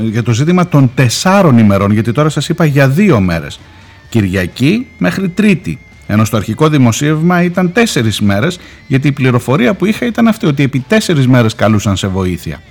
για 0.00 0.22
το 0.22 0.32
ζήτημα 0.32 0.68
των 0.68 0.90
τεσσάρων 0.94 1.58
ημερών 1.58 1.92
γιατί 1.92 2.12
τώρα 2.12 2.28
σας 2.28 2.48
είπα 2.48 2.64
για 2.64 2.88
δύο 2.88 3.20
μέρες 3.20 3.60
Κυριακή 4.08 4.86
μέχρι 4.98 5.28
Τρίτη 5.28 5.78
ενώ 6.10 6.24
στο 6.24 6.36
αρχικό 6.36 6.68
δημοσίευμα 6.68 7.42
ήταν 7.42 7.72
τέσσερις 7.72 8.20
μέρες, 8.20 8.58
γιατί 8.86 9.08
η 9.08 9.12
πληροφορία 9.12 9.74
που 9.74 9.86
είχα 9.86 10.06
ήταν 10.06 10.28
αυτή, 10.28 10.46
ότι 10.46 10.62
επί 10.62 10.84
τέσσερις 10.88 11.26
μέρες 11.26 11.54
καλούσαν 11.54 11.96
σε 11.96 12.06
βοήθεια. 12.06 12.62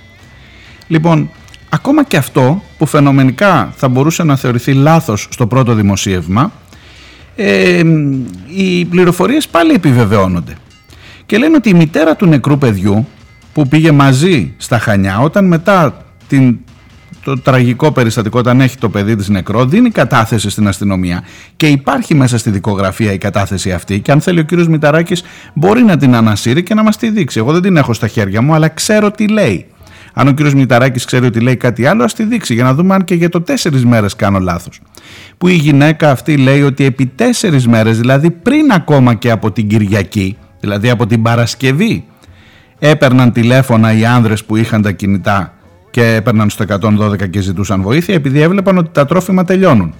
Λοιπόν, 0.86 1.30
ακόμα 1.68 2.04
και 2.04 2.16
αυτό 2.16 2.62
που 2.78 2.86
φαινομενικά 2.86 3.72
θα 3.76 3.88
μπορούσε 3.88 4.22
να 4.22 4.36
θεωρηθεί 4.36 4.72
λάθος 4.72 5.28
στο 5.30 5.46
πρώτο 5.46 5.74
δημοσίευμα, 5.74 6.52
ε, 7.36 7.82
οι 8.56 8.84
πληροφορίες 8.84 9.48
πάλι 9.48 9.72
επιβεβαιώνονται. 9.72 10.56
Και 11.26 11.38
λένε 11.38 11.56
ότι 11.56 11.68
η 11.68 11.74
μητέρα 11.74 12.16
του 12.16 12.26
νεκρού 12.26 12.58
παιδιού 12.58 13.06
που 13.52 13.68
πήγε 13.68 13.92
μαζί 13.92 14.54
στα 14.56 14.78
Χανιά 14.78 15.18
όταν 15.18 15.44
μετά 15.44 16.04
την 16.28 16.58
το 17.28 17.40
τραγικό 17.40 17.92
περιστατικό 17.92 18.38
όταν 18.38 18.60
έχει 18.60 18.78
το 18.78 18.88
παιδί 18.88 19.16
της 19.16 19.28
νεκρό 19.28 19.64
δίνει 19.64 19.90
κατάθεση 19.90 20.50
στην 20.50 20.68
αστυνομία 20.68 21.22
και 21.56 21.66
υπάρχει 21.66 22.14
μέσα 22.14 22.38
στη 22.38 22.50
δικογραφία 22.50 23.12
η 23.12 23.18
κατάθεση 23.18 23.72
αυτή 23.72 24.00
και 24.00 24.12
αν 24.12 24.20
θέλει 24.20 24.40
ο 24.40 24.42
κύριος 24.42 24.68
Μηταράκης 24.68 25.22
μπορεί 25.54 25.82
να 25.82 25.96
την 25.96 26.14
ανασύρει 26.14 26.62
και 26.62 26.74
να 26.74 26.82
μας 26.82 26.96
τη 26.96 27.10
δείξει. 27.10 27.38
Εγώ 27.38 27.52
δεν 27.52 27.62
την 27.62 27.76
έχω 27.76 27.92
στα 27.92 28.08
χέρια 28.08 28.42
μου 28.42 28.54
αλλά 28.54 28.68
ξέρω 28.68 29.10
τι 29.10 29.28
λέει. 29.28 29.66
Αν 30.12 30.28
ο 30.28 30.32
κύριος 30.32 30.54
Μηταράκης 30.54 31.04
ξέρει 31.04 31.26
ότι 31.26 31.40
λέει 31.40 31.56
κάτι 31.56 31.86
άλλο 31.86 32.04
ας 32.04 32.14
τη 32.14 32.24
δείξει 32.24 32.54
για 32.54 32.64
να 32.64 32.74
δούμε 32.74 32.94
αν 32.94 33.04
και 33.04 33.14
για 33.14 33.28
το 33.28 33.40
τέσσερις 33.40 33.84
μέρες 33.84 34.16
κάνω 34.16 34.38
λάθος. 34.38 34.80
Που 35.38 35.48
η 35.48 35.54
γυναίκα 35.54 36.10
αυτή 36.10 36.36
λέει 36.36 36.62
ότι 36.62 36.84
επί 36.84 37.06
τέσσερις 37.06 37.66
μέρες 37.66 37.98
δηλαδή 37.98 38.30
πριν 38.30 38.72
ακόμα 38.72 39.14
και 39.14 39.30
από 39.30 39.52
την 39.52 39.68
Κυριακή 39.68 40.36
δηλαδή 40.60 40.90
από 40.90 41.06
την 41.06 41.22
Παρασκευή 41.22 42.04
έπαιρναν 42.78 43.32
τηλέφωνα 43.32 43.92
οι 43.92 44.04
άνδρες 44.04 44.44
που 44.44 44.56
είχαν 44.56 44.82
τα 44.82 44.92
κινητά 44.92 45.57
και 45.98 46.14
έπαιρναν 46.14 46.50
στο 46.50 46.64
112 46.80 47.30
και 47.30 47.40
ζητούσαν 47.40 47.82
βοήθεια 47.82 48.14
επειδή 48.14 48.40
έβλεπαν 48.40 48.78
ότι 48.78 48.88
τα 48.92 49.06
τρόφιμα 49.06 49.44
τελειώνουν. 49.44 49.94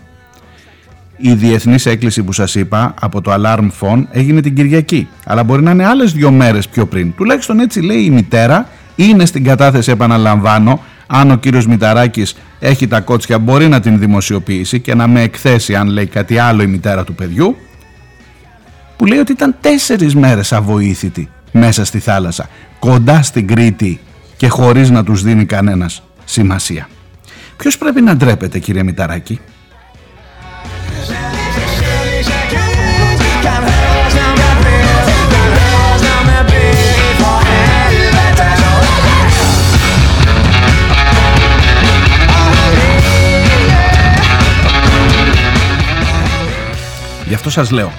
Η 1.16 1.32
διεθνής 1.32 1.86
έκκληση 1.86 2.22
που 2.22 2.32
σας 2.32 2.54
είπα 2.54 2.94
από 3.00 3.20
το 3.20 3.32
Alarm 3.34 3.68
Phone 3.80 4.02
έγινε 4.10 4.40
την 4.40 4.54
Κυριακή 4.54 5.08
αλλά 5.24 5.44
μπορεί 5.44 5.62
να 5.62 5.70
είναι 5.70 5.86
άλλες 5.86 6.12
δύο 6.12 6.30
μέρες 6.30 6.68
πιο 6.68 6.86
πριν. 6.86 7.14
Τουλάχιστον 7.14 7.60
έτσι 7.60 7.80
λέει 7.80 8.00
η 8.00 8.10
μητέρα 8.10 8.68
είναι 8.96 9.26
στην 9.26 9.44
κατάθεση 9.44 9.90
επαναλαμβάνω 9.90 10.80
αν 11.06 11.30
ο 11.30 11.36
κύριος 11.36 11.66
Μηταράκης 11.66 12.36
έχει 12.58 12.86
τα 12.86 13.00
κότσια 13.00 13.38
μπορεί 13.38 13.68
να 13.68 13.80
την 13.80 13.98
δημοσιοποιήσει 13.98 14.80
και 14.80 14.94
να 14.94 15.06
με 15.06 15.22
εκθέσει 15.22 15.74
αν 15.74 15.88
λέει 15.88 16.06
κάτι 16.06 16.38
άλλο 16.38 16.62
η 16.62 16.66
μητέρα 16.66 17.04
του 17.04 17.14
παιδιού 17.14 17.56
που 18.96 19.06
λέει 19.06 19.18
ότι 19.18 19.32
ήταν 19.32 19.56
τέσσερις 19.60 20.14
μέρες 20.14 20.52
αβοήθητη 20.52 21.28
μέσα 21.52 21.84
στη 21.84 21.98
θάλασσα 21.98 22.48
κοντά 22.78 23.22
στην 23.22 23.46
Κρήτη 23.46 24.00
και 24.38 24.48
χωρίς 24.48 24.90
να 24.90 25.04
τους 25.04 25.22
δίνει 25.22 25.44
κανένας 25.44 26.02
σημασία. 26.24 26.88
Ποιος 27.56 27.78
πρέπει 27.78 28.00
να 28.00 28.16
ντρέπεται 28.16 28.58
κύριε 28.58 28.82
Μηταράκη; 28.82 29.40
Γι' 47.26 47.34
αυτό 47.34 47.50
σας 47.50 47.70
λέω 47.70 47.92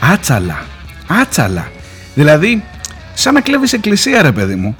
Άτσαλα 0.00 0.64
Άτσαλα 1.06 1.70
Δηλαδή 2.14 2.62
σαν 3.14 3.34
να 3.34 3.40
κλέβεις 3.40 3.72
εκκλησία 3.72 4.22
ρε 4.22 4.32
παιδί 4.32 4.54
μου 4.54 4.76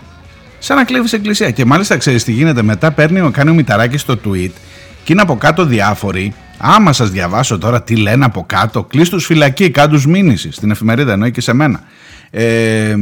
Σαν 0.63 0.77
να 0.77 0.85
κλέβεις 0.85 1.13
εκκλησία. 1.13 1.51
Και 1.51 1.65
μάλιστα 1.65 1.97
ξέρεις 1.97 2.25
τι 2.25 2.33
γίνεται. 2.33 2.63
Μετά 2.63 2.91
παίρνει, 2.91 3.31
Κάνει 3.31 3.51
ο 3.51 3.55
Μηταράκης 3.55 4.01
στο 4.01 4.15
tweet 4.25 4.51
Και 5.05 5.13
είναι 5.13 5.23
από 5.23 5.37
κάτω 5.37 5.65
διάφοροι. 5.65 6.35
Άμα 6.59 6.93
σας 6.93 7.11
διαβάσω 7.11 7.59
τώρα 7.59 7.83
τι 7.83 7.97
λένε 7.97 8.25
από 8.25 8.45
κάτω 8.47 8.85
Κλείς 8.85 9.09
τους 9.09 9.27
φυλακή, 9.27 9.71
κάντους 9.71 10.07
μήνυσης. 10.07 10.55
Στην 10.55 10.71
εφημερίδα 10.71 11.13
εννοεί 11.13 11.31
και 11.31 11.41
σε 11.41 11.53
μένα. 11.53 11.81
Ε, 12.31 12.95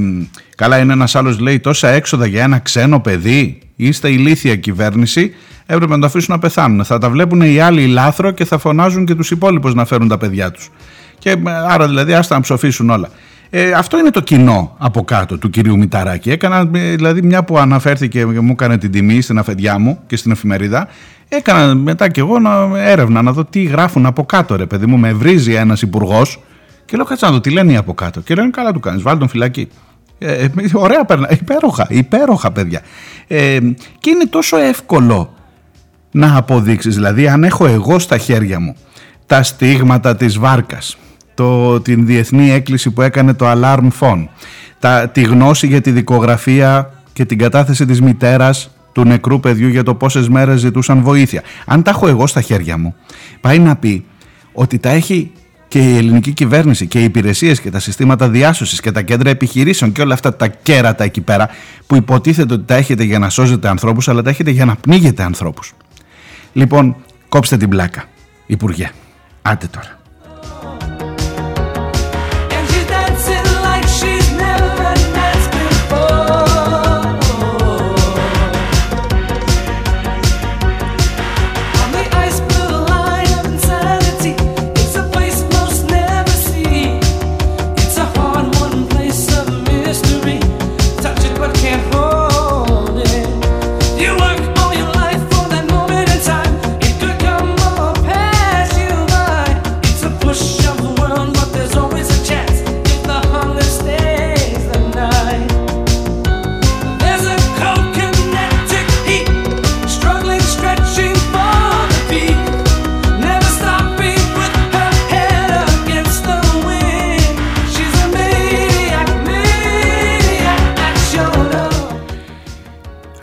Καλά 0.56 0.78
είναι 0.78 0.92
ένας 0.92 1.14
άλλος 1.14 1.38
λέει 1.38 1.60
Τόσα 1.60 1.88
έξοδα 1.88 2.26
για 2.26 2.42
ένα 2.42 2.58
ξένο 2.58 3.00
παιδί. 3.00 3.58
Είστε 3.76 4.08
ηλίθια 4.10 4.56
κυβέρνηση. 4.56 5.34
Έπρεπε 5.66 5.94
να 5.94 6.00
το 6.00 6.06
αφήσουν 6.06 6.34
να 6.34 6.40
πεθάνουν. 6.40 6.84
Θα 6.84 6.98
τα 6.98 7.10
βλέπουν 7.10 7.40
οι 7.40 7.60
άλλοι 7.60 7.86
λάθρο 7.86 8.30
και 8.30 8.44
θα 8.44 8.58
φωνάζουν 8.58 9.04
και 9.04 9.14
τους 9.14 9.30
υπόλοιπους 9.30 9.74
να 9.74 9.84
φέρουν 9.84 10.08
τα 10.08 10.18
παιδιά 10.18 10.50
τους. 10.50 10.70
Και 11.18 11.30
ε, 11.30 11.36
άρα 11.68 11.86
δηλαδή 11.86 12.14
άστα 12.14 12.34
να 12.34 12.40
ψοφήσουν 12.40 12.90
όλα. 12.90 13.10
Ε, 13.50 13.72
αυτό 13.72 13.98
είναι 13.98 14.10
το 14.10 14.20
κοινό 14.20 14.74
από 14.78 15.04
κάτω 15.04 15.38
του 15.38 15.50
κυρίου 15.50 15.78
Μηταράκη. 15.78 16.30
Έκανα, 16.30 16.70
ε, 16.74 16.94
δηλαδή, 16.94 17.22
μια 17.22 17.44
που 17.44 17.58
αναφέρθηκε 17.58 18.24
και 18.24 18.40
μου 18.40 18.50
έκανε 18.50 18.78
την 18.78 18.90
τιμή 18.90 19.20
στην 19.20 19.38
αφεντιά 19.38 19.78
μου 19.78 19.98
και 20.06 20.16
στην 20.16 20.30
εφημερίδα, 20.30 20.88
έκανα 21.28 21.74
μετά 21.74 22.08
κι 22.08 22.20
εγώ 22.20 22.38
να, 22.38 22.68
έρευνα 22.76 23.22
να 23.22 23.32
δω 23.32 23.44
τι 23.44 23.62
γράφουν 23.62 24.06
από 24.06 24.24
κάτω, 24.24 24.56
ρε 24.56 24.66
παιδί 24.66 24.86
μου. 24.86 24.98
Με 24.98 25.12
βρίζει 25.12 25.54
ένας 25.54 25.82
υπουργός 25.82 26.40
και 26.84 26.96
λέω 26.96 27.04
κάτσε 27.04 27.26
να 27.26 27.32
δω 27.32 27.40
τι 27.40 27.50
λένε 27.50 27.72
οι 27.72 27.76
από 27.76 27.94
κάτω. 27.94 28.20
Και 28.20 28.34
λένε 28.34 28.50
καλά 28.50 28.72
του 28.72 28.80
κάνεις, 28.80 29.02
βάλει 29.02 29.18
τον 29.18 29.28
φυλακή. 29.28 29.68
Ε, 30.18 30.32
ε 30.32 30.50
ωραία, 30.72 31.06
υπέροχα, 31.30 31.86
υπέροχα 31.88 32.52
παιδιά. 32.52 32.80
Ε, 33.26 33.58
και 33.98 34.10
είναι 34.10 34.26
τόσο 34.30 34.56
εύκολο 34.56 35.34
να 36.10 36.36
αποδείξεις. 36.36 36.94
Δηλαδή 36.94 37.28
αν 37.28 37.44
έχω 37.44 37.66
εγώ 37.66 37.98
στα 37.98 38.18
χέρια 38.18 38.60
μου 38.60 38.76
τα 39.26 39.42
στίγματα 39.42 40.16
της 40.16 40.38
βάρκας, 40.38 40.96
το, 41.38 41.80
την 41.80 42.06
διεθνή 42.06 42.50
έκκληση 42.50 42.90
που 42.90 43.02
έκανε 43.02 43.34
το 43.34 43.46
Alarm 43.50 43.88
Phone, 44.00 44.24
τα, 44.78 45.08
τη 45.08 45.22
γνώση 45.22 45.66
για 45.66 45.80
τη 45.80 45.90
δικογραφία 45.90 46.92
και 47.12 47.24
την 47.24 47.38
κατάθεση 47.38 47.86
της 47.86 48.00
μητέρας 48.00 48.70
του 48.92 49.04
νεκρού 49.04 49.40
παιδιού 49.40 49.68
για 49.68 49.82
το 49.82 49.94
πόσες 49.94 50.28
μέρες 50.28 50.60
ζητούσαν 50.60 51.02
βοήθεια. 51.02 51.42
Αν 51.66 51.82
τα 51.82 51.90
έχω 51.90 52.08
εγώ 52.08 52.26
στα 52.26 52.40
χέρια 52.40 52.78
μου, 52.78 52.94
πάει 53.40 53.58
να 53.58 53.76
πει 53.76 54.04
ότι 54.52 54.78
τα 54.78 54.88
έχει 54.88 55.30
και 55.68 55.78
η 55.78 55.96
ελληνική 55.96 56.32
κυβέρνηση 56.32 56.86
και 56.86 57.00
οι 57.00 57.04
υπηρεσίες 57.04 57.60
και 57.60 57.70
τα 57.70 57.78
συστήματα 57.78 58.28
διάσωσης 58.28 58.80
και 58.80 58.92
τα 58.92 59.02
κέντρα 59.02 59.30
επιχειρήσεων 59.30 59.92
και 59.92 60.02
όλα 60.02 60.14
αυτά 60.14 60.36
τα 60.36 60.48
κέρατα 60.48 61.04
εκεί 61.04 61.20
πέρα 61.20 61.48
που 61.86 61.96
υποτίθεται 61.96 62.54
ότι 62.54 62.64
τα 62.64 62.74
έχετε 62.74 63.04
για 63.04 63.18
να 63.18 63.30
σώζετε 63.30 63.68
ανθρώπους, 63.68 64.08
αλλά 64.08 64.22
τα 64.22 64.30
έχετε 64.30 64.50
για 64.50 64.64
να 64.64 64.76
πνίγετε 64.76 65.22
ανθρώπους. 65.22 65.72
Λοιπόν, 66.52 66.96
κόψτε 67.28 67.56
την 67.56 67.68
πλάκα, 67.68 68.04
Υπουργέ. 68.46 68.90
Άντε 69.42 69.66
τώρα. 69.66 69.97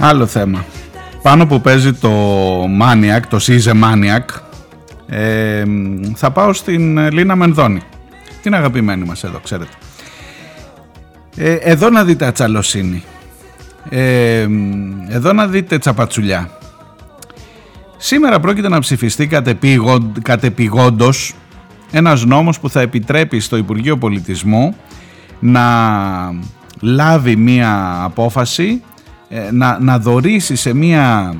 Άλλο 0.07 0.25
θέμα. 0.25 0.65
Πάνω 1.21 1.47
που 1.47 1.61
παίζει 1.61 1.93
το 1.93 2.09
Maniac, 2.63 3.21
το 3.29 3.37
Size 3.41 3.71
Maniac, 3.83 4.41
ε, 5.07 5.63
θα 6.15 6.31
πάω 6.31 6.53
στην 6.53 7.11
Λίνα 7.11 7.35
Μενδώνη. 7.35 7.81
Την 8.41 8.55
αγαπημένη 8.55 9.05
μας 9.05 9.23
εδώ, 9.23 9.39
ξέρετε. 9.39 9.71
Ε, 11.35 11.53
εδώ 11.53 11.89
να 11.89 12.03
δείτε 12.03 12.25
ατσαλοσύνη. 12.25 13.03
Ε, 13.89 14.47
εδώ 15.09 15.33
να 15.33 15.47
δείτε 15.47 15.77
τσαπατσουλιά. 15.77 16.49
Σήμερα 17.97 18.39
πρόκειται 18.39 18.69
να 18.69 18.79
ψηφιστεί 18.79 19.29
κατεπηγόντως 20.21 21.35
ένας 21.91 22.25
νόμος 22.25 22.59
που 22.59 22.69
θα 22.69 22.81
επιτρέπει 22.81 23.39
στο 23.39 23.57
Υπουργείο 23.57 23.97
Πολιτισμού 23.97 24.75
να 25.39 25.63
λάβει 26.81 27.35
μία 27.35 28.01
απόφαση 28.03 28.81
ε, 28.89 28.94
να, 29.51 29.79
να 29.79 29.99
δωρήσει 29.99 30.55
σε 30.55 30.73
μια 30.73 31.35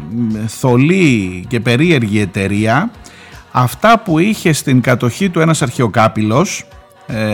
θολή 0.48 1.46
και 1.48 1.60
περίεργη 1.60 2.20
εταιρεία 2.20 2.92
αυτά 3.52 4.00
που 4.00 4.20
είχε 4.20 4.54
στην 4.54 4.82
κατοχή 4.82 5.30
του 5.30 5.40
ένας 5.40 5.62
αρχαιοκάπηλος 5.62 6.68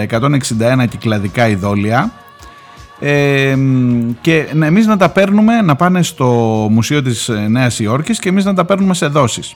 161 0.10 0.80
ε, 0.80 0.86
κυκλαδικά 0.88 1.48
ειδόλια 1.48 2.12
ε, 3.00 3.56
και 4.22 4.48
εμείς 4.62 4.86
να 4.86 4.98
τα 4.98 5.10
παίρνουμε 5.10 5.62
να 5.62 5.76
πάνε 5.76 6.04
στο 6.04 6.26
Μουσείο 6.72 7.02
της 7.02 7.30
Νέας 7.48 7.80
Υόρκης 7.80 8.20
και 8.20 8.30
εμείς 8.30 8.46
να 8.46 8.54
τα 8.54 8.66
παίρνουμε 8.66 8.94
σε 8.94 9.08
δόσεις. 9.08 9.54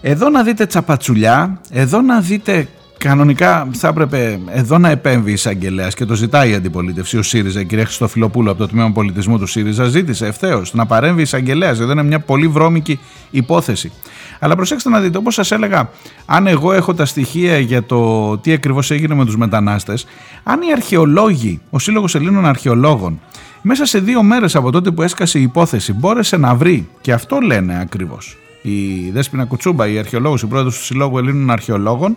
Εδώ 0.00 0.28
να 0.28 0.42
δείτε 0.42 0.66
τσαπατσουλιά, 0.66 1.60
εδώ 1.70 2.00
να 2.00 2.20
δείτε 2.20 2.68
Κανονικά 3.06 3.68
θα 3.72 3.88
έπρεπε 3.88 4.40
εδώ 4.48 4.78
να 4.78 4.90
επέμβει 4.90 5.30
η 5.30 5.32
εισαγγελέας 5.32 5.94
και 5.94 6.04
το 6.04 6.14
ζητάει 6.14 6.50
η 6.50 6.54
αντιπολίτευση. 6.54 7.18
Ο 7.18 7.22
ΣΥΡΙΖΑ, 7.22 7.60
η 7.60 7.64
κυρία 7.64 7.84
Χριστοφιλοπούλου 7.84 8.50
από 8.50 8.58
το 8.58 8.66
τμήμα 8.68 8.92
πολιτισμού 8.92 9.38
του 9.38 9.46
ΣΥΡΙΖΑ, 9.46 9.84
ζήτησε 9.84 10.26
ευθέως 10.26 10.74
να 10.74 10.86
παρέμβει 10.86 11.18
η 11.18 11.22
εισαγγελέας. 11.22 11.80
Εδώ 11.80 11.92
είναι 11.92 12.02
μια 12.02 12.20
πολύ 12.20 12.48
βρώμικη 12.48 12.98
υπόθεση. 13.30 13.92
Αλλά 14.38 14.56
προσέξτε 14.56 14.90
να 14.90 15.00
δείτε, 15.00 15.18
όπως 15.18 15.34
σας 15.34 15.50
έλεγα, 15.50 15.90
αν 16.26 16.46
εγώ 16.46 16.72
έχω 16.72 16.94
τα 16.94 17.04
στοιχεία 17.04 17.58
για 17.58 17.82
το 17.82 18.38
τι 18.38 18.52
ακριβώς 18.52 18.90
έγινε 18.90 19.14
με 19.14 19.24
τους 19.24 19.36
μετανάστες, 19.36 20.06
αν 20.42 20.60
οι 20.60 20.72
αρχαιολόγοι, 20.72 21.60
ο 21.70 21.78
Σύλλογος 21.78 22.14
Ελλήνων 22.14 22.46
Αρχαιολόγων, 22.46 23.20
μέσα 23.62 23.84
σε 23.84 23.98
δύο 23.98 24.22
μέρες 24.22 24.56
από 24.56 24.70
τότε 24.70 24.90
που 24.90 25.02
έσκασε 25.02 25.38
η 25.38 25.42
υπόθεση, 25.42 25.92
μπόρεσε 25.92 26.36
να 26.36 26.54
βρει, 26.54 26.88
και 27.00 27.12
αυτό 27.12 27.38
λένε 27.40 27.78
ακριβώς, 27.80 28.36
η 28.62 29.10
Δέσπινα 29.10 29.44
Κουτσούμπα, 29.44 29.88
η 29.88 29.98
αρχαιολόγος, 29.98 30.42
η 30.42 30.46
πρόεδρος 30.46 30.76
του 30.78 30.84
Συλλόγου 30.84 31.18
Ελλήνων 31.18 31.50
Αρχαιολόγων, 31.50 32.16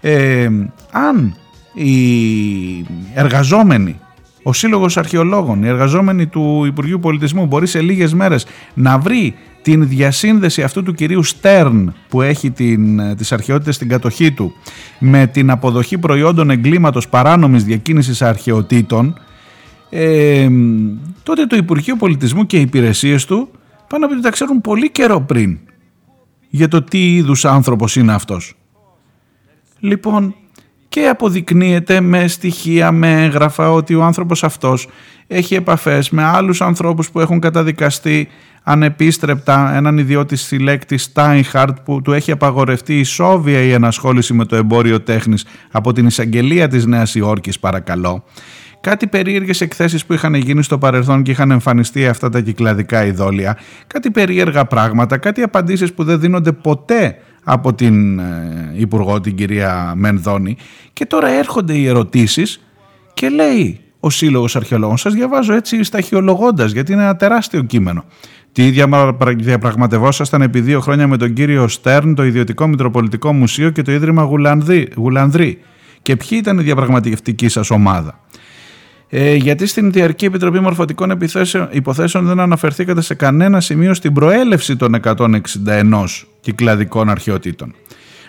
ε, 0.00 0.48
αν 0.90 1.34
οι 1.74 2.86
εργαζόμενοι, 3.14 4.00
ο 4.42 4.52
Σύλλογος 4.52 4.96
Αρχαιολόγων, 4.96 5.62
οι 5.62 5.68
εργαζόμενοι 5.68 6.26
του 6.26 6.64
Υπουργείου 6.66 6.98
Πολιτισμού 6.98 7.46
μπορεί 7.46 7.66
σε 7.66 7.80
λίγες 7.80 8.14
μέρες 8.14 8.46
να 8.74 8.98
βρει 8.98 9.34
την 9.62 9.88
διασύνδεση 9.88 10.62
αυτού 10.62 10.82
του 10.82 10.92
κυρίου 10.94 11.22
Στέρν 11.22 11.94
που 12.08 12.22
έχει 12.22 12.50
την, 12.50 13.16
τις 13.16 13.32
αρχαιότητες 13.32 13.74
στην 13.74 13.88
κατοχή 13.88 14.32
του 14.32 14.52
με 14.98 15.26
την 15.26 15.50
αποδοχή 15.50 15.98
προϊόντων 15.98 16.50
εγκλήματος 16.50 17.08
παράνομης 17.08 17.64
διακίνησης 17.64 18.22
αρχαιοτήτων 18.22 19.18
ε, 19.90 20.48
τότε 21.22 21.46
το 21.46 21.56
Υπουργείο 21.56 21.96
Πολιτισμού 21.96 22.46
και 22.46 22.56
οι 22.56 22.60
υπηρεσίες 22.60 23.24
του 23.24 23.48
πάνε 23.88 24.06
να 24.06 24.20
τα 24.20 24.30
ξέρουν 24.30 24.60
πολύ 24.60 24.90
καιρό 24.90 25.20
πριν 25.20 25.58
για 26.48 26.68
το 26.68 26.82
τι 26.82 27.14
είδους 27.14 27.44
άνθρωπος 27.44 27.96
είναι 27.96 28.12
αυτός. 28.12 28.54
Λοιπόν, 29.80 30.34
και 30.88 31.08
αποδεικνύεται 31.08 32.00
με 32.00 32.28
στοιχεία, 32.28 32.92
με 32.92 33.24
έγγραφα 33.24 33.70
ότι 33.70 33.94
ο 33.94 34.02
άνθρωπος 34.02 34.44
αυτός 34.44 34.88
έχει 35.26 35.54
επαφές 35.54 36.10
με 36.10 36.22
άλλους 36.22 36.60
ανθρώπους 36.60 37.10
που 37.10 37.20
έχουν 37.20 37.40
καταδικαστεί 37.40 38.28
ανεπίστρεπτα 38.62 39.74
έναν 39.74 39.98
ιδιώτη 39.98 40.36
συλλέκτη 40.36 40.98
Στάινχαρτ 40.98 41.76
που 41.84 42.02
του 42.02 42.12
έχει 42.12 42.30
απαγορευτεί 42.30 42.98
η 42.98 43.04
σόβια 43.04 43.60
η 43.60 43.72
ενασχόληση 43.72 44.34
με 44.34 44.44
το 44.44 44.56
εμπόριο 44.56 45.00
τέχνης 45.00 45.44
από 45.70 45.92
την 45.92 46.06
εισαγγελία 46.06 46.68
της 46.68 46.86
Νέας 46.86 47.14
Υόρκης 47.14 47.58
παρακαλώ. 47.58 48.24
Κάτι 48.80 49.06
περίεργες 49.06 49.60
εκθέσεις 49.60 50.06
που 50.06 50.12
είχαν 50.12 50.34
γίνει 50.34 50.62
στο 50.62 50.78
παρελθόν 50.78 51.22
και 51.22 51.30
είχαν 51.30 51.50
εμφανιστεί 51.50 52.06
αυτά 52.06 52.28
τα 52.28 52.40
κυκλαδικά 52.40 53.04
ειδόλια. 53.04 53.58
Κάτι 53.86 54.10
περίεργα 54.10 54.64
πράγματα, 54.64 55.18
κάτι 55.18 55.42
απαντήσεις 55.42 55.92
που 55.92 56.04
δεν 56.04 56.20
δίνονται 56.20 56.52
ποτέ 56.52 57.16
από 57.44 57.74
την 57.74 58.18
ε, 58.18 58.72
Υπουργό, 58.74 59.20
την 59.20 59.34
κυρία 59.34 59.92
Μενδώνη. 59.96 60.56
Και 60.92 61.06
τώρα 61.06 61.28
έρχονται 61.28 61.74
οι 61.74 61.86
ερωτήσεις 61.86 62.60
και 63.14 63.28
λέει 63.28 63.80
ο 64.00 64.10
Σύλλογος 64.10 64.56
Αρχαιολόγων. 64.56 64.96
Σας 64.96 65.14
διαβάζω 65.14 65.54
έτσι 65.54 65.82
σταχυολογώντας, 65.82 66.72
γιατί 66.72 66.92
είναι 66.92 67.02
ένα 67.02 67.16
τεράστιο 67.16 67.62
κείμενο. 67.62 68.04
Τι 68.52 68.70
διαπραγματευόσασταν 69.36 70.42
επί 70.42 70.60
δύο 70.60 70.80
χρόνια 70.80 71.06
με 71.06 71.16
τον 71.16 71.32
κύριο 71.32 71.68
Στέρν, 71.68 72.14
το 72.14 72.24
Ιδιωτικό 72.24 72.66
Μητροπολιτικό 72.66 73.32
Μουσείο 73.32 73.70
και 73.70 73.82
το 73.82 73.92
Ίδρυμα 73.92 74.22
Γουλανδρή. 74.96 75.58
Και 76.02 76.16
ποιοι 76.16 76.38
ήταν 76.40 76.58
η 76.58 76.62
διαπραγματευτική 76.62 77.48
σας 77.48 77.70
ομάδα; 77.70 78.20
Ε, 79.12 79.34
γιατί 79.34 79.66
στην 79.66 79.92
Διαρκή 79.92 80.24
Επιτροπή 80.24 80.60
Μορφωτικών 80.60 81.18
Υποθέσεων 81.70 82.26
δεν 82.26 82.40
αναφερθήκατε 82.40 83.00
σε 83.00 83.14
κανένα 83.14 83.60
σημείο 83.60 83.94
στην 83.94 84.12
προέλευση 84.12 84.76
των 84.76 84.94
161 85.02 86.04
κυκλαδικών 86.40 87.10
αρχαιοτήτων. 87.10 87.74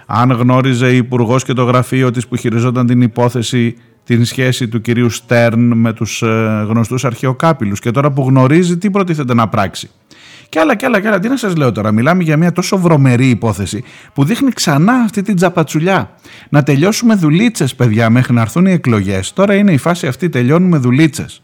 Αν 0.06 0.32
γνώριζε 0.32 0.94
η 0.94 0.98
Υπουργός 0.98 1.44
και 1.44 1.54
το 1.54 1.64
γραφείο 1.64 2.12
της 2.12 2.28
που 2.28 2.36
χειριζόταν 2.36 2.86
την 2.86 3.02
υπόθεση 3.02 3.76
την 4.04 4.26
σχέση 4.26 4.68
του 4.68 4.82
κυρίου 4.82 5.10
Στέρν 5.10 5.60
με 5.60 5.94
τους 5.94 6.22
ε, 6.22 6.66
γνωστούς 6.68 7.06
αρχαιοκάπηλους 7.06 7.80
και 7.80 7.92
τώρα 7.92 8.12
που 8.12 8.22
γνωρίζει 8.22 8.78
τι 8.78 8.90
προτίθεται 8.90 9.34
να 9.34 9.48
πράξει; 9.48 9.90
Και 10.52 10.60
άλλα 10.60 10.76
και 10.76 10.86
άλλα 10.86 11.00
και 11.02 11.08
άλλα. 11.08 11.20
Τι 11.20 11.28
να 11.28 11.38
σας 11.38 11.56
λέω 11.56 11.72
τώρα. 11.72 11.92
Μιλάμε 11.92 12.24
για 12.24 12.38
μια 12.38 12.52
τόσο 12.52 12.78
βρωμερή 12.78 13.30
υπόθεση 13.30 13.84
που 14.14 14.24
δείχνει 14.24 14.52
ξανά 14.52 14.94
αυτή 14.94 15.22
την 15.22 15.36
τζαπατσουλιά. 15.36 16.16
Να 16.50 16.64
τελειώσουμε 16.64 17.16
δουλίτσες 17.16 17.76
παιδιά 17.76 18.10
μέχρι 18.10 18.34
να 18.34 18.42
έρθουν 18.42 18.66
οι 18.66 18.72
εκλογές. 18.72 19.34
Τώρα 19.34 19.56
είναι 19.56 19.72
η 19.72 19.78
φάση 19.78 20.08
αυτή 20.08 20.30
τελειώνουμε 20.30 20.78
δουλίτσες. 20.78 21.42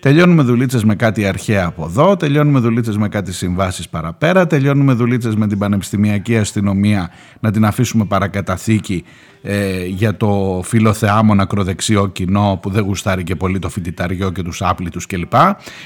Τελειώνουμε 0.00 0.42
δουλίτσες 0.42 0.84
με 0.84 0.94
κάτι 0.94 1.26
αρχαία 1.26 1.66
από 1.66 1.84
εδώ, 1.84 2.16
τελειώνουμε 2.16 2.58
δουλίτσες 2.58 2.96
με 2.96 3.08
κάτι 3.08 3.32
συμβάσεις 3.32 3.88
παραπέρα, 3.88 4.46
τελειώνουμε 4.46 4.92
δουλίτσες 4.92 5.36
με 5.36 5.46
την 5.46 5.58
πανεπιστημιακή 5.58 6.36
αστυνομία 6.36 7.10
να 7.40 7.50
την 7.50 7.64
αφήσουμε 7.64 8.04
παρακαταθήκη 8.04 9.04
ε, 9.42 9.84
για 9.84 10.16
το 10.16 10.60
φιλοθεάμον 10.64 11.40
ακροδεξιό 11.40 12.06
κοινό 12.06 12.58
που 12.62 12.70
δεν 12.70 12.84
γουστάρει 12.84 13.22
και 13.22 13.36
πολύ 13.36 13.58
το 13.58 13.68
φοιτηταριό 13.68 14.30
και 14.30 14.42
τους 14.42 14.62
άπλητους 14.62 15.06
κλπ. 15.06 15.32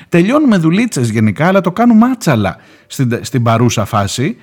Τελειώνουμε 0.08 0.56
δουλίτσες 0.56 1.10
γενικά 1.10 1.46
αλλά 1.46 1.60
το 1.60 1.72
κάνουμε 1.72 2.06
άτσαλα 2.06 2.56
στην, 2.86 3.18
στην 3.22 3.42
παρούσα 3.42 3.84
φάση 3.84 4.36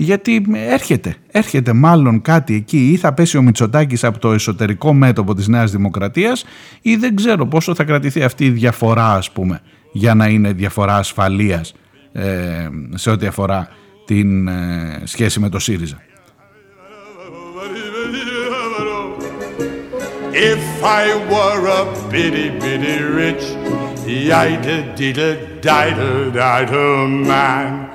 γιατί 0.00 0.46
έρχεται, 0.52 1.14
έρχεται 1.30 1.72
μάλλον 1.72 2.22
κάτι 2.22 2.54
εκεί 2.54 2.90
ή 2.90 2.96
θα 2.96 3.12
πέσει 3.12 3.36
ο 3.36 3.42
Μητσοτάκης 3.42 4.04
από 4.04 4.18
το 4.18 4.32
εσωτερικό 4.32 4.92
μέτωπο 4.92 5.34
της 5.34 5.48
Νέας 5.48 5.70
Δημοκρατίας 5.70 6.44
ή 6.82 6.96
δεν 6.96 7.16
ξέρω 7.16 7.46
πόσο 7.46 7.74
θα 7.74 7.84
κρατηθεί 7.84 8.22
αυτή 8.22 8.44
η 8.44 8.50
διαφορά 8.50 9.14
ας 9.14 9.30
πούμε 9.30 9.60
για 9.92 10.14
να 10.14 10.26
είναι 10.26 10.52
διαφορά 10.52 10.96
ασφαλείας 10.96 11.74
ε, 12.12 12.68
σε 12.94 13.10
ό,τι 13.10 13.26
αφορά 13.26 13.68
την 14.04 14.48
ε, 14.48 15.02
σχέση 15.04 15.40
με 15.40 15.48
το 15.48 15.58
ΣΥΡΙΖΑ. 15.58 16.02
If 20.32 20.84
I 20.84 21.06
were 21.32 21.66
a 21.80 21.84
bitty 22.10 22.48
bitty 22.60 22.96
rich, 23.18 23.44
yida 24.06 24.94
diddle 24.96 25.34
diddle 25.64 26.30
diddle 26.30 27.08
man, 27.08 27.87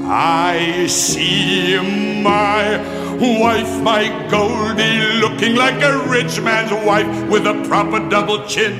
I 0.00 0.86
see 0.86 1.76
my 2.22 2.80
wife, 3.20 3.72
my 3.82 4.08
Goldie, 4.30 5.20
looking 5.20 5.54
like 5.54 5.82
a 5.82 5.92
rich 6.08 6.40
man's 6.40 6.72
wife 6.88 7.10
with 7.28 7.44
a 7.46 7.56
proper 7.68 8.00
double 8.08 8.40
chin, 8.46 8.72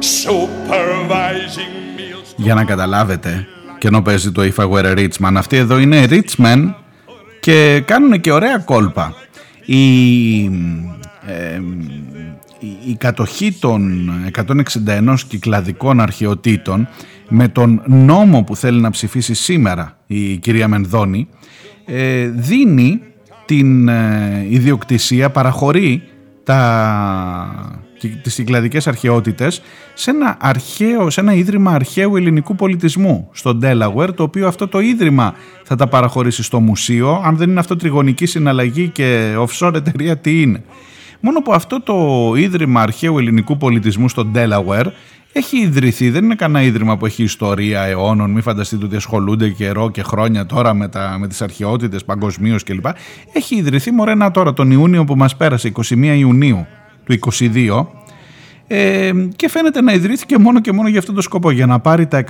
supervising 0.00 1.74
meals. 1.96 2.34
Για 2.36 2.54
να 2.54 2.64
καταλάβετε, 2.64 3.46
και 3.78 3.88
ενώ 3.88 4.02
παίζει 4.02 4.32
το 4.32 4.42
If 4.42 4.62
I 4.62 4.68
were 4.68 4.84
a 4.84 4.94
rich 4.96 5.26
man, 5.26 5.34
αυτοί 5.36 5.56
εδώ 5.56 5.78
είναι 5.78 6.06
rich 6.10 6.44
men 6.44 6.74
και 7.40 7.82
κάνουν 7.84 8.20
και 8.20 8.32
ωραία 8.32 8.58
κόλπα. 8.58 9.14
Η 9.64 10.50
η 12.84 12.94
κατοχή 12.98 13.52
των 13.52 14.10
161 14.34 15.14
κυκλαδικών 15.28 16.00
αρχαιοτήτων 16.00 16.88
με 17.28 17.48
τον 17.48 17.82
νόμο 17.86 18.42
που 18.42 18.56
θέλει 18.56 18.80
να 18.80 18.90
ψηφίσει 18.90 19.34
σήμερα 19.34 19.96
η 20.06 20.36
κυρία 20.36 20.68
Μενδώνη 20.68 21.28
ε, 21.86 22.26
δίνει 22.26 23.00
την 23.44 23.88
ε, 23.88 24.46
ιδιοκτησία, 24.48 25.30
παραχωρεί 25.30 26.02
τα, 26.42 27.80
τις 28.22 28.34
κυκλαδικές 28.34 28.86
αρχαιότητες 28.86 29.62
σε 29.94 30.10
ένα, 30.10 30.36
αρχαίο, 30.40 31.10
σε 31.10 31.20
ένα 31.20 31.32
ίδρυμα 31.32 31.72
αρχαίου 31.72 32.16
ελληνικού 32.16 32.54
πολιτισμού 32.54 33.28
στο 33.32 33.58
Delaware, 33.62 34.14
το 34.14 34.22
οποίο 34.22 34.46
αυτό 34.46 34.68
το 34.68 34.80
ίδρυμα 34.80 35.34
θα 35.64 35.76
τα 35.76 35.86
παραχωρήσει 35.86 36.42
στο 36.42 36.60
μουσείο. 36.60 37.22
Αν 37.24 37.36
δεν 37.36 37.50
είναι 37.50 37.60
αυτό 37.60 37.76
τριγωνική 37.76 38.26
συναλλαγή 38.26 38.88
και 38.88 39.34
offshore 39.38 39.74
εταιρεία, 39.74 40.16
τι 40.16 40.42
είναι. 40.42 40.62
Μόνο 41.20 41.42
που 41.42 41.52
αυτό 41.52 41.80
το 41.80 42.32
Ίδρυμα 42.36 42.80
Αρχαίου 42.82 43.18
Ελληνικού 43.18 43.56
Πολιτισμού 43.56 44.08
στο 44.08 44.30
Delaware 44.34 44.86
έχει 45.38 45.58
ιδρυθεί, 45.58 46.10
δεν 46.10 46.24
είναι 46.24 46.34
κανένα 46.34 46.64
ίδρυμα 46.64 46.96
που 46.96 47.06
έχει 47.06 47.22
ιστορία 47.22 47.82
αιώνων, 47.82 48.30
μην 48.30 48.42
φανταστείτε 48.42 48.84
ότι 48.84 48.96
ασχολούνται 48.96 49.48
καιρό 49.48 49.90
και 49.90 50.02
χρόνια 50.02 50.46
τώρα 50.46 50.74
με, 50.74 50.88
τα, 50.88 51.16
με 51.18 51.28
τις 51.28 51.42
αρχαιότητες 51.42 52.04
παγκοσμίως 52.04 52.62
κλπ. 52.62 52.86
Έχει 53.32 53.56
ιδρυθεί 53.56 53.90
μωρένα 53.90 54.30
τώρα 54.30 54.52
τον 54.52 54.70
Ιούνιο 54.70 55.04
που 55.04 55.16
μας 55.16 55.36
πέρασε, 55.36 55.72
21 55.74 55.96
Ιουνίου 56.18 56.66
του 57.04 57.18
2022 57.38 57.86
ε, 58.66 59.10
και 59.36 59.48
φαίνεται 59.48 59.82
να 59.82 59.92
ιδρύθηκε 59.92 60.38
μόνο 60.38 60.60
και 60.60 60.72
μόνο 60.72 60.88
για 60.88 60.98
αυτό 60.98 61.12
το 61.12 61.20
σκοπό, 61.20 61.50
για 61.50 61.66
να 61.66 61.80
πάρει 61.80 62.06
τα 62.06 62.24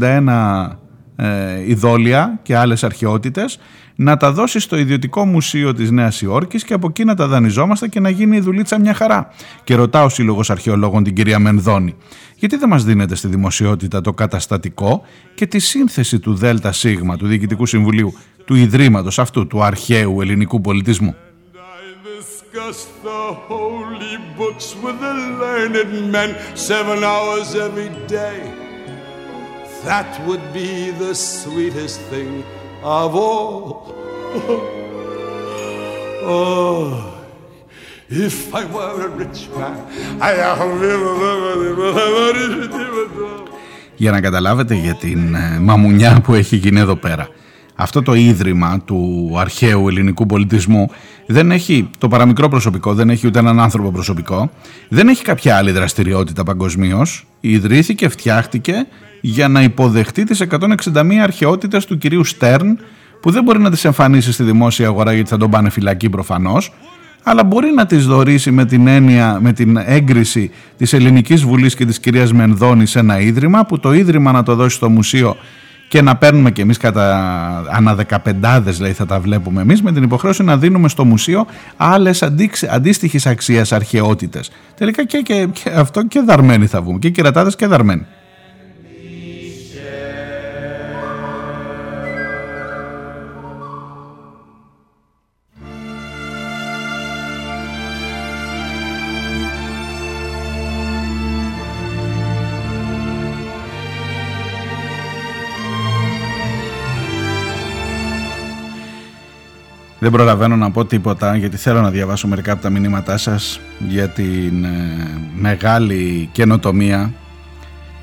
161 0.00 0.76
ε, 1.16 1.62
ειδόλια 1.66 2.38
και 2.42 2.56
άλλες 2.56 2.84
αρχαιότητες 2.84 3.58
να 3.94 4.16
τα 4.16 4.32
δώσει 4.32 4.60
στο 4.60 4.78
ιδιωτικό 4.78 5.26
μουσείο 5.26 5.74
της 5.74 5.90
Νέας 5.90 6.22
Υόρκης 6.22 6.64
και 6.64 6.74
από 6.74 6.86
εκεί 6.88 7.04
να 7.04 7.14
τα 7.14 7.26
δανειζόμαστε 7.26 7.88
και 7.88 8.00
να 8.00 8.10
γίνει 8.10 8.36
η 8.36 8.40
δουλίτσα 8.40 8.80
μια 8.80 8.94
χαρά. 8.94 9.28
Και 9.64 9.74
ρωτάω 9.74 10.04
ο 10.04 10.08
Σύλλογος 10.08 10.50
Αρχαιολόγων 10.50 11.02
την 11.04 11.14
κυρία 11.14 11.38
Μενδώνη, 11.38 11.94
γιατί 12.40 12.56
δεν 12.56 12.68
μας 12.68 12.84
δίνεται 12.84 13.14
στη 13.14 13.28
δημοσιότητα 13.28 14.00
το 14.00 14.12
καταστατικό 14.12 15.02
και 15.34 15.46
τη 15.46 15.58
σύνθεση 15.58 16.18
του 16.18 16.34
ΔΣ 16.34 16.84
του 17.18 17.26
Διοικητικού 17.26 17.66
Συμβουλίου 17.66 18.12
του 18.44 18.54
Ιδρύματος 18.54 19.18
αυτού 19.18 19.46
του 19.46 19.62
αρχαίου 19.62 20.20
ελληνικού 20.20 20.60
πολιτισμού; 20.60 21.14
That 29.90 30.10
would 30.26 30.44
be 30.52 30.72
the 31.04 31.14
sweetest 31.14 31.98
thing 32.12 32.32
of 33.02 33.10
all. 33.26 33.58
oh, 36.36 37.09
if 38.10 38.52
I 38.52 38.64
were 38.74 39.06
a 39.06 39.08
rich 39.08 39.48
man, 39.56 39.76
I 40.20 40.34
Για 43.96 44.10
να 44.10 44.20
καταλάβετε 44.20 44.74
για 44.74 44.94
την 44.94 45.34
ε, 45.34 45.58
μαμουνιά 45.60 46.20
που 46.20 46.34
έχει 46.34 46.56
γίνει 46.56 46.80
εδώ 46.80 46.96
πέρα. 46.96 47.28
Αυτό 47.74 48.02
το 48.02 48.14
ίδρυμα 48.14 48.80
του 48.84 49.32
αρχαίου 49.38 49.88
ελληνικού 49.88 50.26
πολιτισμού 50.26 50.90
δεν 51.26 51.50
έχει 51.50 51.90
το 51.98 52.08
παραμικρό 52.08 52.48
προσωπικό, 52.48 52.94
δεν 52.94 53.10
έχει 53.10 53.26
ούτε 53.26 53.38
έναν 53.38 53.60
άνθρωπο 53.60 53.90
προσωπικό, 53.90 54.50
δεν 54.88 55.08
έχει 55.08 55.22
κάποια 55.22 55.56
άλλη 55.56 55.70
δραστηριότητα 55.70 56.42
παγκοσμίως. 56.42 57.26
Ιδρύθηκε, 57.40 58.08
φτιάχτηκε 58.08 58.86
για 59.20 59.48
να 59.48 59.62
υποδεχτεί 59.62 60.24
τις 60.24 60.42
161 60.50 61.12
αρχαιότητες 61.22 61.86
του 61.86 61.98
κυρίου 61.98 62.24
Στέρν 62.24 62.78
που 63.20 63.30
δεν 63.30 63.42
μπορεί 63.42 63.58
να 63.58 63.70
τις 63.70 63.84
εμφανίσει 63.84 64.32
στη 64.32 64.42
δημόσια 64.42 64.86
αγορά 64.86 65.12
γιατί 65.12 65.28
θα 65.28 65.36
τον 65.36 65.50
πάνε 65.50 65.70
φυλακή 65.70 66.08
προφανώς 66.08 66.72
αλλά 67.22 67.44
μπορεί 67.44 67.70
να 67.74 67.86
τις 67.86 68.06
δωρήσει 68.06 68.50
με 68.50 68.64
την 68.64 68.86
έννοια, 68.86 69.38
με 69.40 69.52
την 69.52 69.76
έγκριση 69.84 70.50
της 70.76 70.92
Ελληνικής 70.92 71.44
Βουλής 71.44 71.74
και 71.74 71.84
της 71.84 72.00
κυρίας 72.00 72.32
Μενδώνη 72.32 72.86
σε 72.86 72.98
ένα 72.98 73.20
ίδρυμα 73.20 73.66
που 73.66 73.80
το 73.80 73.92
ίδρυμα 73.92 74.32
να 74.32 74.42
το 74.42 74.54
δώσει 74.54 74.76
στο 74.76 74.88
μουσείο 74.88 75.36
και 75.88 76.02
να 76.02 76.16
παίρνουμε 76.16 76.50
και 76.50 76.62
εμείς 76.62 76.76
κατά 76.76 77.16
ανά 77.70 77.94
δεκαπεντάδες 77.94 78.76
δηλαδή 78.76 78.94
θα 78.94 79.06
τα 79.06 79.20
βλέπουμε 79.20 79.60
εμείς 79.60 79.82
με 79.82 79.92
την 79.92 80.02
υποχρέωση 80.02 80.42
να 80.42 80.56
δίνουμε 80.56 80.88
στο 80.88 81.04
μουσείο 81.04 81.46
άλλες 81.76 82.22
αντίστοιχες 82.70 83.26
αξίας 83.26 83.72
αρχαιότητες. 83.72 84.50
Τελικά 84.74 85.06
και, 85.06 85.18
και, 85.18 85.48
και 85.52 85.70
αυτό 85.70 86.06
και 86.06 86.20
δαρμένοι 86.20 86.66
θα 86.66 86.82
βγούμε 86.82 86.98
και 86.98 87.10
κερατάδες 87.10 87.56
και 87.56 87.66
δαρμένοι. 87.66 88.06
Δεν 110.02 110.10
προλαβαίνω 110.10 110.56
να 110.56 110.70
πω 110.70 110.84
τίποτα 110.84 111.36
γιατί 111.36 111.56
θέλω 111.56 111.80
να 111.80 111.90
διαβάσω 111.90 112.28
μερικά 112.28 112.52
από 112.52 112.62
τα 112.62 112.70
μηνύματά 112.70 113.16
σας 113.16 113.60
για 113.88 114.08
την 114.08 114.64
ε, 114.64 114.70
μεγάλη 115.34 116.28
καινοτομία 116.32 117.12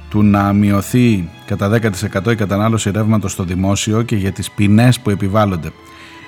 του 0.10 0.24
να 0.24 0.54
μειωθεί 0.54 1.30
κατά 1.46 1.80
10% 2.24 2.32
η 2.32 2.36
κατανάλωση 2.36 2.92
ρεύματος 2.92 3.32
στο 3.32 3.44
δημόσιο 3.44 4.02
και 4.02 4.16
για 4.16 4.32
τις 4.32 4.52
ποινές 4.52 5.00
που 5.00 5.10
επιβάλλονται. 5.10 5.72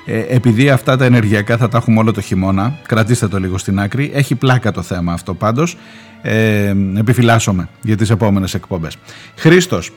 Ε, 0.05 0.19
επειδή 0.19 0.69
αυτά 0.69 0.97
τα 0.97 1.05
ενεργειακά 1.05 1.57
θα 1.57 1.67
τα 1.67 1.77
έχουμε 1.77 1.99
όλο 1.99 2.11
το 2.11 2.21
χειμώνα, 2.21 2.73
κρατήστε 2.87 3.27
το 3.27 3.39
λίγο 3.39 3.57
στην 3.57 3.79
άκρη, 3.79 4.11
έχει 4.13 4.35
πλάκα 4.35 4.71
το 4.71 4.81
θέμα 4.81 5.13
αυτό 5.13 5.33
πάντως, 5.33 5.77
ε, 6.21 6.73
επιφυλάσσομαι 6.97 7.69
για 7.81 7.97
τις 7.97 8.09
επόμενες 8.09 8.53
εκπομπές. 8.53 8.97
Χρήστος, 9.35 9.91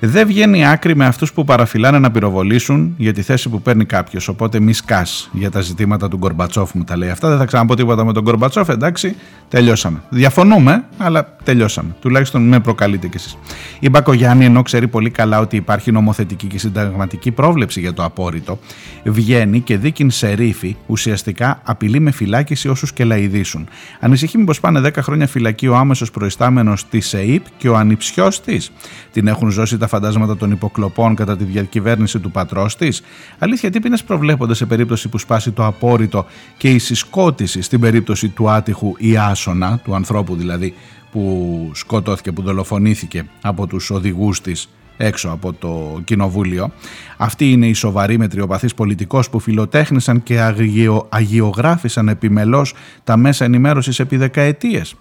δεν 0.00 0.26
βγαίνει 0.26 0.66
άκρη 0.66 0.96
με 0.96 1.06
αυτούς 1.06 1.32
που 1.32 1.44
παραφυλάνε 1.44 1.98
να 1.98 2.10
πυροβολήσουν 2.10 2.94
για 2.96 3.12
τη 3.12 3.22
θέση 3.22 3.48
που 3.48 3.62
παίρνει 3.62 3.84
κάποιος. 3.84 4.28
Οπότε 4.28 4.60
μη 4.60 4.72
σκάς 4.72 5.30
για 5.32 5.50
τα 5.50 5.60
ζητήματα 5.60 6.08
του 6.08 6.16
Γκορμπατσόφ, 6.16 6.74
μου 6.74 6.84
τα 6.84 6.96
λέει 6.96 7.10
αυτά. 7.10 7.28
Δεν 7.28 7.38
θα 7.38 7.44
ξαναπώ 7.44 7.74
τίποτα 7.74 8.04
με 8.04 8.12
τον 8.12 8.22
Γκορμπατσόφ, 8.22 8.68
εντάξει, 8.68 9.16
τελειώσαμε. 9.48 10.02
Διαφωνούμε, 10.08 10.84
αλλά 10.98 11.36
τελειώσαμε. 11.44 11.96
Τουλάχιστον 12.00 12.48
με 12.48 12.60
προκαλείτε 12.60 13.06
κι 13.06 13.16
εσείς. 13.16 13.36
Η 13.80 13.88
Μπακογιάννη, 13.88 14.44
ενώ 14.44 14.62
ξέρει 14.62 14.88
πολύ 14.88 15.10
καλά 15.10 15.40
ότι 15.40 15.56
υπάρχει 15.56 15.92
νομοθετική 15.92 16.46
και 16.46 16.58
συνταγματική 16.58 17.30
πρόβλεψη 17.30 17.80
για 17.80 17.92
το 17.92 18.04
απόρριτο, 18.04 18.58
βγαίνει 19.04 19.60
και 19.60 19.76
δίκην 19.76 20.10
σε 20.10 20.32
ρήφη, 20.32 20.76
ουσιαστικά 20.86 21.60
απειλεί 21.64 22.00
με 22.00 22.10
φυλάκιση 22.10 22.68
όσους 22.68 22.92
και 22.92 23.04
λαϊδίσουν. 23.04 23.68
Ανησυχεί 24.00 24.38
μήπως 24.38 24.60
πάνε 24.60 24.80
10 24.80 24.90
χρόνια 25.02 25.26
φυλακή 25.26 25.66
ο 25.66 25.76
άμεσος 25.76 26.10
προϊστάμενος 26.10 26.88
της 26.88 27.14
ΕΕΠ 27.14 27.44
και 27.56 27.68
ο 27.68 27.76
ανιψιός 27.76 28.40
της. 28.40 28.72
Την 29.12 29.26
έχουν 29.26 29.50
ζώσει 29.50 29.76
τα 29.86 29.96
φαντάσματα 29.96 30.36
των 30.36 30.50
υποκλοπών 30.50 31.14
κατά 31.14 31.36
τη 31.36 31.44
διακυβέρνηση 31.44 32.20
του 32.20 32.30
πατρός 32.30 32.76
της. 32.76 33.02
Αλήθεια, 33.38 33.70
τι 33.70 33.80
ποινέ 33.80 33.96
προβλέπονται 34.06 34.54
σε 34.54 34.66
περίπτωση 34.66 35.08
που 35.08 35.18
σπάσει 35.18 35.50
το 35.50 35.64
απόρριτο 35.66 36.26
και 36.56 36.70
η 36.70 36.78
συσκότηση 36.78 37.62
στην 37.62 37.80
περίπτωση 37.80 38.28
του 38.28 38.50
άτυχου 38.50 38.94
ή 38.98 39.16
άσονα, 39.16 39.80
του 39.84 39.94
ανθρώπου 39.94 40.36
δηλαδή 40.36 40.74
που 41.10 41.70
σκοτώθηκε, 41.74 42.32
που 42.32 42.42
δολοφονήθηκε 42.42 43.24
από 43.40 43.66
τους 43.66 43.90
οδηγούς 43.90 44.40
της 44.40 44.68
έξω 44.96 45.28
από 45.28 45.52
το 45.52 46.00
κοινοβούλιο. 46.04 46.70
Αυτοί 47.16 47.50
είναι 47.50 47.66
οι 47.66 47.72
σοβαροί 47.72 48.18
μετριοπαθείς 48.18 48.74
πολιτικός 48.74 49.30
που 49.30 49.38
φιλοτέχνησαν 49.38 50.22
και 50.22 50.40
αγιο, 50.40 51.06
αγιογράφησαν 51.08 52.08
επιμελώς 52.08 52.74
τα 53.04 53.16
μέσα 53.16 53.44
ενημέρωσης 53.44 53.98
επί 53.98 54.16
δεκαετίες. 54.16 54.94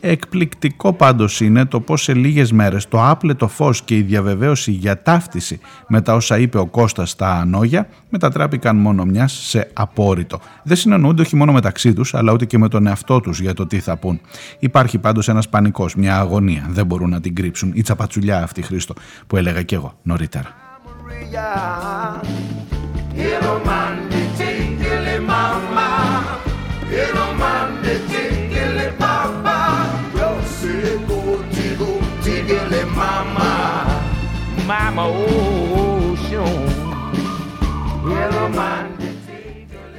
Εκπληκτικό 0.00 0.92
πάντως 0.92 1.40
είναι 1.40 1.64
το 1.64 1.80
πως 1.80 2.02
σε 2.02 2.14
λίγες 2.14 2.52
μέρες 2.52 2.88
το 2.88 3.04
άπλετο 3.08 3.48
φως 3.48 3.82
και 3.82 3.96
η 3.96 4.00
διαβεβαίωση 4.02 4.70
για 4.70 5.02
ταύτιση 5.02 5.60
με 5.88 6.00
τα 6.00 6.14
όσα 6.14 6.38
είπε 6.38 6.58
ο 6.58 6.66
Κώστας 6.66 7.10
στα 7.10 7.40
Ανόγια 7.40 7.88
μετατράπηκαν 8.08 8.76
μόνο 8.76 9.04
μιας 9.04 9.32
σε 9.32 9.70
απόρριτο. 9.72 10.40
Δεν 10.62 10.76
συνεννοούνται 10.76 11.22
όχι 11.22 11.36
μόνο 11.36 11.52
μεταξύ 11.52 11.92
τους 11.92 12.14
αλλά 12.14 12.32
ούτε 12.32 12.44
και 12.44 12.58
με 12.58 12.68
τον 12.68 12.86
εαυτό 12.86 13.20
τους 13.20 13.40
για 13.40 13.54
το 13.54 13.66
τι 13.66 13.78
θα 13.78 13.96
πούν. 13.96 14.20
Υπάρχει 14.58 14.98
πάντως 14.98 15.28
ένας 15.28 15.48
πανικός, 15.48 15.94
μια 15.94 16.18
αγωνία. 16.18 16.66
Δεν 16.70 16.86
μπορούν 16.86 17.10
να 17.10 17.20
την 17.20 17.34
κρύψουν. 17.34 17.72
Η 17.74 17.82
τσαπατσουλιά 17.82 18.42
αυτή 18.42 18.62
Χρήστο 18.62 18.94
που 19.26 19.36
έλεγα 19.42 19.62
και 19.62 19.74
εγώ 19.74 19.92
νωρίτερα. 20.02 20.54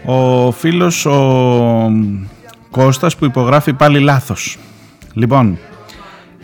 Ο 0.06 0.52
φίλος 0.52 1.06
ο 1.06 1.92
Κώστας 2.72 3.16
που 3.16 3.26
υπογράφει 3.26 3.74
πάλι 3.74 4.00
λάθος. 4.00 4.58
Λοιπόν, 5.14 5.58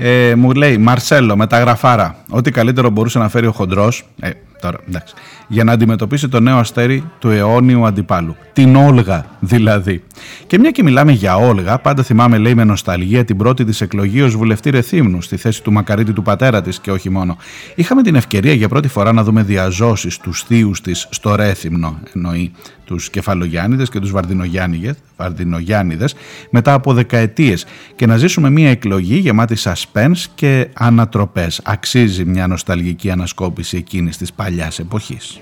ε, 0.01 0.35
μου 0.35 0.51
λέει 0.51 0.77
Μαρσέλο, 0.77 1.35
μεταγραφάρα. 1.35 2.15
Ό,τι 2.29 2.51
καλύτερο 2.51 2.89
μπορούσε 2.89 3.19
να 3.19 3.29
φέρει 3.29 3.47
ο 3.47 3.51
χοντρός. 3.51 4.05
Ε, 4.19 4.29
τώρα, 4.59 4.77
εντάξει. 4.87 5.13
Για 5.47 5.63
να 5.63 5.71
αντιμετωπίσει 5.71 6.27
το 6.27 6.39
νέο 6.39 6.57
αστέρι 6.57 7.03
του 7.19 7.29
αιώνιου 7.29 7.85
αντιπάλου. 7.85 8.35
Την 8.53 8.75
Όλγα 8.75 9.25
δηλαδή. 9.39 10.03
Και 10.47 10.59
μια 10.59 10.71
και 10.71 10.83
μιλάμε 10.83 11.11
για 11.11 11.35
Όλγα, 11.35 11.79
πάντα 11.79 12.03
θυμάμαι, 12.03 12.37
λέει 12.37 12.55
με 12.55 12.63
νοσταλγία, 12.63 13.25
την 13.25 13.37
πρώτη 13.37 13.63
της 13.63 13.81
εκλογή 13.81 14.21
ως 14.21 14.35
βουλευτή 14.35 14.69
Ρεθύμνου 14.69 15.21
στη 15.21 15.37
θέση 15.37 15.63
του 15.63 15.71
Μακαρίτη 15.71 16.13
του 16.13 16.21
πατέρα 16.21 16.61
της 16.61 16.79
και 16.79 16.91
όχι 16.91 17.09
μόνο. 17.09 17.37
Είχαμε 17.75 18.01
την 18.03 18.15
ευκαιρία 18.15 18.53
για 18.53 18.69
πρώτη 18.69 18.87
φορά 18.87 19.13
να 19.13 19.23
δούμε 19.23 19.43
διαζώσεις 19.43 20.17
τους 20.17 20.43
θείους 20.43 20.81
της 20.81 21.07
στο 21.09 21.35
Ρέθυμνο, 21.35 21.99
εννοεί 22.15 22.51
τους 22.85 23.09
Κεφαλογιάννηδες 23.09 23.89
και 23.89 23.99
τους 23.99 24.11
Βαρδινογιάννηδες 25.17 26.15
μετά 26.49 26.73
από 26.73 26.93
δεκαετίες 26.93 27.65
και 27.95 28.05
να 28.05 28.17
ζήσουμε 28.17 28.49
μια 28.49 28.69
εκλογή 28.69 29.15
γεμάτη 29.15 29.55
suspense 29.59 30.23
και 30.35 30.67
ανατροπές. 30.73 31.61
Αξίζει 31.63 32.25
μια 32.25 32.47
νοσταλγική 32.47 33.11
ανασκόπηση 33.11 33.77
εκείνης 33.77 34.17
της 34.17 34.33
παλιάς 34.49 34.79
εποχής. 34.79 35.39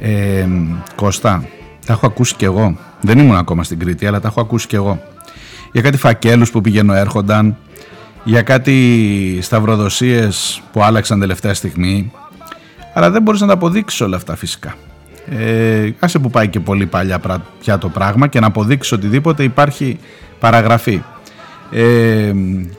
Ε, 0.00 0.46
Κώστα, 0.94 1.48
τα 1.86 1.92
έχω 1.92 2.06
ακούσει 2.06 2.34
κι 2.34 2.44
εγώ. 2.44 2.76
Δεν 3.00 3.18
ήμουν 3.18 3.36
ακόμα 3.36 3.64
στην 3.64 3.78
Κρήτη, 3.78 4.06
αλλά 4.06 4.20
τα 4.20 4.28
έχω 4.28 4.40
ακούσει 4.40 4.66
κι 4.66 4.74
εγώ. 4.74 5.02
Για 5.72 5.82
κάτι 5.82 5.96
φακέλους 5.96 6.50
που 6.50 6.60
πηγαίνω 6.60 6.94
έρχονταν, 6.94 7.56
για 8.24 8.42
κάτι 8.42 9.38
σταυροδοσίες 9.42 10.62
που 10.72 10.82
άλλαξαν 10.82 11.20
τελευταία 11.20 11.54
στιγμή 11.54 12.12
αλλά 12.94 13.10
δεν 13.10 13.22
μπορείς 13.22 13.40
να 13.40 13.46
τα 13.46 13.52
αποδείξεις 13.52 14.00
όλα 14.00 14.16
αυτά 14.16 14.36
φυσικά 14.36 14.74
ε, 15.30 15.90
άσε 15.98 16.18
που 16.18 16.30
πάει 16.30 16.48
και 16.48 16.60
πολύ 16.60 16.86
παλιά 16.86 17.20
πια 17.60 17.78
το 17.78 17.88
πράγμα 17.88 18.26
και 18.26 18.40
να 18.40 18.46
αποδείξεις 18.46 18.92
οτιδήποτε 18.92 19.42
υπάρχει 19.42 19.98
παραγραφή 20.38 21.02
ε, 21.70 22.32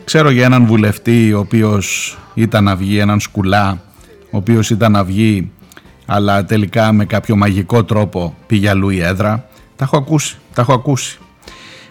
ξέρω 0.03 0.29
για 0.29 0.45
έναν 0.45 0.65
βουλευτή 0.65 1.33
ο 1.33 1.39
οποίος 1.39 2.17
ήταν 2.33 2.63
να 2.63 2.75
βγει 2.75 2.97
έναν 2.97 3.19
σκουλά 3.19 3.81
ο 4.31 4.37
οποίος 4.37 4.69
ήταν 4.69 4.91
να 4.91 5.03
βγει 5.03 5.51
αλλά 6.05 6.45
τελικά 6.45 6.91
με 6.91 7.05
κάποιο 7.05 7.35
μαγικό 7.35 7.83
τρόπο 7.83 8.35
πήγε 8.47 8.69
αλλού 8.69 8.89
η 8.89 9.01
έδρα. 9.01 9.47
Τα 9.75 9.83
έχω 9.83 9.97
ακούσει, 9.97 10.37
τα 10.53 10.61
έχω 10.61 10.73
ακούσει. 10.73 11.19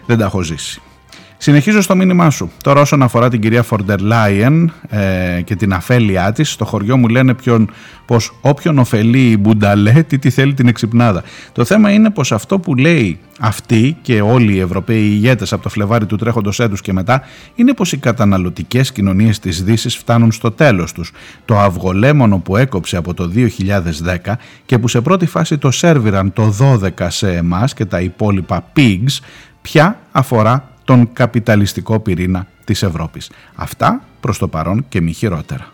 Δεν 0.05 0.17
τα 0.17 0.25
έχω 0.25 0.41
ζήσει 0.41 0.81
Συνεχίζω 1.37 1.81
στο 1.81 1.95
μήνυμά 1.95 2.29
σου. 2.29 2.51
Τώρα 2.63 2.81
όσον 2.81 3.03
αφορά 3.03 3.29
την 3.29 3.41
κυρία 3.41 3.63
Φορντερ 3.63 3.99
Λάιεν 3.99 4.73
ε, 4.89 5.41
και 5.41 5.55
την 5.55 5.73
αφέλειά 5.73 6.31
της, 6.31 6.51
στο 6.51 6.65
χωριό 6.65 6.97
μου 6.97 7.07
λένε 7.07 7.33
ποιον, 7.33 7.69
πως 8.05 8.37
όποιον 8.41 8.77
ωφελεί 8.77 9.29
η 9.29 9.37
Μπουνταλέ, 9.39 10.03
τι, 10.03 10.19
τι 10.19 10.29
θέλει 10.29 10.53
την 10.53 10.67
εξυπνάδα. 10.67 11.23
Το 11.51 11.65
θέμα 11.65 11.91
είναι 11.91 12.09
πως 12.09 12.31
αυτό 12.31 12.59
που 12.59 12.75
λέει 12.75 13.19
αυτή 13.39 13.97
και 14.01 14.21
όλοι 14.21 14.53
οι 14.53 14.59
Ευρωπαίοι 14.59 15.01
ηγέτες 15.01 15.53
από 15.53 15.63
το 15.63 15.69
Φλεβάρι 15.69 16.05
του 16.05 16.15
τρέχοντος 16.15 16.59
έτους 16.59 16.81
και 16.81 16.93
μετά 16.93 17.21
είναι 17.55 17.73
πως 17.73 17.91
οι 17.91 17.97
καταναλωτικές 17.97 18.91
κοινωνίες 18.91 19.39
της 19.39 19.63
Δύσης 19.63 19.97
φτάνουν 19.97 20.31
στο 20.31 20.51
τέλος 20.51 20.91
τους. 20.91 21.11
Το 21.45 21.59
αυγολέμονο 21.59 22.37
που 22.37 22.57
έκοψε 22.57 22.97
από 22.97 23.13
το 23.13 23.31
2010 23.35 24.33
και 24.65 24.79
που 24.79 24.87
σε 24.87 25.01
πρώτη 25.01 25.25
φάση 25.25 25.57
το 25.57 25.71
σέρβιραν 25.71 26.33
το 26.33 26.53
12 26.59 26.89
σε 27.07 27.31
εμάς 27.31 27.73
και 27.73 27.85
τα 27.85 28.01
υπόλοιπα 28.01 28.71
pigs, 28.75 29.19
πια 29.61 29.99
αφορά 30.11 30.69
τον 30.87 31.13
καπιταλιστικό 31.13 31.99
πυρήνα 31.99 32.47
της 32.63 32.83
Ευρώπης. 32.83 33.31
Αυτά 33.55 34.01
προς 34.19 34.37
το 34.37 34.47
παρόν 34.47 34.85
και 34.89 35.01
μη 35.01 35.11
χειρότερα. 35.13 35.73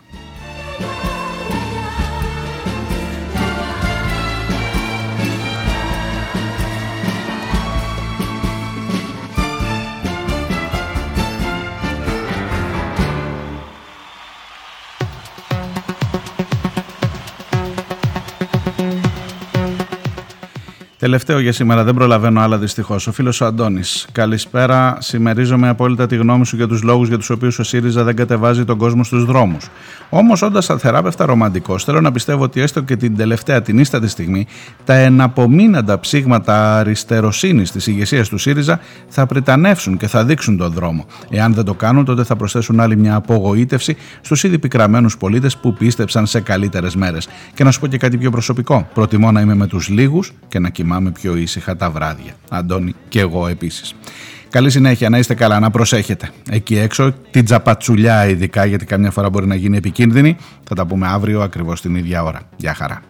Τελευταίο 21.04 21.38
για 21.38 21.52
σήμερα, 21.52 21.84
δεν 21.84 21.94
προλαβαίνω 21.94 22.40
άλλα 22.40 22.58
δυστυχώς. 22.58 23.06
Ο 23.06 23.12
φίλος 23.12 23.40
ο 23.40 23.46
Αντώνης. 23.46 24.06
Καλησπέρα. 24.12 24.96
Συμμερίζομαι 25.00 25.68
απόλυτα 25.68 26.06
τη 26.06 26.16
γνώμη 26.16 26.46
σου 26.46 26.56
για 26.56 26.68
τους 26.68 26.82
λόγους 26.82 27.08
για 27.08 27.18
τους 27.18 27.30
οποίους 27.30 27.58
ο 27.58 27.62
ΣΥΡΙΖΑ 27.62 28.04
δεν 28.04 28.16
κατεβάζει 28.16 28.64
τον 28.64 28.78
κόσμο 28.78 29.04
στους 29.04 29.24
δρόμους. 29.24 29.68
Όμως, 30.08 30.42
όντας 30.42 30.70
αθεράπευτα 30.70 31.26
ρομαντικός, 31.26 31.84
θέλω 31.84 32.00
να 32.00 32.12
πιστεύω 32.12 32.42
ότι 32.42 32.60
έστω 32.60 32.80
και 32.80 32.96
την 32.96 33.16
τελευταία, 33.16 33.62
την 33.62 33.78
ίστατη 33.78 34.08
στιγμή, 34.08 34.46
τα 34.84 34.94
εναπομείναντα 34.94 36.00
ψήγματα 36.00 36.76
αριστεροσύνης 36.76 37.70
της 37.70 37.86
ηγεσίας 37.86 38.28
του 38.28 38.38
ΣΥΡΙΖΑ 38.38 38.80
θα 39.08 39.26
πριτανεύσουν 39.26 39.96
και 39.96 40.06
θα 40.06 40.24
δείξουν 40.24 40.56
τον 40.56 40.72
δρόμο. 40.72 41.06
Εάν 41.30 41.54
δεν 41.54 41.64
το 41.64 41.74
κάνουν, 41.74 42.04
τότε 42.04 42.24
θα 42.24 42.36
προσθέσουν 42.36 42.80
άλλη 42.80 42.96
μια 42.96 43.14
απογοήτευση 43.14 43.96
στους 44.20 44.44
ήδη 44.44 44.58
πικραμένους 44.58 45.16
πολίτες 45.16 45.56
που 45.56 45.74
πίστεψαν 45.74 46.26
σε 46.26 46.40
καλύτερες 46.40 46.96
μέρες. 46.96 47.28
Και 47.54 47.64
να 47.64 47.70
σου 47.70 47.80
πω 47.80 47.86
και 47.86 47.98
κάτι 47.98 48.18
πιο 48.18 48.30
προσωπικό. 48.30 48.88
Προτιμώ 48.94 49.32
να 49.32 49.40
είμαι 49.40 49.54
με 49.54 49.66
τους 49.66 49.88
λίγους 49.88 50.32
και 50.48 50.58
να 50.58 50.68
κοιμάμαι 50.68 50.92
κοιμάμαι 50.94 51.10
πιο 51.20 51.36
ήσυχα 51.36 51.76
τα 51.76 51.90
βράδια. 51.90 52.32
Αντώνη 52.50 52.94
και 53.08 53.20
εγώ 53.20 53.46
επίσης. 53.46 53.94
Καλή 54.50 54.70
συνέχεια, 54.70 55.08
να 55.08 55.18
είστε 55.18 55.34
καλά, 55.34 55.60
να 55.60 55.70
προσέχετε. 55.70 56.30
Εκεί 56.50 56.78
έξω, 56.78 57.14
την 57.30 57.44
τζαπατσουλιά 57.44 58.26
ειδικά, 58.26 58.64
γιατί 58.64 58.84
καμιά 58.84 59.10
φορά 59.10 59.30
μπορεί 59.30 59.46
να 59.46 59.54
γίνει 59.54 59.76
επικίνδυνη. 59.76 60.36
Θα 60.64 60.74
τα 60.74 60.86
πούμε 60.86 61.06
αύριο 61.06 61.42
ακριβώς 61.42 61.80
την 61.80 61.94
ίδια 61.94 62.22
ώρα. 62.22 62.40
Για 62.56 62.74
χαρά. 62.74 63.02